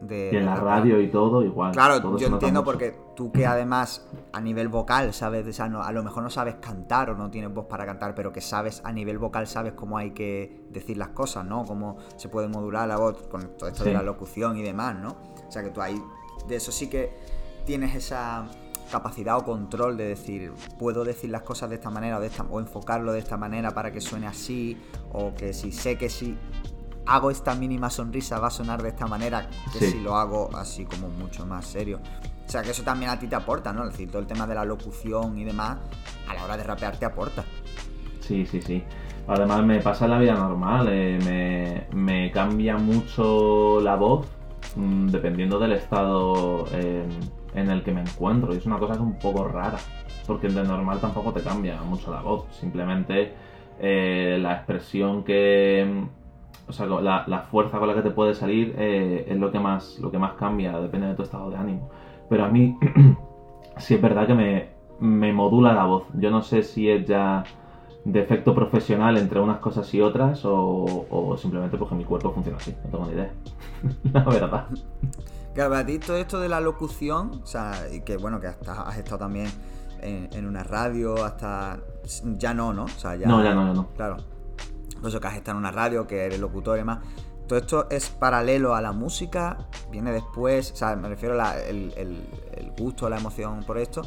de, 0.00 0.30
Y 0.32 0.36
en 0.36 0.46
la 0.46 0.54
radio 0.54 1.00
y 1.00 1.08
todo, 1.08 1.42
igual. 1.42 1.72
Claro, 1.72 2.16
yo 2.16 2.28
entiendo 2.28 2.62
porque 2.62 2.94
tú 3.14 3.30
que 3.30 3.46
además 3.46 4.06
a 4.32 4.40
nivel 4.40 4.68
vocal 4.68 5.12
sabes, 5.12 5.46
o 5.46 5.52
sea, 5.52 5.66
a 5.66 5.92
lo 5.92 6.02
mejor 6.02 6.22
no 6.22 6.30
sabes 6.30 6.56
cantar 6.56 7.10
o 7.10 7.14
no 7.14 7.30
tienes 7.30 7.52
voz 7.52 7.66
para 7.66 7.84
cantar, 7.84 8.14
pero 8.14 8.32
que 8.32 8.40
sabes 8.40 8.80
a 8.84 8.92
nivel 8.92 9.18
vocal 9.18 9.46
sabes 9.46 9.72
cómo 9.74 9.98
hay 9.98 10.12
que 10.12 10.64
decir 10.70 10.96
las 10.96 11.08
cosas, 11.08 11.44
¿no? 11.44 11.64
Cómo 11.64 11.98
se 12.16 12.28
puede 12.28 12.48
modular 12.48 12.88
la 12.88 12.96
voz 12.96 13.22
con 13.28 13.56
todo 13.56 13.68
esto 13.68 13.84
de 13.84 13.92
la 13.92 14.02
locución 14.02 14.56
y 14.56 14.62
demás, 14.62 14.96
¿no? 14.96 15.16
O 15.46 15.52
sea 15.52 15.62
que 15.62 15.70
tú 15.70 15.82
ahí, 15.82 16.02
de 16.48 16.56
eso 16.56 16.72
sí 16.72 16.88
que 16.88 17.16
tienes 17.66 17.94
esa 17.94 18.46
capacidad 18.90 19.38
o 19.38 19.44
control 19.44 19.96
de 19.96 20.08
decir, 20.08 20.52
puedo 20.78 21.04
decir 21.04 21.30
las 21.30 21.42
cosas 21.42 21.70
de 21.70 21.76
esta 21.76 21.90
manera 21.90 22.18
o, 22.18 22.20
de 22.20 22.26
esta, 22.26 22.44
o 22.44 22.60
enfocarlo 22.60 23.12
de 23.12 23.18
esta 23.18 23.36
manera 23.36 23.72
para 23.72 23.90
que 23.92 24.00
suene 24.00 24.26
así, 24.26 24.80
o 25.12 25.34
que 25.34 25.52
si 25.52 25.72
sé 25.72 25.96
que 25.96 26.10
si 26.10 26.36
hago 27.06 27.30
esta 27.30 27.54
mínima 27.54 27.90
sonrisa 27.90 28.38
va 28.38 28.48
a 28.48 28.50
sonar 28.50 28.82
de 28.82 28.90
esta 28.90 29.06
manera, 29.06 29.48
que 29.72 29.90
si 29.90 30.00
lo 30.00 30.16
hago 30.16 30.54
así 30.56 30.84
como 30.84 31.08
mucho 31.08 31.46
más 31.46 31.66
serio. 31.66 32.00
O 32.52 32.54
sea 32.54 32.62
que 32.62 32.72
eso 32.72 32.82
también 32.82 33.10
a 33.10 33.18
ti 33.18 33.28
te 33.28 33.34
aporta, 33.34 33.72
¿no? 33.72 33.84
Es 33.84 33.92
decir, 33.92 34.10
todo 34.10 34.20
el 34.20 34.26
tema 34.26 34.46
de 34.46 34.54
la 34.54 34.62
locución 34.66 35.38
y 35.38 35.44
demás, 35.44 35.78
a 36.28 36.34
la 36.34 36.44
hora 36.44 36.54
de 36.58 36.62
rapear 36.64 36.98
te 36.98 37.06
aporta. 37.06 37.42
Sí, 38.20 38.44
sí, 38.44 38.60
sí. 38.60 38.84
Además 39.26 39.64
me 39.64 39.80
pasa 39.80 40.04
en 40.04 40.10
la 40.10 40.18
vida 40.18 40.34
normal, 40.34 40.86
eh, 40.90 41.86
me, 41.94 42.30
cambia 42.30 42.76
mucho 42.76 43.80
la 43.80 43.96
voz 43.96 44.26
mm, 44.76 45.06
dependiendo 45.06 45.58
del 45.58 45.72
estado 45.72 46.66
en 46.74 47.70
el 47.70 47.82
que 47.82 47.90
me 47.90 48.02
encuentro. 48.02 48.52
Y 48.52 48.58
es 48.58 48.66
una 48.66 48.78
cosa 48.78 48.92
que 48.92 48.98
es 48.98 49.02
un 49.02 49.18
poco 49.18 49.48
rara, 49.48 49.78
porque 50.26 50.48
de 50.48 50.62
normal 50.62 51.00
tampoco 51.00 51.32
te 51.32 51.40
cambia 51.40 51.80
mucho 51.80 52.12
la 52.12 52.20
voz. 52.20 52.44
Simplemente 52.50 53.32
eh, 53.80 54.36
la 54.38 54.56
expresión 54.56 55.24
que... 55.24 56.04
O 56.68 56.72
sea, 56.74 56.84
la, 56.84 57.46
fuerza 57.50 57.78
con 57.78 57.88
la 57.88 57.94
que 57.94 58.02
te 58.02 58.10
puede 58.10 58.34
salir 58.34 58.74
eh, 58.76 59.24
es 59.26 59.38
lo 59.38 59.50
que, 59.50 59.58
más, 59.58 59.98
lo 60.00 60.10
que 60.10 60.18
más 60.18 60.34
cambia, 60.34 60.78
depende 60.78 61.06
de 61.06 61.14
tu 61.14 61.22
estado 61.22 61.50
de 61.50 61.56
ánimo. 61.56 61.90
Pero 62.32 62.46
a 62.46 62.48
mí 62.48 62.78
sí 63.76 63.92
es 63.92 64.00
verdad 64.00 64.26
que 64.26 64.32
me, 64.32 64.70
me 65.00 65.34
modula 65.34 65.74
la 65.74 65.84
voz. 65.84 66.04
Yo 66.14 66.30
no 66.30 66.42
sé 66.42 66.62
si 66.62 66.88
es 66.88 67.06
ya 67.06 67.44
defecto 68.06 68.54
profesional 68.54 69.18
entre 69.18 69.38
unas 69.38 69.58
cosas 69.58 69.92
y 69.92 70.00
otras 70.00 70.40
o, 70.44 71.36
simplemente 71.36 71.76
porque 71.76 71.94
mi 71.94 72.06
cuerpo 72.06 72.32
funciona 72.32 72.56
así, 72.56 72.74
no 72.84 72.90
tengo 72.90 73.04
ni 73.04 73.12
idea. 73.12 73.32
la 74.14 74.24
verdad. 74.24 74.66
Claro, 75.52 75.74
a 75.74 75.84
ti 75.84 75.98
todo 75.98 76.16
esto 76.16 76.40
de 76.40 76.48
la 76.48 76.62
locución, 76.62 77.42
o 77.42 77.46
sea, 77.46 77.74
y 77.92 78.00
que 78.00 78.16
bueno, 78.16 78.40
que 78.40 78.46
hasta 78.46 78.80
has 78.80 78.96
estado 78.96 79.18
también 79.18 79.48
en, 80.00 80.46
una 80.46 80.64
radio, 80.64 81.22
hasta... 81.22 81.80
Ya 82.38 82.54
no, 82.54 82.72
¿no? 82.72 82.84
O 82.84 82.88
sea, 82.88 83.14
ya, 83.14 83.28
no, 83.28 83.44
ya 83.44 83.54
no, 83.54 83.66
ya 83.66 83.74
no. 83.74 83.88
Claro. 83.88 84.16
Por 84.98 85.10
eso 85.10 85.20
que 85.20 85.26
has 85.26 85.36
estado 85.36 85.58
en 85.58 85.64
una 85.64 85.70
radio, 85.70 86.06
que 86.06 86.24
eres 86.24 86.40
locutor 86.40 86.76
y 86.76 86.80
demás. 86.80 87.00
¿Todo 87.46 87.58
esto 87.58 87.86
es 87.90 88.10
paralelo 88.10 88.74
a 88.74 88.80
la 88.80 88.92
música? 88.92 89.68
¿Viene 89.90 90.12
después? 90.12 90.72
O 90.72 90.76
sea, 90.76 90.96
me 90.96 91.08
refiero 91.08 91.40
al 91.40 91.58
el, 91.58 91.92
el 91.96 92.72
gusto, 92.78 93.08
la 93.08 93.18
emoción 93.18 93.62
por 93.64 93.78
esto 93.78 94.02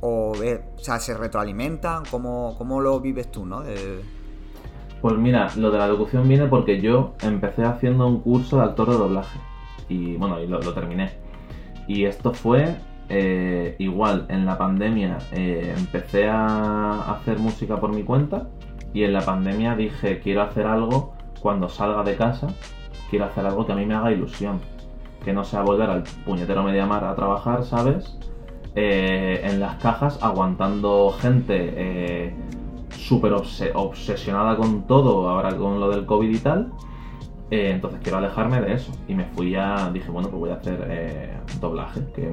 o, 0.00 0.32
sea, 0.76 0.98
se 0.98 1.16
retroalimentan? 1.16 2.04
¿Cómo, 2.10 2.54
¿Cómo, 2.56 2.80
lo 2.80 3.00
vives 3.00 3.30
tú, 3.30 3.44
no? 3.44 3.62
Pues 5.00 5.16
mira, 5.16 5.48
lo 5.56 5.70
de 5.70 5.78
la 5.78 5.86
locución 5.86 6.28
viene 6.28 6.46
porque 6.46 6.80
yo 6.80 7.14
empecé 7.22 7.64
haciendo 7.64 8.06
un 8.06 8.20
curso 8.20 8.58
de 8.58 8.64
actor 8.64 8.90
de 8.90 8.96
doblaje 8.96 9.38
y 9.88 10.16
bueno, 10.16 10.40
y 10.40 10.46
lo, 10.46 10.60
terminé. 10.74 11.12
Y 11.86 12.04
esto 12.04 12.32
fue 12.32 12.76
eh, 13.08 13.76
igual, 13.78 14.26
en 14.28 14.44
la 14.44 14.58
pandemia 14.58 15.18
eh, 15.32 15.74
empecé 15.76 16.28
a 16.28 17.12
hacer 17.12 17.38
música 17.38 17.76
por 17.80 17.94
mi 17.94 18.02
cuenta 18.02 18.48
y 18.92 19.04
en 19.04 19.12
la 19.12 19.20
pandemia 19.20 19.76
dije 19.76 20.20
quiero 20.20 20.42
hacer 20.42 20.66
algo 20.66 21.14
cuando 21.40 21.68
salga 21.68 22.02
de 22.02 22.16
casa, 22.16 22.48
quiero 23.10 23.26
hacer 23.26 23.46
algo 23.46 23.66
que 23.66 23.72
a 23.72 23.76
mí 23.76 23.86
me 23.86 23.94
haga 23.94 24.12
ilusión. 24.12 24.60
que 25.24 25.32
no 25.32 25.44
sea 25.44 25.62
volver 25.62 25.90
al 25.90 26.04
puñetero 26.24 26.62
Mediamar 26.62 27.04
a 27.04 27.14
trabajar, 27.14 27.64
¿sabes? 27.64 28.16
Eh, 28.74 29.40
en 29.44 29.60
las 29.60 29.76
cajas, 29.76 30.18
aguantando 30.22 31.14
gente 31.20 31.56
eh, 31.76 32.34
súper 32.90 33.32
obsesionada 33.32 34.56
con 34.56 34.86
todo, 34.86 35.28
ahora 35.28 35.56
con 35.56 35.80
lo 35.80 35.90
del 35.90 36.06
COVID 36.06 36.30
y 36.30 36.38
tal. 36.38 36.72
Eh, 37.50 37.70
entonces 37.72 38.00
quiero 38.02 38.18
alejarme 38.18 38.60
de 38.60 38.74
eso. 38.74 38.92
Y 39.08 39.14
me 39.14 39.24
fui 39.24 39.54
a. 39.56 39.90
Dije, 39.92 40.10
bueno, 40.10 40.28
pues 40.28 40.40
voy 40.40 40.50
a 40.50 40.54
hacer 40.54 41.42
doblaje, 41.60 42.00
que 42.14 42.32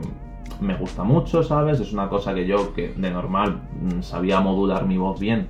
me 0.62 0.76
gusta 0.78 1.04
mucho, 1.04 1.44
¿sabes? 1.44 1.80
Es 1.80 1.92
una 1.94 2.10
cosa 2.10 2.34
que 2.34 2.46
yo, 2.46 2.74
que 2.74 2.90
de 2.90 3.12
normal 3.12 3.62
mm, 3.82 4.02
sabía 4.02 4.40
modular 4.40 4.86
mi 4.86 4.98
voz 4.98 5.20
bien, 5.20 5.50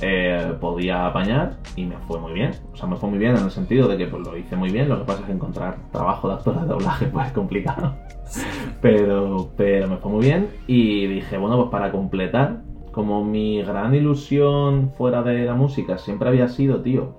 eh, 0.00 0.54
podía 0.60 1.06
apañar 1.06 1.56
y 1.76 1.84
me 1.84 1.96
fue 1.98 2.20
muy 2.20 2.32
bien. 2.32 2.52
O 2.72 2.76
sea, 2.76 2.88
me 2.88 2.96
fue 2.96 3.08
muy 3.10 3.18
bien 3.18 3.36
en 3.36 3.44
el 3.44 3.50
sentido 3.50 3.88
de 3.88 3.96
que 3.96 4.06
pues, 4.06 4.24
lo 4.24 4.36
hice 4.36 4.56
muy 4.56 4.70
bien. 4.70 4.88
Lo 4.88 4.98
que 4.98 5.04
pasa 5.04 5.20
es 5.20 5.26
que 5.26 5.32
encontrar 5.32 5.76
trabajo 5.92 6.28
de 6.28 6.34
actor 6.34 6.60
de 6.60 6.66
doblaje 6.66 7.06
pues 7.06 7.26
es 7.26 7.32
complicado. 7.32 7.94
Pero, 8.82 9.48
pero 9.56 9.88
me 9.88 9.96
fue 9.96 10.12
muy 10.12 10.20
bien 10.20 10.50
y 10.66 11.06
dije, 11.06 11.38
bueno, 11.38 11.56
pues 11.56 11.70
para 11.70 11.90
completar, 11.90 12.60
como 12.92 13.24
mi 13.24 13.62
gran 13.62 13.94
ilusión 13.94 14.92
fuera 14.98 15.22
de 15.22 15.46
la 15.46 15.54
música 15.54 15.96
siempre 15.96 16.28
había 16.28 16.46
sido, 16.48 16.82
tío, 16.82 17.16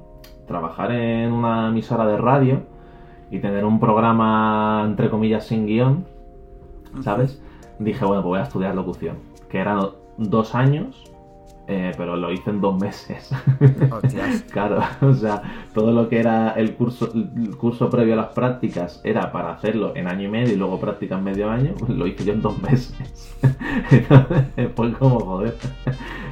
trabajar 0.48 0.92
en 0.92 1.32
una 1.32 1.70
emisora 1.70 2.06
de 2.06 2.16
radio 2.16 2.62
y 3.32 3.40
tener 3.40 3.66
un 3.66 3.80
programa, 3.80 4.84
entre 4.86 5.10
comillas, 5.10 5.48
sin 5.48 5.66
guion, 5.66 6.06
¿sabes? 7.02 7.42
Dije, 7.80 8.06
bueno, 8.06 8.22
pues 8.22 8.30
voy 8.30 8.40
a 8.40 8.44
estudiar 8.44 8.76
locución, 8.76 9.18
que 9.50 9.58
eran 9.58 9.80
dos 10.18 10.54
años 10.54 11.09
eh, 11.72 11.92
pero 11.96 12.16
lo 12.16 12.32
hice 12.32 12.50
en 12.50 12.62
dos 12.62 12.80
meses. 12.80 13.30
claro, 14.52 14.82
o 15.02 15.14
sea, 15.14 15.68
todo 15.72 15.92
lo 15.92 16.10
que 16.10 16.20
era 16.20 16.54
el 16.54 16.74
curso, 16.74 17.12
el 17.14 17.56
curso 17.58 17.92
previo 17.92 18.16
a 18.16 18.18
las 18.18 18.30
prácticas 18.30 19.02
era 19.04 19.32
para 19.32 19.54
hacerlo 19.54 19.96
en 19.96 20.08
año 20.08 20.24
y 20.24 20.32
medio 20.32 20.54
y 20.54 20.56
luego 20.56 20.80
prácticas 20.80 21.22
medio 21.22 21.48
año, 21.48 21.76
lo 21.88 22.08
hice 22.08 22.26
yo 22.26 22.34
en 22.34 22.42
dos 22.42 22.60
meses. 22.64 23.38
Entonces, 23.92 24.46
fue 24.76 24.94
como 24.94 25.20
joder. 25.20 25.56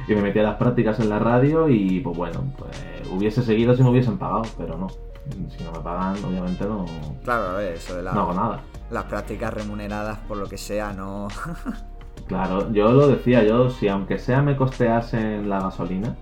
Y 0.08 0.14
me 0.16 0.22
metí 0.22 0.40
a 0.40 0.42
las 0.42 0.56
prácticas 0.56 0.98
en 0.98 1.08
la 1.08 1.20
radio 1.20 1.68
y 1.68 2.00
pues 2.00 2.16
bueno, 2.16 2.42
pues 2.58 2.76
hubiese 3.08 3.44
seguido 3.44 3.76
si 3.76 3.84
me 3.84 3.90
hubiesen 3.90 4.18
pagado, 4.18 4.42
pero 4.56 4.76
no. 4.76 4.88
Si 4.88 5.62
no 5.62 5.70
me 5.70 5.78
pagan, 5.78 6.16
obviamente 6.24 6.64
no. 6.64 6.84
Claro, 7.22 7.60
eso 7.60 7.94
de 7.94 8.02
la, 8.02 8.12
no 8.12 8.22
hago 8.22 8.34
nada. 8.34 8.60
Las 8.90 9.04
prácticas 9.04 9.54
remuneradas 9.54 10.18
por 10.26 10.36
lo 10.36 10.48
que 10.48 10.58
sea, 10.58 10.92
no. 10.92 11.28
Claro, 12.26 12.70
yo 12.72 12.92
lo 12.92 13.08
decía, 13.08 13.42
yo 13.44 13.70
si 13.70 13.88
aunque 13.88 14.18
sea 14.18 14.42
me 14.42 14.56
costeasen 14.56 15.48
la 15.48 15.60
gasolina, 15.60 16.16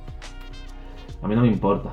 a 1.23 1.29
mí 1.29 1.35
no 1.35 1.43
me 1.43 1.49
importa, 1.49 1.91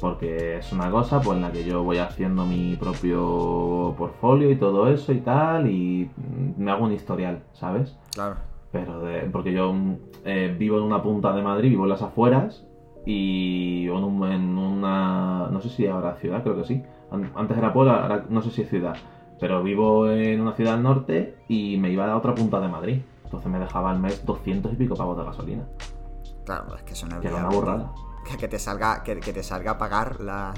porque 0.00 0.58
es 0.58 0.72
una 0.72 0.90
cosa 0.90 1.20
pues, 1.20 1.36
en 1.36 1.42
la 1.42 1.52
que 1.52 1.64
yo 1.64 1.82
voy 1.82 1.98
haciendo 1.98 2.44
mi 2.44 2.76
propio 2.76 3.94
portfolio 3.96 4.50
y 4.50 4.56
todo 4.56 4.88
eso 4.88 5.12
y 5.12 5.20
tal, 5.20 5.70
y 5.70 6.10
me 6.58 6.70
hago 6.70 6.84
un 6.84 6.92
historial, 6.92 7.42
¿sabes? 7.52 7.96
Claro. 8.12 8.36
Pero 8.70 9.02
porque 9.32 9.52
yo 9.52 9.72
eh, 10.24 10.54
vivo 10.58 10.78
en 10.78 10.84
una 10.84 11.02
punta 11.02 11.34
de 11.34 11.42
Madrid, 11.42 11.70
vivo 11.70 11.84
en 11.84 11.90
las 11.90 12.02
afueras, 12.02 12.66
y 13.06 13.86
en, 13.86 14.24
en 14.24 14.58
una, 14.58 15.48
no 15.50 15.60
sé 15.60 15.68
si 15.68 15.86
ahora 15.86 16.16
ciudad, 16.16 16.42
creo 16.42 16.56
que 16.56 16.64
sí. 16.64 16.82
Antes 17.34 17.56
era 17.56 17.72
pueblo, 17.72 17.92
ahora 17.92 18.24
no 18.28 18.42
sé 18.42 18.50
si 18.50 18.62
es 18.62 18.70
ciudad. 18.70 18.96
Pero 19.38 19.62
vivo 19.62 20.10
en 20.10 20.40
una 20.40 20.52
ciudad 20.52 20.78
norte 20.78 21.36
y 21.48 21.76
me 21.76 21.90
iba 21.90 22.04
a 22.04 22.08
la 22.08 22.16
otra 22.16 22.34
punta 22.34 22.60
de 22.60 22.68
Madrid. 22.68 23.00
Entonces 23.34 23.50
me 23.50 23.58
dejaba 23.58 23.90
al 23.90 23.98
mes 23.98 24.24
200 24.24 24.72
y 24.72 24.76
pico 24.76 24.94
pavos 24.94 25.18
de 25.18 25.24
gasolina. 25.24 25.64
Claro, 26.44 26.76
es 26.76 26.82
que 26.82 26.92
eso 26.92 27.06
no 27.06 27.16
es 27.16 27.20
Que 27.20 27.28
era 27.28 27.36
una 27.38 27.48
borrada. 27.48 27.92
Que, 28.38 28.48
te 28.48 28.58
salga, 28.58 29.02
que, 29.02 29.16
te 29.16 29.42
salga 29.42 29.72
a 29.72 29.78
pagar 29.78 30.20
la. 30.20 30.54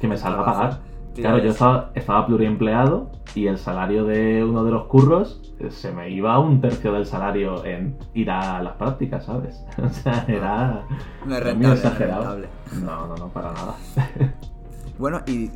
Que 0.00 0.08
me 0.08 0.16
salga 0.16 0.40
a 0.40 0.44
pagar. 0.44 0.80
claro, 1.14 1.38
yo 1.38 1.50
estaba, 1.50 1.92
estaba 1.94 2.26
pluriempleado 2.26 3.12
y 3.36 3.46
el 3.46 3.56
salario 3.56 4.04
de 4.04 4.42
uno 4.42 4.64
de 4.64 4.72
los 4.72 4.86
curros 4.86 5.40
eh, 5.60 5.70
se 5.70 5.92
me 5.92 6.10
iba 6.10 6.36
un 6.40 6.60
tercio 6.60 6.92
del 6.92 7.06
salario 7.06 7.64
en 7.64 7.96
ir 8.14 8.32
a 8.32 8.60
las 8.64 8.74
prácticas, 8.74 9.26
¿sabes? 9.26 9.64
O 9.78 9.88
sea, 9.90 10.24
era. 10.26 10.84
No 11.24 11.36
es 11.36 11.42
rentable. 11.44 11.74
exagerado. 11.74 12.38
No, 12.82 13.06
no, 13.06 13.14
no, 13.14 13.28
para 13.28 13.52
nada. 13.52 13.76
bueno, 14.98 15.20
y 15.28 15.52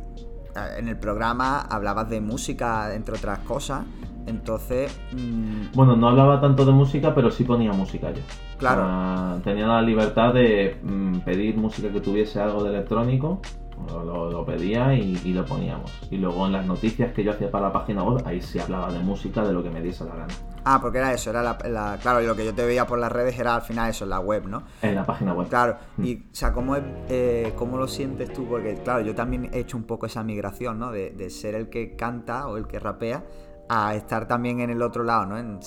en 0.77 0.87
el 0.87 0.97
programa 0.97 1.59
hablabas 1.59 2.09
de 2.09 2.21
música, 2.21 2.93
entre 2.93 3.15
otras 3.15 3.39
cosas. 3.39 3.83
Entonces. 4.27 4.99
Mm, 5.11 5.75
bueno, 5.75 5.95
no 5.95 6.09
hablaba 6.09 6.39
tanto 6.41 6.65
de 6.65 6.71
música, 6.71 7.13
pero 7.13 7.31
sí 7.31 7.43
ponía 7.43 7.71
música 7.73 8.11
yo. 8.11 8.21
Claro. 8.57 9.41
tenía 9.43 9.67
la 9.67 9.81
libertad 9.81 10.33
de 10.33 10.77
mm, 10.83 11.19
pedir 11.19 11.57
música 11.57 11.89
que 11.89 12.01
tuviese 12.01 12.41
algo 12.41 12.63
de 12.63 12.69
electrónico. 12.69 13.41
Lo, 13.87 14.45
pedía 14.45 14.93
y, 14.93 15.15
lo 15.33 15.45
poníamos. 15.45 15.91
Y 16.11 16.17
luego 16.17 16.45
en 16.45 16.51
las 16.51 16.65
noticias 16.65 17.13
que 17.13 17.23
yo 17.23 17.31
hacía 17.31 17.49
para 17.49 17.67
la 17.67 17.73
página 17.73 18.03
web, 18.03 18.21
ahí 18.25 18.41
sí 18.41 18.59
hablaba 18.59 18.91
de 18.91 18.99
música, 18.99 19.41
de 19.41 19.53
lo 19.53 19.63
que 19.63 19.69
me 19.69 19.81
diese 19.81 20.03
la 20.03 20.15
gana. 20.15 20.33
Ah, 20.65 20.79
porque 20.81 20.97
era 20.97 21.13
eso, 21.13 21.29
era 21.29 21.41
la, 21.41 21.97
claro, 22.01 22.21
y 22.21 22.27
lo 22.27 22.35
que 22.35 22.45
yo 22.45 22.53
te 22.53 22.65
veía 22.65 22.85
por 22.85 22.99
las 22.99 23.11
redes 23.11 23.39
era 23.39 23.55
al 23.55 23.61
final 23.61 23.89
eso, 23.89 24.03
en 24.03 24.09
la 24.09 24.19
web, 24.19 24.47
¿no? 24.47 24.63
En 24.81 24.95
la 24.95 25.05
página 25.05 25.33
web. 25.33 25.47
Claro, 25.47 25.77
mm. 25.95 26.05
y 26.05 26.15
o 26.15 26.35
sea, 26.35 26.51
¿cómo, 26.51 26.75
eh, 26.77 27.53
¿cómo 27.55 27.77
lo 27.77 27.87
sientes 27.87 28.33
tú? 28.33 28.45
Porque 28.47 28.75
claro, 28.83 29.01
yo 29.01 29.15
también 29.15 29.49
he 29.53 29.59
hecho 29.59 29.77
un 29.77 29.83
poco 29.83 30.05
esa 30.05 30.23
migración, 30.23 30.77
¿no? 30.77 30.91
De, 30.91 31.11
de 31.11 31.29
ser 31.29 31.55
el 31.55 31.69
que 31.69 31.95
canta 31.95 32.47
o 32.47 32.57
el 32.57 32.67
que 32.67 32.79
rapea 32.79 33.23
a 33.69 33.93
estar 33.93 34.27
también 34.27 34.59
en 34.59 34.71
el 34.71 34.81
otro 34.81 35.03
lado, 35.03 35.27
¿no? 35.27 35.59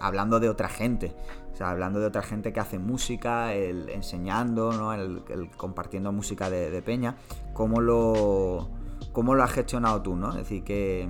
Hablando 0.00 0.40
de 0.40 0.48
otra 0.48 0.68
gente. 0.68 1.12
Hablando 1.60 2.00
de 2.00 2.06
otra 2.06 2.22
gente 2.22 2.54
que 2.54 2.60
hace 2.60 2.78
música, 2.78 3.52
enseñando, 3.52 4.72
¿no? 4.72 4.94
El, 4.94 5.50
compartiendo 5.58 6.10
música 6.10 6.48
de, 6.48 6.80
Peña. 6.80 7.16
¿Cómo 7.52 7.82
lo, 7.82 8.70
¿Cómo 9.12 9.34
lo 9.34 9.42
has 9.42 9.52
gestionado 9.52 10.00
tú, 10.00 10.16
no? 10.16 10.30
Es 10.30 10.36
decir, 10.36 10.64
que, 10.64 11.08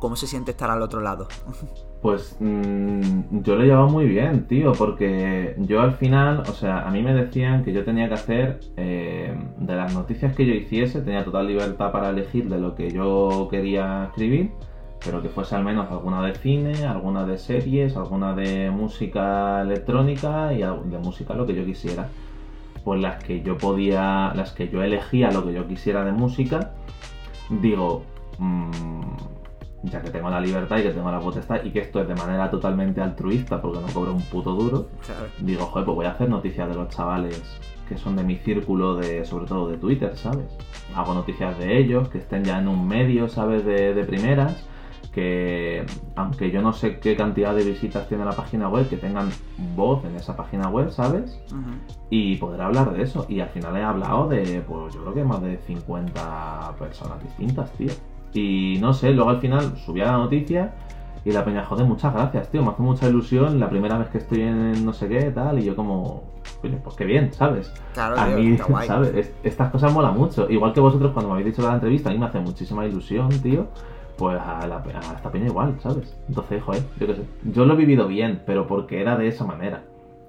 ¿cómo 0.00 0.16
se 0.16 0.26
siente 0.26 0.50
estar 0.50 0.68
al 0.70 0.82
otro 0.82 1.00
lado? 1.00 1.28
Pues 2.02 2.36
mm, 2.40 3.42
yo 3.44 3.54
lo 3.54 3.62
llevado 3.62 3.86
muy 3.86 4.06
bien, 4.06 4.48
tío, 4.48 4.72
porque 4.72 5.54
yo 5.58 5.80
al 5.80 5.92
final, 5.92 6.40
o 6.40 6.52
sea, 6.52 6.80
a 6.80 6.90
mí 6.90 7.00
me 7.00 7.14
decían 7.14 7.62
que 7.62 7.72
yo 7.72 7.84
tenía 7.84 8.08
que 8.08 8.14
hacer, 8.14 8.58
eh, 8.76 9.32
de 9.58 9.76
las 9.76 9.94
noticias 9.94 10.34
que 10.34 10.44
yo 10.44 10.52
hiciese, 10.52 11.02
tenía 11.02 11.24
total 11.24 11.46
libertad 11.46 11.92
para 11.92 12.10
elegir 12.10 12.48
de 12.48 12.58
lo 12.58 12.74
que 12.74 12.90
yo 12.90 13.46
quería 13.48 14.06
escribir 14.06 14.50
pero 15.04 15.22
que 15.22 15.28
fuese 15.28 15.56
al 15.56 15.64
menos 15.64 15.90
alguna 15.90 16.22
de 16.22 16.34
cine, 16.34 16.86
alguna 16.86 17.24
de 17.24 17.38
series, 17.38 17.96
alguna 17.96 18.34
de 18.34 18.70
música 18.70 19.62
electrónica 19.62 20.52
y 20.52 20.58
de 20.58 20.98
música 20.98 21.34
lo 21.34 21.46
que 21.46 21.54
yo 21.54 21.64
quisiera. 21.64 22.08
Pues 22.84 23.00
las 23.00 23.22
que 23.22 23.42
yo 23.42 23.58
podía, 23.58 24.32
las 24.34 24.52
que 24.52 24.68
yo 24.68 24.82
elegía 24.82 25.30
lo 25.30 25.44
que 25.44 25.52
yo 25.52 25.66
quisiera 25.66 26.04
de 26.04 26.12
música, 26.12 26.72
digo, 27.48 28.04
mm, 28.38 28.70
ya 29.84 30.00
que 30.00 30.10
tengo 30.10 30.30
la 30.30 30.40
libertad 30.40 30.78
y 30.78 30.82
que 30.82 30.90
tengo 30.90 31.10
la 31.10 31.20
potestad 31.20 31.64
y 31.64 31.70
que 31.70 31.80
esto 31.80 32.00
es 32.00 32.08
de 32.08 32.14
manera 32.14 32.50
totalmente 32.50 33.00
altruista 33.00 33.60
porque 33.60 33.80
no 33.80 33.86
cobro 33.88 34.14
un 34.14 34.22
puto 34.22 34.52
duro, 34.54 34.88
digo, 35.40 35.66
joder, 35.66 35.84
pues 35.84 35.96
voy 35.96 36.06
a 36.06 36.10
hacer 36.12 36.28
noticias 36.28 36.68
de 36.68 36.74
los 36.74 36.88
chavales 36.88 37.60
que 37.88 37.98
son 37.98 38.14
de 38.16 38.22
mi 38.22 38.36
círculo 38.36 38.96
de, 38.96 39.24
sobre 39.24 39.46
todo 39.46 39.68
de 39.68 39.76
Twitter, 39.76 40.16
¿sabes? 40.16 40.46
Hago 40.94 41.14
noticias 41.14 41.58
de 41.58 41.78
ellos, 41.78 42.08
que 42.08 42.18
estén 42.18 42.44
ya 42.44 42.58
en 42.58 42.68
un 42.68 42.86
medio, 42.86 43.28
¿sabes? 43.28 43.64
De, 43.64 43.92
de 43.92 44.04
primeras 44.04 44.64
que 45.12 45.84
aunque 46.16 46.50
yo 46.50 46.62
no 46.62 46.72
sé 46.72 46.98
qué 46.98 47.16
cantidad 47.16 47.54
de 47.54 47.64
visitas 47.64 48.08
tiene 48.08 48.24
la 48.24 48.32
página 48.32 48.68
web, 48.68 48.88
que 48.88 48.96
tengan 48.96 49.28
voz 49.76 50.04
en 50.04 50.16
esa 50.16 50.36
página 50.36 50.68
web, 50.68 50.90
¿sabes? 50.90 51.38
Y 52.08 52.36
poder 52.36 52.62
hablar 52.62 52.92
de 52.92 53.02
eso. 53.02 53.26
Y 53.28 53.40
al 53.40 53.50
final 53.50 53.76
he 53.76 53.82
hablado 53.82 54.28
de, 54.28 54.62
pues 54.66 54.94
yo 54.94 55.02
creo 55.02 55.14
que 55.14 55.24
más 55.24 55.42
de 55.42 55.58
50 55.58 56.76
personas 56.78 57.22
distintas, 57.22 57.70
tío. 57.72 57.92
Y 58.32 58.78
no 58.80 58.94
sé, 58.94 59.12
luego 59.12 59.30
al 59.30 59.40
final 59.40 59.76
subí 59.76 60.00
a 60.00 60.06
la 60.06 60.12
noticia 60.12 60.72
y 61.24 61.30
la 61.30 61.44
peña, 61.44 61.64
joder, 61.64 61.84
muchas 61.84 62.14
gracias, 62.14 62.48
tío. 62.50 62.62
Me 62.62 62.70
hace 62.70 62.82
mucha 62.82 63.06
ilusión 63.06 63.60
la 63.60 63.68
primera 63.68 63.98
vez 63.98 64.08
que 64.08 64.18
estoy 64.18 64.40
en 64.40 64.82
no 64.84 64.94
sé 64.94 65.08
qué, 65.08 65.30
tal. 65.30 65.58
Y 65.58 65.64
yo 65.64 65.76
como, 65.76 66.24
pues 66.62 66.96
qué 66.96 67.04
bien, 67.04 67.34
¿sabes? 67.34 67.70
Claro, 67.92 68.18
a 68.18 68.26
mí, 68.28 68.56
¿sabes? 68.86 69.30
estas 69.42 69.70
cosas 69.70 69.92
mola 69.92 70.10
mucho. 70.10 70.48
Igual 70.48 70.72
que 70.72 70.80
vosotros 70.80 71.12
cuando 71.12 71.28
me 71.28 71.40
habéis 71.40 71.54
dicho 71.54 71.68
la 71.68 71.74
entrevista, 71.74 72.08
a 72.08 72.12
mí 72.14 72.18
me 72.18 72.24
hace 72.24 72.40
muchísima 72.40 72.86
ilusión, 72.86 73.28
tío 73.42 73.68
pues 74.22 74.40
a, 74.40 74.64
la, 74.68 74.76
a 74.76 75.14
esta 75.16 75.32
peña 75.32 75.46
igual, 75.46 75.74
¿sabes? 75.80 76.16
Entonces, 76.28 76.62
joder, 76.62 76.84
yo 77.00 77.08
qué 77.08 77.14
sé. 77.16 77.22
Yo 77.42 77.64
lo 77.64 77.74
he 77.74 77.76
vivido 77.76 78.06
bien, 78.06 78.40
pero 78.46 78.68
porque 78.68 79.00
era 79.00 79.16
de 79.16 79.26
esa 79.26 79.44
manera, 79.44 79.82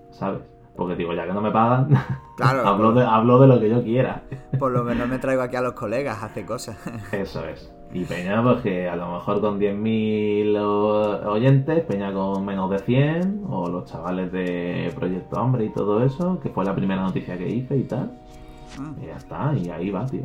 ¿sabes? 0.09 0.41
Porque 0.75 0.95
digo, 0.95 1.13
ya 1.13 1.27
que 1.27 1.33
no 1.33 1.41
me 1.41 1.51
pagan, 1.51 1.89
claro, 2.37 2.67
hablo, 2.67 2.91
de, 2.93 3.03
hablo 3.03 3.37
de 3.37 3.45
lo 3.45 3.59
que 3.59 3.69
yo 3.69 3.83
quiera. 3.83 4.23
Por 4.57 4.71
lo 4.71 4.83
menos 4.83 5.07
me 5.07 5.19
traigo 5.19 5.43
aquí 5.43 5.57
a 5.57 5.61
los 5.61 5.73
colegas, 5.73 6.23
hace 6.23 6.43
cosas. 6.43 6.75
Eso 7.11 7.45
es. 7.45 7.71
Y 7.93 8.03
Peña, 8.05 8.41
pues 8.41 8.61
que 8.61 8.89
a 8.89 8.95
lo 8.95 9.11
mejor 9.11 9.41
con 9.41 9.59
10.000 9.59 11.27
oyentes, 11.27 11.83
Peña 11.83 12.11
con 12.11 12.43
menos 12.43 12.71
de 12.71 12.79
100, 12.79 13.43
o 13.47 13.69
los 13.69 13.85
chavales 13.85 14.31
de 14.31 14.91
Proyecto 14.95 15.39
Hambre 15.39 15.65
y 15.65 15.69
todo 15.69 16.03
eso, 16.03 16.39
que 16.39 16.49
fue 16.49 16.65
la 16.65 16.73
primera 16.73 17.03
noticia 17.03 17.37
que 17.37 17.47
hice 17.47 17.77
y 17.77 17.83
tal. 17.83 18.11
Ah. 18.79 18.91
Y 18.99 19.05
ya 19.05 19.17
está, 19.17 19.53
y 19.55 19.69
ahí 19.69 19.91
va, 19.91 20.07
tío. 20.07 20.23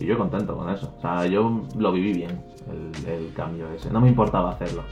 Y 0.00 0.06
yo 0.06 0.18
contento 0.18 0.56
con 0.56 0.68
eso. 0.70 0.92
O 0.96 1.00
sea, 1.00 1.26
yo 1.26 1.62
lo 1.76 1.92
viví 1.92 2.14
bien, 2.14 2.42
el, 3.06 3.32
cambio 3.34 3.70
ese. 3.70 3.90
No 3.90 4.00
me 4.00 4.08
importaba 4.08 4.52
hacerlo. 4.52 4.82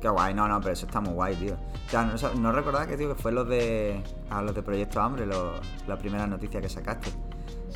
Qué 0.00 0.08
guay, 0.08 0.34
no, 0.34 0.46
no, 0.46 0.60
pero 0.60 0.72
eso 0.72 0.86
está 0.86 1.00
muy 1.00 1.14
guay, 1.14 1.34
tío. 1.36 1.54
O 1.54 1.88
sea, 1.88 2.32
no, 2.38 2.52
recordaba 2.52 2.86
que, 2.86 2.96
tío, 2.96 3.08
que 3.08 3.20
fue 3.20 3.32
los 3.32 3.48
de, 3.48 4.02
a 4.28 4.42
los 4.42 4.54
de 4.54 4.62
Proyecto 4.62 5.00
Hambre, 5.00 5.26
la 5.26 5.98
primera 5.98 6.26
noticia 6.26 6.60
que 6.60 6.68
sacaste. 6.68 7.10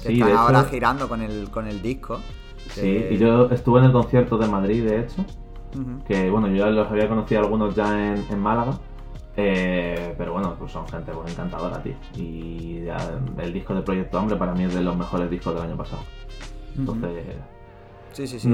Que 0.02 0.12
están 0.12 0.32
ahora 0.32 0.64
girando 0.64 1.09
con 1.09 1.22
el, 1.22 1.50
con 1.50 1.66
el 1.66 1.80
disco. 1.80 2.20
Sí, 2.70 3.07
y 3.11 3.18
yo 3.18 3.50
estuve 3.50 3.80
en 3.80 3.86
el 3.86 3.92
concierto 3.92 4.38
de 4.38 4.48
Madrid, 4.48 4.84
de 4.84 5.00
hecho, 5.00 5.24
que 6.07 6.30
bueno, 6.30 6.48
yo 6.48 6.57
ya 6.57 6.66
los 6.66 6.90
había 6.90 7.09
conocido 7.09 7.40
algunos 7.40 7.74
ya 7.74 8.14
en, 8.14 8.38
Málaga, 8.38 8.78
eh, 9.37 10.14
pero 10.16 10.32
bueno, 10.32 10.55
pues 10.59 10.72
son 10.72 10.87
gente 10.89 11.12
pues, 11.12 11.32
encantadora, 11.32 11.82
tío. 11.82 11.95
Y 12.16 12.87
el 13.39 13.53
disco 13.53 13.74
de 13.74 13.82
Proyecto 13.82 14.18
Hombre 14.18 14.37
para 14.37 14.55
mí 14.55 14.64
es 14.64 14.74
de 14.74 14.82
los 14.82 14.97
mejores 14.97 15.30
discos 15.30 15.55
del 15.55 15.64
año 15.64 15.76
pasado. 15.76 16.03
Entonces... 16.76 17.24
Sí, 18.12 18.28
sí, 18.28 18.39
sí. 18.39 18.49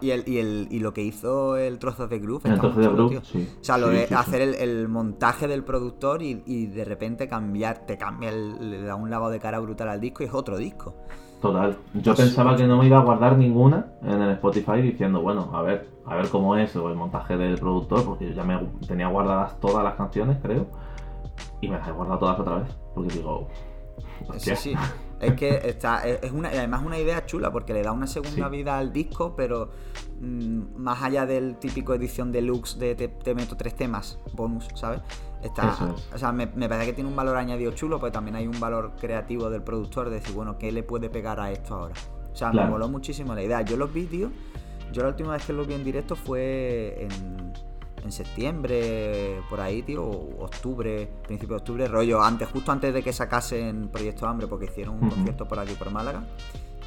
y, 0.00 0.10
el, 0.10 0.22
y, 0.28 0.38
el, 0.38 0.68
y, 0.70 0.78
lo 0.78 0.94
que 0.94 1.02
hizo 1.02 1.56
el 1.56 1.80
trozo 1.80 2.06
de 2.06 2.20
Groove. 2.20 2.48
El 2.48 2.60
trozo 2.60 2.78
de 2.78 2.86
Groove, 2.86 3.20
sí. 3.24 3.48
O 3.60 3.64
sea, 3.64 3.78
lo 3.78 3.88
de 3.88 4.04
hacer 4.14 4.42
el, 4.42 4.88
montaje 4.88 5.48
del 5.48 5.64
productor 5.64 6.22
y, 6.22 6.66
de 6.66 6.84
repente 6.84 7.26
cambiar, 7.26 7.84
te 7.84 7.98
cambia, 7.98 8.30
le 8.30 8.80
da 8.82 8.94
un 8.94 9.10
lavado 9.10 9.32
de 9.32 9.40
cara 9.40 9.58
brutal 9.58 9.88
al 9.88 10.00
disco 10.00 10.22
y 10.22 10.26
es 10.26 10.34
otro 10.34 10.56
disco. 10.56 10.94
Total. 11.44 11.76
Yo 11.92 12.14
pensaba 12.14 12.56
que 12.56 12.66
no 12.66 12.78
me 12.78 12.86
iba 12.86 12.96
a 12.96 13.02
guardar 13.02 13.36
ninguna 13.36 13.84
en 14.02 14.22
el 14.22 14.30
Spotify 14.30 14.80
diciendo, 14.80 15.20
bueno, 15.20 15.50
a 15.52 15.60
ver, 15.60 15.90
a 16.06 16.16
ver 16.16 16.30
cómo 16.30 16.56
es 16.56 16.74
el 16.74 16.94
montaje 16.94 17.36
del 17.36 17.58
productor, 17.58 18.02
porque 18.02 18.30
yo 18.30 18.32
ya 18.32 18.44
me 18.44 18.58
tenía 18.88 19.08
guardadas 19.08 19.60
todas 19.60 19.84
las 19.84 19.94
canciones, 19.94 20.38
creo, 20.40 20.66
y 21.60 21.68
me 21.68 21.76
las 21.76 21.86
he 21.86 21.92
guardado 21.92 22.18
todas 22.18 22.40
otra 22.40 22.56
vez, 22.60 22.74
porque 22.94 23.12
digo, 23.12 23.46
Sí, 24.38 24.56
sí. 24.56 24.74
Es 25.20 25.34
que 25.34 25.60
está, 25.64 26.06
es 26.06 26.32
una, 26.32 26.48
además 26.48 26.82
una 26.84 26.98
idea 26.98 27.24
chula 27.24 27.50
porque 27.50 27.72
le 27.72 27.82
da 27.82 27.92
una 27.92 28.06
segunda 28.06 28.48
vida 28.48 28.78
al 28.78 28.92
disco, 28.92 29.34
pero 29.36 29.70
mm, 30.20 30.76
más 30.76 31.02
allá 31.02 31.24
del 31.24 31.56
típico 31.56 31.94
edición 31.94 32.30
deluxe 32.32 32.78
de 32.78 32.94
te, 32.94 33.34
meto 33.34 33.56
tres 33.56 33.74
temas, 33.74 34.18
bonus, 34.32 34.68
¿sabes? 34.74 35.00
Está, 35.44 35.94
O 36.14 36.18
sea, 36.18 36.32
me, 36.32 36.46
parece 36.46 36.86
que 36.86 36.92
tiene 36.94 37.10
un 37.10 37.16
valor 37.16 37.36
añadido 37.36 37.70
chulo, 37.72 38.00
pero 38.00 38.10
también 38.10 38.34
hay 38.34 38.46
un 38.46 38.58
valor 38.58 38.92
creativo 38.98 39.50
del 39.50 39.62
productor 39.62 40.08
de 40.08 40.16
decir, 40.16 40.34
bueno, 40.34 40.56
¿qué 40.58 40.72
le 40.72 40.82
puede 40.82 41.10
pegar 41.10 41.38
a 41.38 41.52
esto 41.52 41.74
ahora? 41.74 41.94
O 42.32 42.36
sea, 42.36 42.50
me 42.50 42.64
moló 42.66 42.88
muchísimo 42.88 43.34
la 43.34 43.42
idea. 43.42 43.62
Yo 43.62 43.76
los 43.76 43.92
vi, 43.92 44.06
tío. 44.06 44.30
Yo 44.92 45.02
la 45.02 45.08
última 45.10 45.32
vez 45.32 45.44
que 45.44 45.52
los 45.52 45.66
vi 45.66 45.74
en 45.74 45.84
directo 45.84 46.16
fue 46.16 46.96
en 46.98 47.52
en 48.04 48.12
septiembre, 48.12 49.40
por 49.48 49.60
ahí, 49.60 49.82
tío, 49.82 50.04
octubre, 50.04 51.08
principio 51.26 51.56
de 51.56 51.60
octubre, 51.60 51.88
rollo, 51.88 52.22
antes, 52.22 52.48
justo 52.48 52.70
antes 52.70 52.92
de 52.92 53.02
que 53.02 53.12
sacasen 53.12 53.88
Proyecto 53.88 54.26
Hambre, 54.26 54.46
porque 54.46 54.66
hicieron 54.66 55.02
un 55.02 55.08
concierto 55.08 55.48
por 55.48 55.58
aquí, 55.58 55.72
por 55.74 55.90
Málaga. 55.90 56.22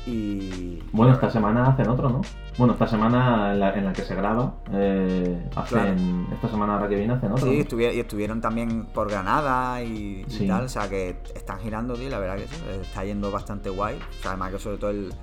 Y. 0.07 0.81
Bueno, 0.91 1.13
esta 1.13 1.29
semana 1.29 1.67
hacen 1.67 1.89
otro, 1.89 2.09
¿no? 2.09 2.21
Bueno, 2.57 2.73
esta 2.73 2.87
semana 2.87 3.51
en 3.53 3.85
la, 3.85 3.93
que 3.93 4.01
se 4.01 4.15
graba, 4.15 4.55
eh, 4.71 5.49
hacen. 5.55 6.27
Esta 6.31 6.47
semana 6.49 6.75
ahora 6.75 6.87
que 6.87 6.95
viene 6.95 7.13
hacen 7.13 7.31
otro. 7.31 7.45
Sí, 7.45 7.67
y 7.77 7.99
estuvieron 7.99 8.41
también 8.41 8.85
por 8.85 9.09
Granada 9.09 9.83
y, 9.83 10.25
tal, 10.47 10.65
o 10.65 10.69
sea 10.69 10.89
que 10.89 11.21
están 11.35 11.59
girando, 11.59 11.95
tío, 11.95 12.09
la 12.09 12.19
verdad 12.19 12.37
que 12.37 12.47
sí, 12.47 12.63
está 12.81 13.03
yendo 13.03 13.31
bastante 13.31 13.69
guay. 13.69 13.97
O 13.97 14.21
sea, 14.21 14.31
además 14.31 14.53
que 14.53 14.59
sobre 14.59 14.77
todo 14.77 14.91
el. 14.91 15.13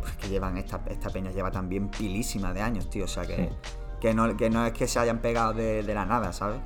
Pues 0.00 0.16
que 0.16 0.28
llevan 0.28 0.58
esta, 0.58 0.82
esta 0.90 1.08
peña 1.08 1.30
lleva 1.30 1.50
también 1.50 1.88
pilísima 1.88 2.52
de 2.52 2.60
años, 2.60 2.90
tío, 2.90 3.04
o 3.04 3.08
sea 3.08 3.24
que 3.24 3.48
que 4.04 4.12
no, 4.12 4.36
que 4.36 4.50
no 4.50 4.66
es 4.66 4.74
que 4.74 4.86
se 4.86 4.98
hayan 4.98 5.20
pegado 5.20 5.54
de, 5.54 5.82
la 5.82 6.04
nada, 6.04 6.30
¿sabes? 6.34 6.58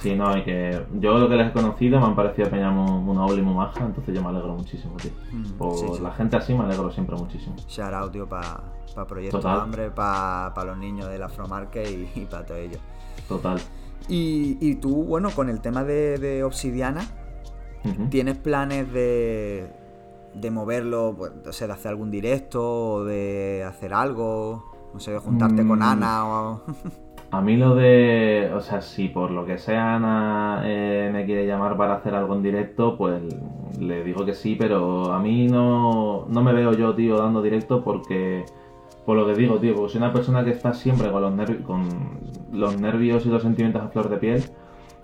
Sí, 0.00 0.14
no, 0.14 0.36
y 0.36 0.44
que 0.44 0.86
yo 1.00 1.18
lo 1.18 1.28
que 1.28 1.36
les 1.36 1.48
he 1.48 1.52
conocido 1.52 2.00
me 2.00 2.06
han 2.06 2.14
parecido 2.14 2.48
Peña 2.50 2.70
una 2.70 3.24
obra 3.24 3.42
muy 3.42 3.54
maja, 3.54 3.84
entonces 3.84 4.14
yo 4.14 4.22
me 4.22 4.28
alegro 4.28 4.54
muchísimo, 4.54 4.96
tío. 4.96 5.10
Mm, 5.32 5.52
Por 5.58 6.00
la 6.00 6.12
gente 6.12 6.36
así 6.36 6.54
me 6.54 6.64
alegro 6.64 6.90
siempre 6.90 7.16
muchísimo. 7.16 7.56
Shout 7.68 7.94
out, 7.94 8.12
tío, 8.12 8.28
para 8.28 8.60
pa 8.94 9.06
Proyecto 9.06 9.46
Hambre, 9.48 9.90
para 9.90 10.52
pa 10.54 10.64
los 10.64 10.76
niños 10.78 11.08
del 11.08 11.22
Afromarket 11.22 11.88
y, 11.88 12.20
y 12.20 12.24
para 12.26 12.44
todo 12.44 12.58
ello. 12.58 12.78
Total. 13.28 13.58
Y, 14.08 14.58
y, 14.60 14.74
tú, 14.76 15.04
bueno, 15.04 15.30
con 15.30 15.48
el 15.48 15.60
tema 15.60 15.84
de, 15.84 16.42
Obsidiana, 16.44 17.02
¿tienes 18.10 18.36
planes 18.36 18.92
de, 18.92 19.70
de 20.34 20.50
moverlo, 20.50 21.14
pues, 21.16 21.32
o 21.46 21.52
sea, 21.52 21.68
de 21.68 21.72
hacer 21.74 21.90
algún 21.90 22.10
directo 22.10 22.94
o 22.94 23.04
de 23.04 23.64
hacer 23.64 23.94
algo? 23.94 24.90
No 24.92 25.00
sé, 25.00 25.16
juntarte 25.18 25.66
con 25.66 25.78
mm. 25.78 25.82
Ana 25.82 26.26
o... 26.26 26.62
A 27.32 27.40
mí 27.40 27.56
lo 27.56 27.74
de, 27.74 28.50
o 28.54 28.60
sea, 28.60 28.82
si 28.82 29.08
por 29.08 29.30
lo 29.30 29.46
que 29.46 29.56
sea 29.56 29.96
Ana 29.96 30.62
eh, 30.66 31.08
me 31.10 31.24
quiere 31.24 31.46
llamar 31.46 31.78
para 31.78 31.94
hacer 31.94 32.14
algo 32.14 32.34
en 32.34 32.42
directo, 32.42 32.98
pues 32.98 33.22
le 33.80 34.04
digo 34.04 34.26
que 34.26 34.34
sí, 34.34 34.54
pero 34.54 35.10
a 35.12 35.18
mí 35.18 35.46
no, 35.48 36.26
no 36.28 36.42
me 36.42 36.52
veo 36.52 36.72
yo, 36.74 36.94
tío, 36.94 37.16
dando 37.16 37.40
directo 37.40 37.82
porque, 37.82 38.44
por 39.06 39.16
lo 39.16 39.26
que 39.26 39.34
digo, 39.34 39.58
tío, 39.58 39.74
porque 39.74 39.92
soy 39.92 40.02
una 40.02 40.12
persona 40.12 40.44
que 40.44 40.50
está 40.50 40.74
siempre 40.74 41.10
con 41.10 41.22
los, 41.22 41.56
con 41.62 41.88
los 42.52 42.78
nervios 42.78 43.24
y 43.24 43.30
los 43.30 43.42
sentimientos 43.42 43.82
a 43.82 43.88
flor 43.88 44.10
de 44.10 44.18
piel 44.18 44.44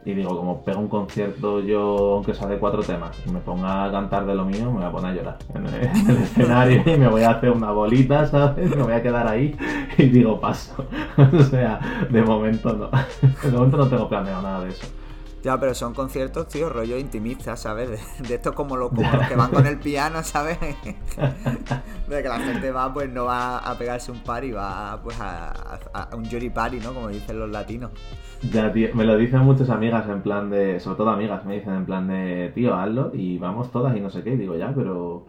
y 0.09 0.15
digo, 0.15 0.35
como 0.35 0.65
pego 0.65 0.81
un 0.81 0.89
concierto 0.89 1.61
yo, 1.61 2.15
aunque 2.15 2.33
sea 2.33 2.49
de 2.49 2.59
cuatro 2.59 2.83
temas, 2.83 3.15
y 3.27 3.31
me 3.31 3.41
ponga 3.41 3.85
a 3.85 3.93
cantar 3.93 4.25
de 4.25 4.35
lo 4.35 4.47
mío, 4.47 4.65
me 4.73 4.79
voy 4.79 4.85
a 4.85 4.91
poner 4.91 5.11
a 5.11 5.15
llorar 5.15 5.37
en 5.55 5.67
el, 5.67 5.75
escenario 6.23 6.83
y 6.87 6.97
me 6.97 7.09
voy 7.09 7.23
a 7.25 7.33
hacer 7.33 7.51
una 7.51 7.73
bolita, 7.73 8.27
¿sabes? 8.27 8.75
Me 8.75 8.83
voy 8.83 8.95
a 8.95 9.03
quedar 9.03 9.29
ahí 9.29 9.55
y 9.99 10.05
digo, 10.05 10.41
paso. 10.41 10.87
o 11.19 11.43
sea, 11.43 12.07
de 12.09 12.23
momento 12.23 12.73
no. 12.73 12.89
De 13.43 13.51
momento 13.55 13.77
no 13.77 13.87
tengo 13.87 14.09
planeado 14.09 14.41
nada 14.41 14.65
de 14.65 14.71
eso. 14.71 14.87
Ya, 15.43 15.59
pero 15.59 15.73
son 15.73 15.95
conciertos, 15.95 16.49
tío, 16.49 16.69
rollo 16.69 16.99
intimista, 16.99 17.57
¿sabes? 17.57 17.91
De, 18.29 18.35
esto 18.35 18.55
como, 18.55 18.77
lo, 18.77 18.91
como 18.91 19.11
los 19.11 19.29
que 19.29 19.37
van 19.37 19.51
con 19.51 19.67
el 19.67 19.79
piano, 19.79 20.23
¿sabes? 20.25 20.59
de 22.09 22.23
que 22.23 22.29
la 22.29 22.41
gente 22.41 22.71
va, 22.73 22.93
pues 22.93 23.09
no 23.09 23.27
va 23.27 23.59
a 23.59 23.79
pegarse 23.79 24.11
un 24.11 24.19
party, 24.21 24.51
va 24.51 25.01
pues 25.03 25.17
a, 25.21 25.79
a, 25.93 26.17
un 26.17 26.25
jury 26.25 26.51
party, 26.51 26.81
¿no? 26.81 26.93
Como 26.93 27.09
dicen 27.09 27.39
los 27.39 27.51
latinos. 27.51 27.93
Ya, 28.53 28.73
tío, 28.73 28.89
me 28.95 29.05
lo 29.05 29.17
dicen 29.17 29.41
muchas 29.41 29.71
amigas 29.71 30.09
en 30.09 30.23
plan 30.23 30.51
de, 30.51 30.81
sobre 30.81 30.97
todo 30.97 31.11
amigas, 31.11 31.45
me 31.45 31.55
dicen 31.55 31.75
en 31.75 31.87
plan 31.87 32.09
de, 32.09 32.51
tío, 32.55 32.75
hazlo 32.75 33.13
y 33.15 33.39
vamos 33.39 33.71
todas 33.71 33.97
y 33.97 34.01
no 34.01 34.11
sé 34.11 34.25
qué. 34.25 34.35
Y 34.35 34.39
digo, 34.39 34.57
ya, 34.57 34.73
pero 34.75 35.25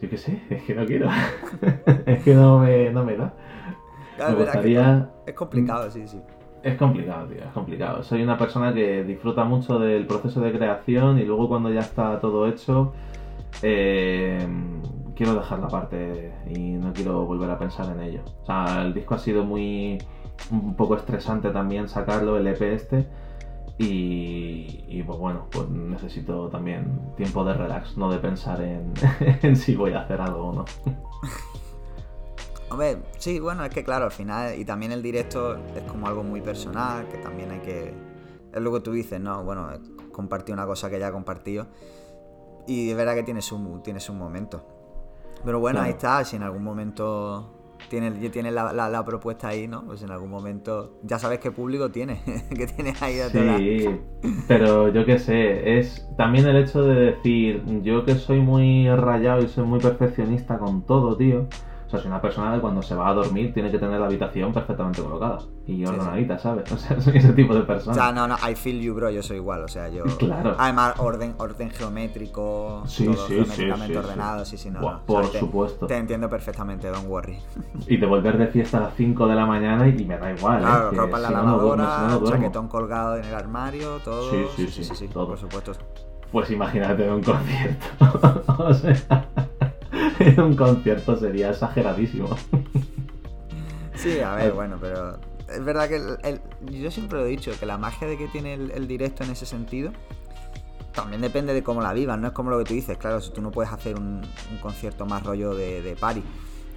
yo 0.00 0.08
qué 0.08 0.16
sé, 0.16 0.42
es 0.48 0.62
que 0.62 0.74
no 0.74 0.86
quiero. 0.86 1.10
es 2.06 2.22
que 2.22 2.34
no 2.34 2.60
me, 2.60 2.90
no 2.90 3.04
me 3.04 3.16
da. 3.16 3.34
me 4.18 4.34
gustaría... 4.36 5.10
Es 5.26 5.34
complicado, 5.34 5.90
sí, 5.90 6.08
sí. 6.08 6.18
Es 6.68 6.76
complicado, 6.76 7.26
tío, 7.28 7.38
es 7.38 7.52
complicado. 7.52 8.02
Soy 8.02 8.22
una 8.22 8.36
persona 8.36 8.74
que 8.74 9.02
disfruta 9.02 9.42
mucho 9.44 9.78
del 9.78 10.06
proceso 10.06 10.38
de 10.42 10.52
creación 10.52 11.18
y 11.18 11.24
luego 11.24 11.48
cuando 11.48 11.72
ya 11.72 11.80
está 11.80 12.20
todo 12.20 12.46
hecho, 12.46 12.92
eh, 13.62 14.46
quiero 15.16 15.34
dejar 15.34 15.60
la 15.60 15.68
parte 15.68 16.34
y 16.54 16.72
no 16.72 16.92
quiero 16.92 17.24
volver 17.24 17.50
a 17.50 17.58
pensar 17.58 17.86
en 17.96 18.02
ello. 18.02 18.20
O 18.42 18.44
sea, 18.44 18.82
el 18.82 18.92
disco 18.92 19.14
ha 19.14 19.18
sido 19.18 19.44
muy 19.44 19.96
un 20.50 20.74
poco 20.74 20.96
estresante 20.96 21.48
también 21.48 21.88
sacarlo, 21.88 22.36
el 22.36 22.46
EP 22.46 22.60
este. 22.60 23.06
Y, 23.78 25.02
pues 25.04 25.18
bueno, 25.18 25.46
pues 25.50 25.70
necesito 25.70 26.48
también 26.48 27.00
tiempo 27.16 27.44
de 27.44 27.54
relax, 27.54 27.96
no 27.96 28.10
de 28.10 28.18
pensar 28.18 28.60
en, 28.60 28.92
en 29.42 29.56
si 29.56 29.74
voy 29.74 29.92
a 29.92 30.00
hacer 30.00 30.20
algo 30.20 30.48
o 30.48 30.52
no. 30.52 30.64
Hombre, 32.70 32.98
sí, 33.18 33.40
bueno, 33.40 33.64
es 33.64 33.70
que 33.70 33.82
claro, 33.82 34.04
al 34.06 34.10
final, 34.10 34.58
y 34.58 34.64
también 34.64 34.92
el 34.92 35.02
directo 35.02 35.56
es 35.74 35.82
como 35.84 36.06
algo 36.06 36.22
muy 36.22 36.40
personal, 36.40 37.08
que 37.08 37.18
también 37.18 37.50
hay 37.50 37.60
que... 37.60 37.94
Es 38.52 38.60
lo 38.60 38.72
que 38.72 38.80
tú 38.80 38.92
dices, 38.92 39.20
¿no? 39.20 39.42
Bueno, 39.42 39.68
compartir 40.12 40.54
una 40.54 40.66
cosa 40.66 40.90
que 40.90 40.98
ya 40.98 41.08
he 41.08 41.12
compartido. 41.12 41.66
Y 42.66 42.90
es 42.90 42.96
verdad 42.96 43.14
que 43.14 43.22
tienes 43.22 43.50
un, 43.52 43.82
tienes 43.82 44.08
un 44.10 44.18
momento. 44.18 44.66
Pero 45.44 45.60
bueno, 45.60 45.80
ahí 45.80 45.90
está, 45.90 46.24
si 46.24 46.36
en 46.36 46.42
algún 46.42 46.62
momento 46.62 47.58
tienes, 47.88 48.30
tienes 48.32 48.52
la, 48.52 48.72
la, 48.72 49.04
propuesta 49.04 49.48
ahí, 49.48 49.68
¿no? 49.68 49.84
Pues 49.86 50.02
en 50.02 50.10
algún 50.10 50.28
momento 50.28 50.98
ya 51.02 51.18
sabes 51.18 51.38
qué 51.38 51.50
público 51.50 51.90
tienes, 51.90 52.20
que 52.56 52.66
tienes 52.66 53.00
ahí 53.00 53.18
Sí, 53.30 54.00
pero 54.46 54.92
yo 54.92 55.06
qué 55.06 55.18
sé, 55.18 55.78
es 55.78 56.06
también 56.16 56.46
el 56.46 56.56
hecho 56.56 56.82
de 56.82 57.12
decir, 57.12 57.62
yo 57.82 58.04
que 58.04 58.16
soy 58.16 58.40
muy 58.40 58.90
rayado 58.90 59.42
y 59.42 59.48
soy 59.48 59.64
muy 59.64 59.78
perfeccionista 59.78 60.58
con 60.58 60.82
todo, 60.84 61.16
tío 61.16 61.46
o 61.88 61.90
sea, 61.90 62.00
soy 62.00 62.08
una 62.08 62.20
persona 62.20 62.54
que 62.54 62.60
cuando 62.60 62.82
se 62.82 62.94
va 62.94 63.08
a 63.08 63.14
dormir 63.14 63.54
tiene 63.54 63.70
que 63.70 63.78
tener 63.78 63.98
la 63.98 64.04
habitación 64.04 64.52
perfectamente 64.52 65.00
colocada 65.00 65.38
y 65.66 65.86
ordenadita, 65.86 66.38
¿sabes? 66.38 66.70
O 66.72 66.76
sea, 66.76 67.00
soy 67.00 67.16
ese 67.16 67.32
tipo 67.32 67.54
de 67.54 67.62
persona. 67.62 67.92
O 67.92 67.94
sea, 67.94 68.12
no, 68.12 68.28
no, 68.28 68.36
I 68.46 68.54
feel 68.54 68.78
you, 68.78 68.94
bro, 68.94 69.08
yo 69.08 69.22
soy 69.22 69.38
igual, 69.38 69.62
o 69.64 69.68
sea, 69.68 69.88
yo... 69.88 70.04
Claro. 70.18 70.54
Además, 70.58 70.96
orden, 70.98 71.34
orden 71.38 71.70
geométrico, 71.70 72.82
sí, 72.86 73.06
todo 73.06 73.26
sí, 73.26 73.36
geométricamente 73.36 73.96
ordenado, 73.96 74.44
sí, 74.44 74.58
sí, 74.58 74.70
no. 74.70 75.00
por 75.06 75.24
supuesto. 75.28 75.86
Te 75.86 75.96
entiendo 75.96 76.28
perfectamente, 76.28 76.88
don't 76.88 77.08
worry. 77.08 77.38
Y 77.86 77.96
de 77.96 78.06
volver 78.06 78.36
de 78.36 78.48
fiesta 78.48 78.76
a 78.76 78.80
las 78.82 78.94
5 78.94 79.26
de 79.26 79.34
la 79.34 79.46
mañana 79.46 79.88
y 79.88 80.04
me 80.04 80.18
da 80.18 80.30
igual, 80.30 80.60
Claro, 80.60 80.92
¿eh? 80.92 80.94
ropa 80.94 81.16
en 81.16 81.22
la 81.22 81.30
lavadora, 81.30 82.20
chaquetón 82.22 82.68
colgado 82.68 83.16
en 83.16 83.24
el 83.24 83.34
armario, 83.34 83.98
todo. 84.04 84.30
Sí, 84.30 84.44
sí, 84.56 84.66
sí, 84.68 84.84
sí, 84.84 84.94
sí, 84.94 85.08
todo. 85.08 85.28
por 85.28 85.38
supuesto. 85.38 85.72
Pues 86.30 86.50
imagínate 86.50 87.10
un 87.10 87.22
concierto. 87.22 87.86
o 88.58 88.74
sea... 88.74 89.26
en 90.18 90.40
un 90.40 90.56
concierto 90.56 91.16
sería 91.16 91.50
exageradísimo. 91.50 92.28
Sí, 93.94 94.20
a 94.20 94.34
ver, 94.34 94.52
bueno, 94.52 94.78
pero 94.80 95.18
es 95.48 95.64
verdad 95.64 95.88
que 95.88 96.40
yo 96.70 96.90
siempre 96.90 97.18
lo 97.18 97.26
he 97.26 97.28
dicho, 97.28 97.50
que 97.58 97.66
la 97.66 97.78
magia 97.78 98.06
de 98.06 98.16
que 98.16 98.28
tiene 98.28 98.54
el, 98.54 98.86
directo 98.86 99.24
en 99.24 99.30
ese 99.30 99.46
sentido 99.46 99.92
también 100.92 101.20
depende 101.20 101.54
de 101.54 101.62
cómo 101.62 101.80
la 101.80 101.92
vivas, 101.92 102.18
no 102.18 102.28
es 102.28 102.32
como 102.32 102.50
lo 102.50 102.58
que 102.58 102.64
tú 102.64 102.74
dices, 102.74 102.98
claro, 102.98 103.20
si 103.20 103.32
tú 103.32 103.40
no 103.40 103.50
puedes 103.50 103.72
hacer 103.72 103.96
un, 103.96 104.22
concierto 104.60 105.06
más 105.06 105.22
rollo 105.24 105.54
de, 105.54 105.80
de 105.82 105.94
party, 105.94 106.22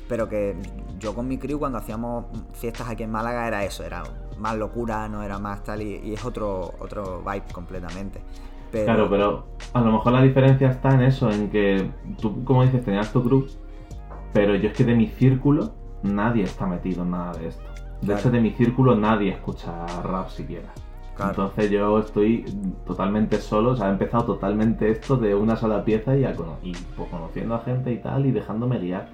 pero 0.08 0.30
que 0.30 0.56
yo 1.00 1.16
con 1.16 1.28
mi 1.28 1.38
crew 1.38 1.58
cuando 1.58 1.80
hacíamos 1.80 2.26
fiestas 2.54 2.90
aquí 2.90 3.04
en 3.04 3.12
Málaga 3.12 3.48
era 3.48 3.64
eso, 3.66 3.84
era 3.84 4.04
más 4.38 4.56
locura, 4.58 5.08
no 5.08 5.24
era 5.24 5.40
más 5.40 5.64
tal, 5.64 5.82
y, 5.82 6.02
y 6.04 6.14
es 6.14 6.24
otro, 6.24 6.74
otro 6.80 7.22
vibe 7.22 7.46
completamente. 7.52 8.22
Claro, 8.72 9.10
pero 9.10 9.46
a 9.74 9.82
lo 9.82 9.92
mejor 9.92 10.14
la 10.14 10.22
diferencia 10.22 10.70
está 10.70 10.94
en 10.94 11.02
eso, 11.02 11.30
en 11.30 11.50
que 11.50 11.92
tú, 12.22 12.44
como 12.44 12.64
dices, 12.64 12.84
tenías 12.84 13.12
tu 13.12 13.24
crew 13.24 13.46
Pero 14.34 14.56
yo 14.56 14.70
es 14.70 14.76
que 14.76 14.86
de 14.86 14.96
mi 14.96 15.08
círculo 15.08 15.72
nadie 16.04 16.44
está 16.44 16.66
metido 16.66 17.04
en 17.04 17.12
nada 17.12 17.34
de 17.34 17.50
esto. 17.50 17.64
De 18.02 18.14
hecho, 18.14 18.32
de 18.32 18.42
mi 18.42 18.52
círculo 18.52 18.96
nadie 18.96 19.32
escucha 19.32 19.86
rap 20.04 20.30
siquiera. 20.30 20.70
Entonces 21.20 21.70
yo 21.70 22.00
estoy 22.00 22.46
totalmente 22.86 23.38
solo, 23.38 23.72
o 23.72 23.76
sea, 23.76 23.90
he 23.90 23.92
empezado 23.92 24.24
totalmente 24.26 24.90
esto 24.90 25.18
de 25.18 25.36
una 25.36 25.56
sola 25.56 25.84
pieza 25.84 26.16
y, 26.16 26.24
pues, 26.96 27.10
conociendo 27.10 27.56
a 27.56 27.60
gente 27.60 27.92
y 27.92 27.98
tal 27.98 28.26
y 28.26 28.32
dejándome 28.32 28.80
guiar. 28.80 29.10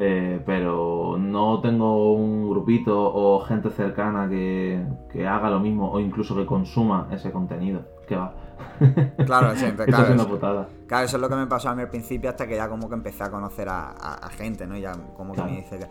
Eh, 0.00 0.40
pero 0.46 1.16
no 1.18 1.60
tengo 1.60 2.14
un 2.14 2.48
grupito 2.48 2.96
o 2.96 3.40
gente 3.40 3.70
cercana 3.70 4.28
que, 4.28 4.80
haga 5.28 5.50
lo 5.50 5.58
mismo 5.58 5.90
o 5.90 5.98
incluso 5.98 6.36
que 6.36 6.46
consuma 6.46 7.08
ese 7.12 7.30
contenido. 7.32 7.82
Que 8.06 8.16
va. 8.16 8.34
Claro, 9.26 9.54
siempre, 9.56 9.86
claro, 9.86 10.14
eso, 10.14 10.38
claro, 10.86 11.04
eso 11.04 11.16
es 11.16 11.20
lo 11.20 11.28
que 11.28 11.34
me 11.34 11.46
pasó 11.46 11.68
a 11.68 11.74
mí 11.74 11.82
al 11.82 11.90
principio 11.90 12.30
hasta 12.30 12.46
que 12.46 12.56
ya 12.56 12.68
como 12.68 12.88
que 12.88 12.94
empecé 12.94 13.24
a 13.24 13.30
conocer 13.30 13.68
a, 13.68 14.30
gente, 14.36 14.66
¿no? 14.66 14.76
Y 14.76 14.82
ya 14.82 14.92
como 15.16 15.34
que 15.34 15.42
me 15.42 15.56
dice 15.56 15.78
que... 15.78 15.86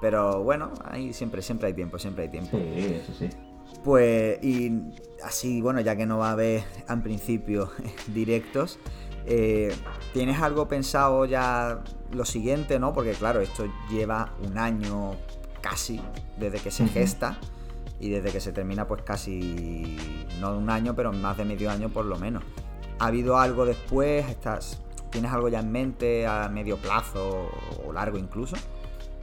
Pero 0.00 0.42
bueno, 0.42 0.72
ahí 0.84 1.12
siempre, 1.12 1.40
siempre 1.42 1.68
hay 1.68 1.74
tiempo, 1.74 1.98
siempre 1.98 2.24
hay 2.24 2.30
tiempo. 2.30 2.58
Sí, 2.58 3.00
eso 3.00 3.12
sí. 3.14 3.30
Pues, 3.84 4.42
y 4.42 4.92
así, 5.24 5.60
bueno, 5.62 5.80
ya 5.80 5.96
que 5.96 6.06
no 6.06 6.18
va 6.18 6.30
a 6.30 6.32
haber 6.32 6.64
en 6.88 7.02
principio 7.02 7.70
directos, 8.08 8.78
eh, 9.26 9.74
¿tienes 10.12 10.40
algo 10.40 10.68
pensado 10.68 11.24
ya 11.24 11.82
lo 12.12 12.24
siguiente, 12.24 12.78
no? 12.78 12.92
Porque 12.92 13.12
claro, 13.12 13.40
esto 13.40 13.64
lleva 13.90 14.32
un 14.44 14.58
año 14.58 15.12
casi 15.60 16.00
desde 16.38 16.58
que 16.58 16.70
se 16.70 16.86
gesta 16.88 17.38
y 18.02 18.10
desde 18.10 18.30
que 18.30 18.40
se 18.40 18.52
termina 18.52 18.86
pues 18.86 19.00
casi, 19.02 19.96
no 20.40 20.58
un 20.58 20.68
año, 20.68 20.94
pero 20.94 21.10
más 21.12 21.38
de 21.38 21.46
medio 21.46 21.70
año 21.70 21.88
por 21.88 22.04
lo 22.04 22.18
menos. 22.18 22.42
¿Ha 22.98 23.06
habido 23.06 23.38
algo 23.38 23.64
después? 23.64 24.28
¿Estás, 24.28 24.82
¿Tienes 25.10 25.32
algo 25.32 25.48
ya 25.48 25.60
en 25.60 25.72
mente 25.72 26.26
a 26.26 26.50
medio 26.50 26.76
plazo 26.76 27.48
o 27.86 27.92
largo 27.92 28.18
incluso? 28.18 28.56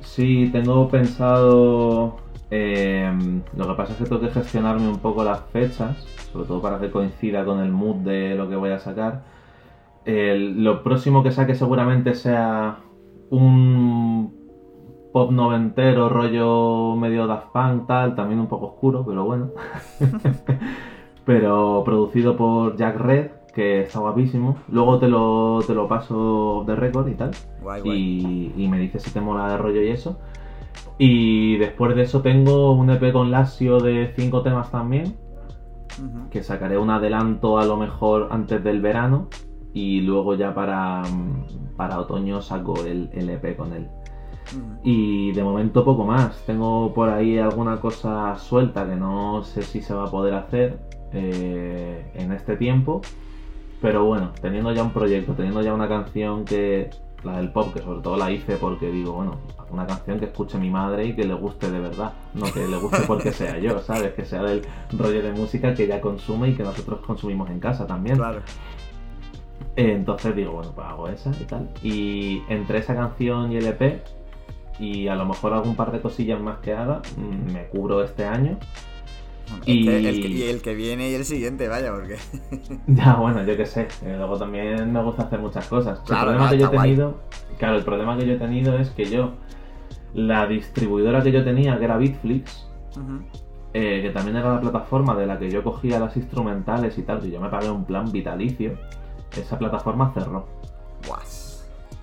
Sí, 0.01 0.49
tengo 0.51 0.89
pensado 0.89 2.17
Em, 2.51 3.43
lo 3.55 3.67
que 3.67 3.73
pasa 3.75 3.93
es 3.93 3.99
que 3.99 4.05
tengo 4.05 4.21
que 4.21 4.29
gestionarme 4.31 4.87
un 4.87 4.99
poco 4.99 5.23
las 5.23 5.41
fechas, 5.51 5.97
sobre 6.31 6.47
todo 6.47 6.61
para 6.61 6.79
que 6.79 6.89
coincida 6.89 7.45
con 7.45 7.59
el 7.59 7.71
mood 7.71 7.97
de 7.97 8.35
lo 8.35 8.49
que 8.49 8.55
voy 8.55 8.71
a 8.71 8.79
sacar. 8.79 9.23
lo 10.05 10.81
próximo 10.83 11.21
que 11.23 11.31
saque 11.31 11.53
seguramente 11.55 12.15
sea 12.15 12.79
un 13.29 14.38
pop 15.11 15.31
noventero, 15.31 16.09
rollo 16.09 16.95
medio 16.95 17.27
Daft 17.27 17.51
Punk, 17.51 17.87
tal, 17.87 18.15
también 18.15 18.39
un 18.39 18.47
poco 18.47 18.67
oscuro, 18.67 19.05
pero 19.05 19.25
bueno. 19.25 19.49
pero 21.25 21.83
producido 21.83 22.35
por 22.35 22.75
Jack 22.75 22.97
Red, 22.97 23.27
que 23.53 23.81
está 23.81 23.99
guapísimo. 23.99 24.57
Luego 24.69 24.99
te 24.99 25.07
lo, 25.07 25.61
te 25.65 25.73
lo 25.73 25.87
paso 25.87 26.63
de 26.65 26.75
récord 26.75 27.07
y 27.07 27.15
tal. 27.15 27.31
Y, 27.83 28.53
y, 28.55 28.67
me 28.67 28.79
dices 28.79 29.03
si 29.03 29.11
te 29.11 29.21
mola 29.21 29.49
de 29.49 29.57
rollo 29.57 29.81
y 29.81 29.89
eso. 29.89 30.19
Y 30.97 31.57
después 31.57 31.95
de 31.95 32.03
eso 32.03 32.21
tengo 32.21 32.73
un 32.73 32.89
EP 32.89 33.13
con 33.13 33.31
Lasio 33.31 33.79
de 33.79 34.13
5 34.15 34.41
temas 34.43 34.69
también, 34.69 35.15
que 36.29 36.43
sacaré 36.43 36.77
un 36.77 36.89
adelanto 36.89 37.57
a 37.57 37.65
lo 37.65 37.77
mejor 37.77 38.27
antes 38.31 38.63
del 38.63 38.81
verano 38.81 39.29
y 39.73 40.01
luego 40.01 40.35
ya 40.35 40.53
para, 40.53 41.03
para 41.77 41.99
otoño 41.99 42.41
saco 42.41 42.83
el, 42.85 43.09
EP 43.13 43.55
con 43.55 43.73
él. 43.73 43.87
Y 44.83 45.31
de 45.31 45.43
momento 45.43 45.83
poco 45.83 46.05
más. 46.05 46.43
Tengo 46.45 46.93
por 46.93 47.09
ahí 47.09 47.37
alguna 47.37 47.79
cosa 47.79 48.37
suelta 48.37 48.87
que 48.87 48.95
no 48.95 49.43
sé 49.43 49.61
si 49.61 49.81
se 49.81 49.93
va 49.93 50.05
a 50.05 50.11
poder 50.11 50.33
hacer 50.33 50.79
eh, 51.13 52.11
en 52.15 52.31
este 52.31 52.55
tiempo. 52.55 53.01
Pero 53.81 54.05
bueno, 54.05 54.31
teniendo 54.41 54.71
ya 54.73 54.83
un 54.83 54.91
proyecto, 54.91 55.33
teniendo 55.33 55.61
ya 55.61 55.73
una 55.73 55.87
canción 55.87 56.43
que 56.43 56.89
la 57.23 57.37
del 57.37 57.51
pop, 57.51 57.73
que 57.73 57.81
sobre 57.81 58.01
todo 58.01 58.17
la 58.17 58.31
hice 58.31 58.55
porque 58.55 58.89
digo, 58.89 59.13
bueno, 59.13 59.37
una 59.71 59.85
canción 59.85 60.19
que 60.19 60.25
escuche 60.25 60.57
mi 60.57 60.69
madre 60.69 61.05
y 61.05 61.15
que 61.15 61.25
le 61.25 61.33
guste 61.33 61.69
de 61.69 61.79
verdad, 61.79 62.13
no 62.33 62.51
que 62.51 62.67
le 62.67 62.77
guste 62.77 62.99
porque 63.07 63.31
sea 63.31 63.57
yo, 63.59 63.79
¿sabes? 63.81 64.13
Que 64.13 64.25
sea 64.25 64.43
del 64.43 64.61
rollo 64.97 65.21
de 65.21 65.31
música 65.31 65.73
que 65.73 65.83
ella 65.83 66.01
consume 66.01 66.49
y 66.49 66.55
que 66.55 66.63
nosotros 66.63 66.99
consumimos 67.05 67.49
en 67.49 67.59
casa 67.59 67.85
también. 67.85 68.17
Claro. 68.17 68.41
Entonces 69.75 70.35
digo, 70.35 70.53
bueno, 70.53 70.71
pues 70.73 70.87
hago 70.87 71.07
esa 71.07 71.31
y 71.39 71.45
tal. 71.45 71.69
Y 71.83 72.41
entre 72.49 72.79
esa 72.79 72.95
canción 72.95 73.51
y 73.51 73.57
el 73.57 73.67
EP, 73.67 74.03
y 74.79 75.07
a 75.07 75.15
lo 75.15 75.25
mejor 75.25 75.53
algún 75.53 75.75
par 75.75 75.91
de 75.91 76.01
cosillas 76.01 76.39
más 76.39 76.59
que 76.59 76.73
haga, 76.73 77.01
mm, 77.17 77.51
me 77.51 77.67
cubro 77.67 78.03
este 78.03 78.25
año 78.25 78.57
y... 79.65 79.87
El 79.87 80.61
que, 80.61 80.75
viene 80.75 81.09
y 81.09 81.13
el 81.15 81.25
siguiente, 81.25 81.67
vaya, 81.67 81.91
porque. 81.91 82.17
ya, 82.87 83.15
bueno, 83.15 83.43
yo 83.43 83.57
qué 83.57 83.65
sé. 83.65 83.87
Eh, 84.03 84.15
luego 84.17 84.37
también 84.37 84.91
me 84.91 85.03
gusta 85.03 85.23
hacer 85.23 85.39
muchas 85.39 85.67
cosas. 85.67 85.99
el 85.99 86.17
problema 86.17 86.49
que 86.49 86.57
yo 86.57 86.67
he 86.67 86.69
tenido. 86.69 87.19
Claro, 87.57 87.77
el 87.77 87.83
problema 87.83 88.17
que 88.17 88.25
yo 88.25 88.33
he 88.33 88.37
tenido 88.37 88.77
es 88.77 88.89
que 88.91 89.05
yo. 89.05 89.33
La 90.13 90.47
distribuidora 90.47 91.21
que 91.21 91.31
yo 91.31 91.43
tenía, 91.43 91.77
que 91.77 91.85
era 91.85 91.97
Bitflix, 91.97 92.67
eh, 93.73 94.01
que 94.01 94.09
también 94.09 94.37
era 94.37 94.55
la 94.55 94.59
plataforma 94.59 95.15
de 95.15 95.27
la 95.27 95.37
que 95.37 95.51
yo 95.51 95.63
cogía 95.63 95.99
las 95.99 96.17
instrumentales 96.17 96.97
y 96.97 97.03
tal, 97.03 97.21
que 97.21 97.29
yo 97.29 97.39
me 97.39 97.49
pagué 97.49 97.69
un 97.69 97.85
plan 97.85 98.11
vitalicio, 98.11 98.73
esa 99.37 99.59
plataforma 99.59 100.11
cerró. 100.13 100.47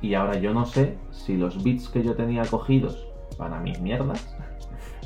Y 0.07 0.15
ahora 0.15 0.39
yo 0.39 0.55
no 0.55 0.65
sé 0.67 0.97
si 1.11 1.37
los 1.37 1.65
bits 1.65 1.89
que 1.89 2.01
yo 2.05 2.15
tenía 2.15 2.45
cogidos 2.45 3.05
para 3.37 3.59
mis 3.59 3.81
mierdas 3.81 4.37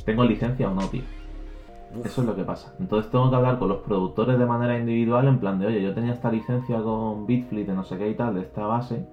tengo 0.04 0.24
licencia 0.24 0.70
o 0.70 0.74
no, 0.74 0.82
tío. 0.88 1.02
Eso 2.04 2.20
es 2.20 2.26
lo 2.26 2.36
que 2.36 2.44
pasa. 2.44 2.74
Entonces 2.78 3.10
tengo 3.10 3.30
que 3.30 3.36
hablar 3.36 3.58
con 3.58 3.68
los 3.68 3.78
productores 3.78 4.38
de 4.38 4.44
manera 4.44 4.78
individual 4.78 5.26
en 5.26 5.38
plan 5.38 5.58
de, 5.58 5.68
oye, 5.68 5.82
yo 5.82 5.94
tenía 5.94 6.12
esta 6.12 6.30
licencia 6.30 6.82
con 6.82 7.26
Bitfleet 7.26 7.66
de 7.66 7.72
no 7.72 7.82
sé 7.82 7.96
qué 7.96 8.10
y 8.10 8.14
tal, 8.14 8.34
de 8.34 8.42
esta 8.42 8.66
base. 8.66 9.06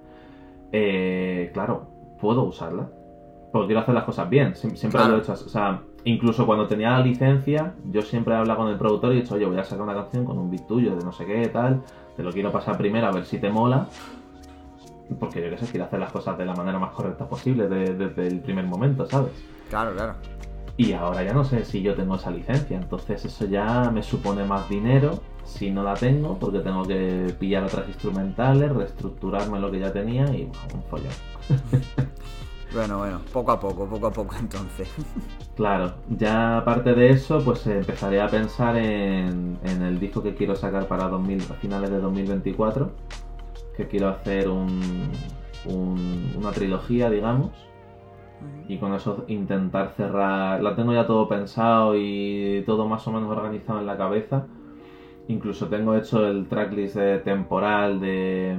Eh, 0.74 1.52
claro, 1.54 1.88
puedo 2.20 2.44
usarla. 2.44 2.90
Porque 3.54 3.68
quiero 3.68 3.80
hacer 3.80 3.96
las 3.96 4.04
cosas 4.04 4.30
bien. 4.30 4.56
Siempre 4.56 5.08
lo 5.08 5.16
he 5.16 5.20
hecho. 5.20 5.32
O 5.32 5.36
sea, 5.36 5.82
incluso 6.04 6.46
cuando 6.46 6.68
tenía 6.68 6.92
la 6.92 7.00
licencia, 7.00 7.76
yo 7.86 8.02
siempre 8.02 8.34
he 8.34 8.38
hablado 8.38 8.60
con 8.60 8.70
el 8.70 8.78
productor 8.78 9.14
y 9.14 9.20
he 9.20 9.22
dicho, 9.22 9.36
oye, 9.36 9.46
voy 9.46 9.58
a 9.58 9.64
sacar 9.64 9.84
una 9.84 9.94
canción 9.94 10.26
con 10.26 10.38
un 10.38 10.52
beat 10.52 10.68
tuyo 10.68 10.96
de 10.98 11.04
no 11.06 11.14
sé 11.14 11.26
qué 11.26 11.44
y 11.44 11.48
tal. 11.48 11.82
Te 12.18 12.24
lo 12.24 12.32
quiero 12.32 12.52
pasar 12.52 12.78
primero 12.78 13.08
a 13.08 13.12
ver 13.12 13.26
si 13.26 13.40
te 13.40 13.50
mola. 13.50 13.88
Porque 15.20 15.42
yo 15.42 15.50
qué 15.50 15.58
sé, 15.58 15.72
quiero 15.72 15.86
hacer 15.86 16.00
las 16.00 16.12
cosas 16.12 16.38
de 16.38 16.46
la 16.46 16.54
manera 16.54 16.80
más 16.80 16.92
correcta 16.92 17.28
posible 17.28 17.68
desde 17.68 18.28
el 18.28 18.40
primer 18.42 18.66
momento, 18.66 19.08
¿sabes? 19.10 19.32
Claro, 19.70 19.94
claro. 19.96 20.16
Y 20.76 20.94
ahora 20.94 21.24
ya 21.24 21.34
no 21.34 21.44
sé 21.44 21.66
si 21.66 21.82
yo 21.82 21.96
tengo 21.96 22.16
esa 22.16 22.30
licencia, 22.30 22.78
entonces 22.78 23.26
eso 23.26 23.46
ya 23.46 23.90
me 23.92 24.04
supone 24.04 24.46
más 24.46 24.70
dinero 24.70 25.22
si 25.44 25.72
no 25.72 25.82
la 25.82 25.96
tengo, 25.96 26.38
porque 26.38 26.60
tengo 26.60 26.84
que 26.84 27.34
pillar 27.40 27.64
otras 27.64 27.88
instrumentales, 27.88 28.72
reestructurarme 28.76 29.60
lo 29.60 29.72
que 29.72 29.80
ya 29.80 29.92
tenía 29.92 30.26
y 30.36 30.44
un 30.44 30.84
follón. 30.84 31.14
Bueno, 32.74 32.98
bueno, 32.98 33.22
poco 33.32 33.52
a 33.54 33.60
poco, 33.60 33.88
poco 33.88 34.08
a 34.08 34.12
poco 34.12 34.36
entonces. 34.38 34.90
Claro, 35.56 35.96
ya 36.08 36.60
aparte 36.60 36.94
de 36.94 37.10
eso, 37.10 37.44
pues 37.44 37.66
empezaré 37.66 38.22
a 38.22 38.28
pensar 38.28 38.76
en, 38.78 39.58
el 39.64 40.00
disco 40.00 40.22
que 40.22 40.36
quiero 40.36 40.56
sacar 40.56 40.88
para 40.88 41.06
a 41.06 41.54
finales 41.60 41.90
de 41.90 41.98
2024, 41.98 42.92
que 43.78 43.88
quiero 43.88 44.10
hacer 44.10 44.50
un, 44.50 45.12
una 46.36 46.52
trilogía, 46.52 47.10
digamos, 47.10 47.52
y 48.68 48.78
con 48.78 48.94
eso 48.94 49.26
intentar 49.28 49.94
cerrar. 49.96 50.62
La 50.62 50.76
tengo 50.76 50.94
ya 50.94 51.06
todo 51.06 51.30
pensado 51.30 51.96
y 51.96 52.64
todo 52.66 52.88
más 52.88 53.08
o 53.08 53.12
menos 53.12 53.30
organizado 53.30 53.80
en 53.80 53.86
la 53.86 53.98
cabeza. 53.98 54.46
Incluso 55.28 55.68
tengo 55.68 55.96
hecho 55.96 56.26
el 56.28 56.48
tracklist 56.48 56.98
temporal 57.24 58.00
de, 58.00 58.58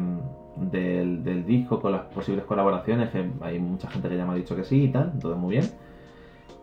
del, 0.57 1.45
disco 1.47 1.81
con 1.81 1.93
las 1.93 2.03
posibles 2.03 2.45
colaboraciones, 2.45 3.11
que 3.11 3.31
hay 3.41 3.59
mucha 3.59 3.89
gente 3.91 4.09
que 4.09 4.17
ya 4.17 4.27
me 4.27 4.33
ha 4.33 4.37
dicho 4.37 4.55
que 4.55 4.65
sí 4.65 4.85
y 4.85 4.89
tal, 4.89 5.19
todo 5.19 5.37
muy 5.37 5.53
bien. 5.53 5.71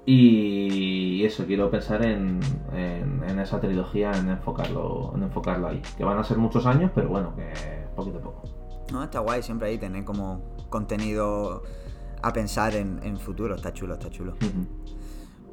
Y 0.08 1.24
eso, 1.24 1.46
quiero 1.48 1.72
pensar 1.72 2.06
en, 2.06 2.40
en, 2.74 3.40
esa 3.40 3.60
trilogía, 3.60 4.12
en 4.12 4.30
enfocarlo, 4.30 5.12
en 5.16 5.24
enfocarlo 5.24 5.68
ahí. 5.68 5.82
Que 5.98 6.04
van 6.04 6.20
a 6.20 6.24
ser 6.24 6.38
muchos 6.38 6.68
años, 6.68 6.92
pero 6.94 7.10
bueno, 7.10 7.34
que 7.36 7.85
poquito 7.96 8.20
a 8.20 8.22
poco. 8.22 8.44
No, 8.92 9.04
está 9.04 9.20
guay 9.20 9.42
siempre 9.42 9.70
ahí 9.70 9.78
tener 9.78 10.04
como 10.04 10.42
contenido 10.70 11.64
a 12.22 12.34
pensar 12.34 12.76
en, 12.76 13.18
futuro. 13.18 13.56
Está 13.56 13.74
chulo, 13.74 13.94
está 13.96 14.10
chulo. 14.10 14.36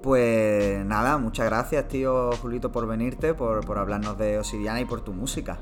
Pues 0.03 0.85
nada, 0.85 1.17
muchas 1.17 1.47
gracias, 1.47 1.87
tío 1.87 2.33
Julito, 2.33 2.73
por 2.73 2.89
venirte, 2.89 3.35
por, 3.35 3.65
por 3.65 3.79
hablarnos 3.79 4.19
de 4.19 4.39
Obsidiana 4.39 4.81
y 4.81 4.85
por 4.85 5.03
tu 5.03 5.13
música. 5.13 5.59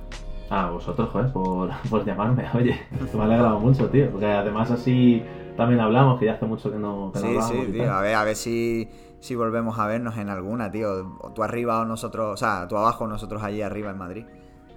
A 0.51 0.69
vosotros, 0.71 1.09
joder, 1.11 1.33
por, 1.33 2.05
llamarme. 2.05 2.45
Oye, 2.55 2.81
me 3.15 3.21
ha 3.21 3.25
alegrado 3.25 3.61
mucho, 3.61 3.89
tío. 3.89 4.11
Porque 4.11 4.27
además 4.27 4.71
así 4.71 5.23
también 5.57 5.81
hablamos, 5.81 6.19
que 6.19 6.27
ya 6.27 6.33
hace 6.33 6.45
mucho 6.45 6.73
que 6.73 6.79
no, 6.79 7.13
que 7.13 7.21
sí, 7.21 7.39
Sí, 7.49 7.73
tío. 7.73 7.93
A 7.93 8.01
ver, 8.01 8.15
a 8.17 8.25
ver 8.25 8.35
si, 8.35 8.89
si 9.21 9.37
volvemos 9.37 9.79
a 9.79 9.87
vernos 9.87 10.17
en 10.17 10.29
alguna, 10.29 10.71
tío. 10.71 11.19
tú 11.35 11.45
arriba 11.45 11.81
o 11.81 11.85
nosotros, 11.85 12.35
o 12.35 12.37
sea, 12.37 12.67
tú 12.67 12.77
abajo 12.77 13.05
o 13.05 13.07
nosotros 13.07 13.43
allí 13.45 13.63
arriba 13.63 13.91
en 13.91 13.99
Madrid. 13.99 14.25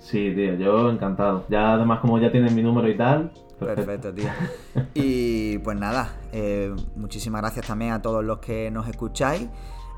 Sí, 0.03 0.33
tío, 0.35 0.55
yo 0.55 0.89
encantado. 0.89 1.45
Ya 1.49 1.73
además 1.73 2.01
como 2.01 2.19
ya 2.19 2.29
tienen 2.29 2.53
mi 2.53 2.61
número 2.61 2.89
y 2.89 2.97
tal. 2.97 3.31
Perfecto, 3.57 4.13
tío. 4.13 4.29
Y 4.93 5.57
pues 5.59 5.77
nada, 5.79 6.19
eh, 6.33 6.75
muchísimas 6.95 7.41
gracias 7.41 7.65
también 7.65 7.93
a 7.93 8.01
todos 8.01 8.23
los 8.23 8.39
que 8.39 8.69
nos 8.69 8.87
escucháis. 8.87 9.47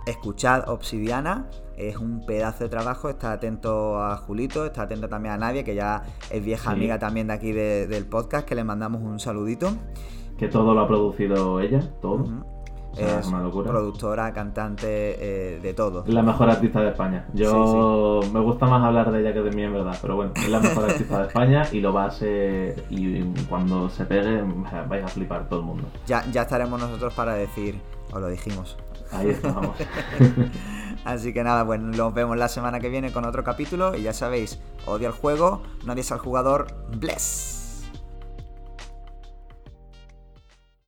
Escuchad 0.06 0.70
Obsidiana, 0.70 1.50
es 1.76 1.98
un 1.98 2.24
pedazo 2.24 2.66
de 2.66 2.70
trabajo, 2.70 3.10
está 3.10 3.32
atento 3.32 4.00
a 4.00 4.16
Julito, 4.18 4.66
está 4.66 4.84
atento 4.84 5.10
también 5.10 5.34
a 5.34 5.38
Nadia, 5.38 5.64
que 5.64 5.74
ya 5.74 6.04
es 6.30 6.46
vieja 6.46 6.70
amiga 6.70 7.00
también 7.00 7.28
de 7.28 7.34
aquí 7.34 7.52
del 7.52 8.06
podcast, 8.06 8.48
que 8.48 8.54
le 8.54 8.64
mandamos 8.64 9.02
un 9.02 9.20
saludito. 9.20 9.70
que 10.38 10.48
todo 10.48 10.76
lo 10.76 10.82
ha 10.82 10.88
producido 10.88 11.60
ella, 11.60 11.80
todo. 12.02 12.46
O 12.96 12.98
sea, 12.98 13.20
es 13.20 13.28
una 13.28 13.42
locura. 13.42 13.70
productora, 13.72 14.34
cantante, 14.34 14.86
eh, 14.88 15.60
de 15.60 15.74
todo. 15.74 16.06
La 16.08 16.22
mejor 16.22 16.50
artista 16.50 16.82
de 16.82 16.90
España. 16.90 17.26
Yo 17.34 18.22
me 18.32 18.40
gusta 18.40 18.66
más 18.68 18.84
hablar 18.84 19.12
de 19.12 19.22
ella 19.22 19.34
que 19.34 19.42
de 19.42 19.52
mí 19.52 19.64
en 19.64 19.74
verdad, 19.74 19.98
pero 20.02 20.16
bueno, 20.16 20.32
es 20.36 20.50
la 20.50 20.60
mejor 20.60 20.86
artista 20.86 21.20
de 21.20 21.28
España 21.28 21.64
y 21.72 21.82
lo 21.82 21.94
va 21.94 22.06
a 22.06 22.12
ser. 22.12 22.86
Y 22.90 23.22
cuando 23.50 23.90
se 23.90 24.06
pegue, 24.06 24.44
vais 24.88 25.04
a 25.04 25.08
flipar 25.08 25.50
todo 25.50 25.60
el 25.60 25.66
mundo. 25.66 25.88
Ya, 26.08 26.24
ya 26.32 26.44
estaremos 26.44 26.80
nosotros 26.80 27.14
para 27.14 27.34
decir, 27.34 27.80
os 28.14 28.22
lo 28.22 28.28
dijimos. 28.30 28.78
Ahí 29.12 29.30
estamos. 29.30 29.76
Así 31.06 31.34
que 31.34 31.44
nada, 31.44 31.66
pues 31.66 31.80
nos 31.80 32.14
vemos 32.14 32.38
la 32.38 32.48
semana 32.48 32.80
que 32.80 32.90
viene 32.90 33.12
con 33.12 33.26
otro 33.26 33.44
capítulo 33.44 33.96
y 33.96 34.02
ya 34.02 34.14
sabéis, 34.14 34.60
odia 34.86 35.08
el 35.08 35.14
juego, 35.14 35.62
no 35.86 35.94
odies 35.94 36.12
al 36.12 36.20
jugador, 36.20 36.68
bless. 36.98 37.65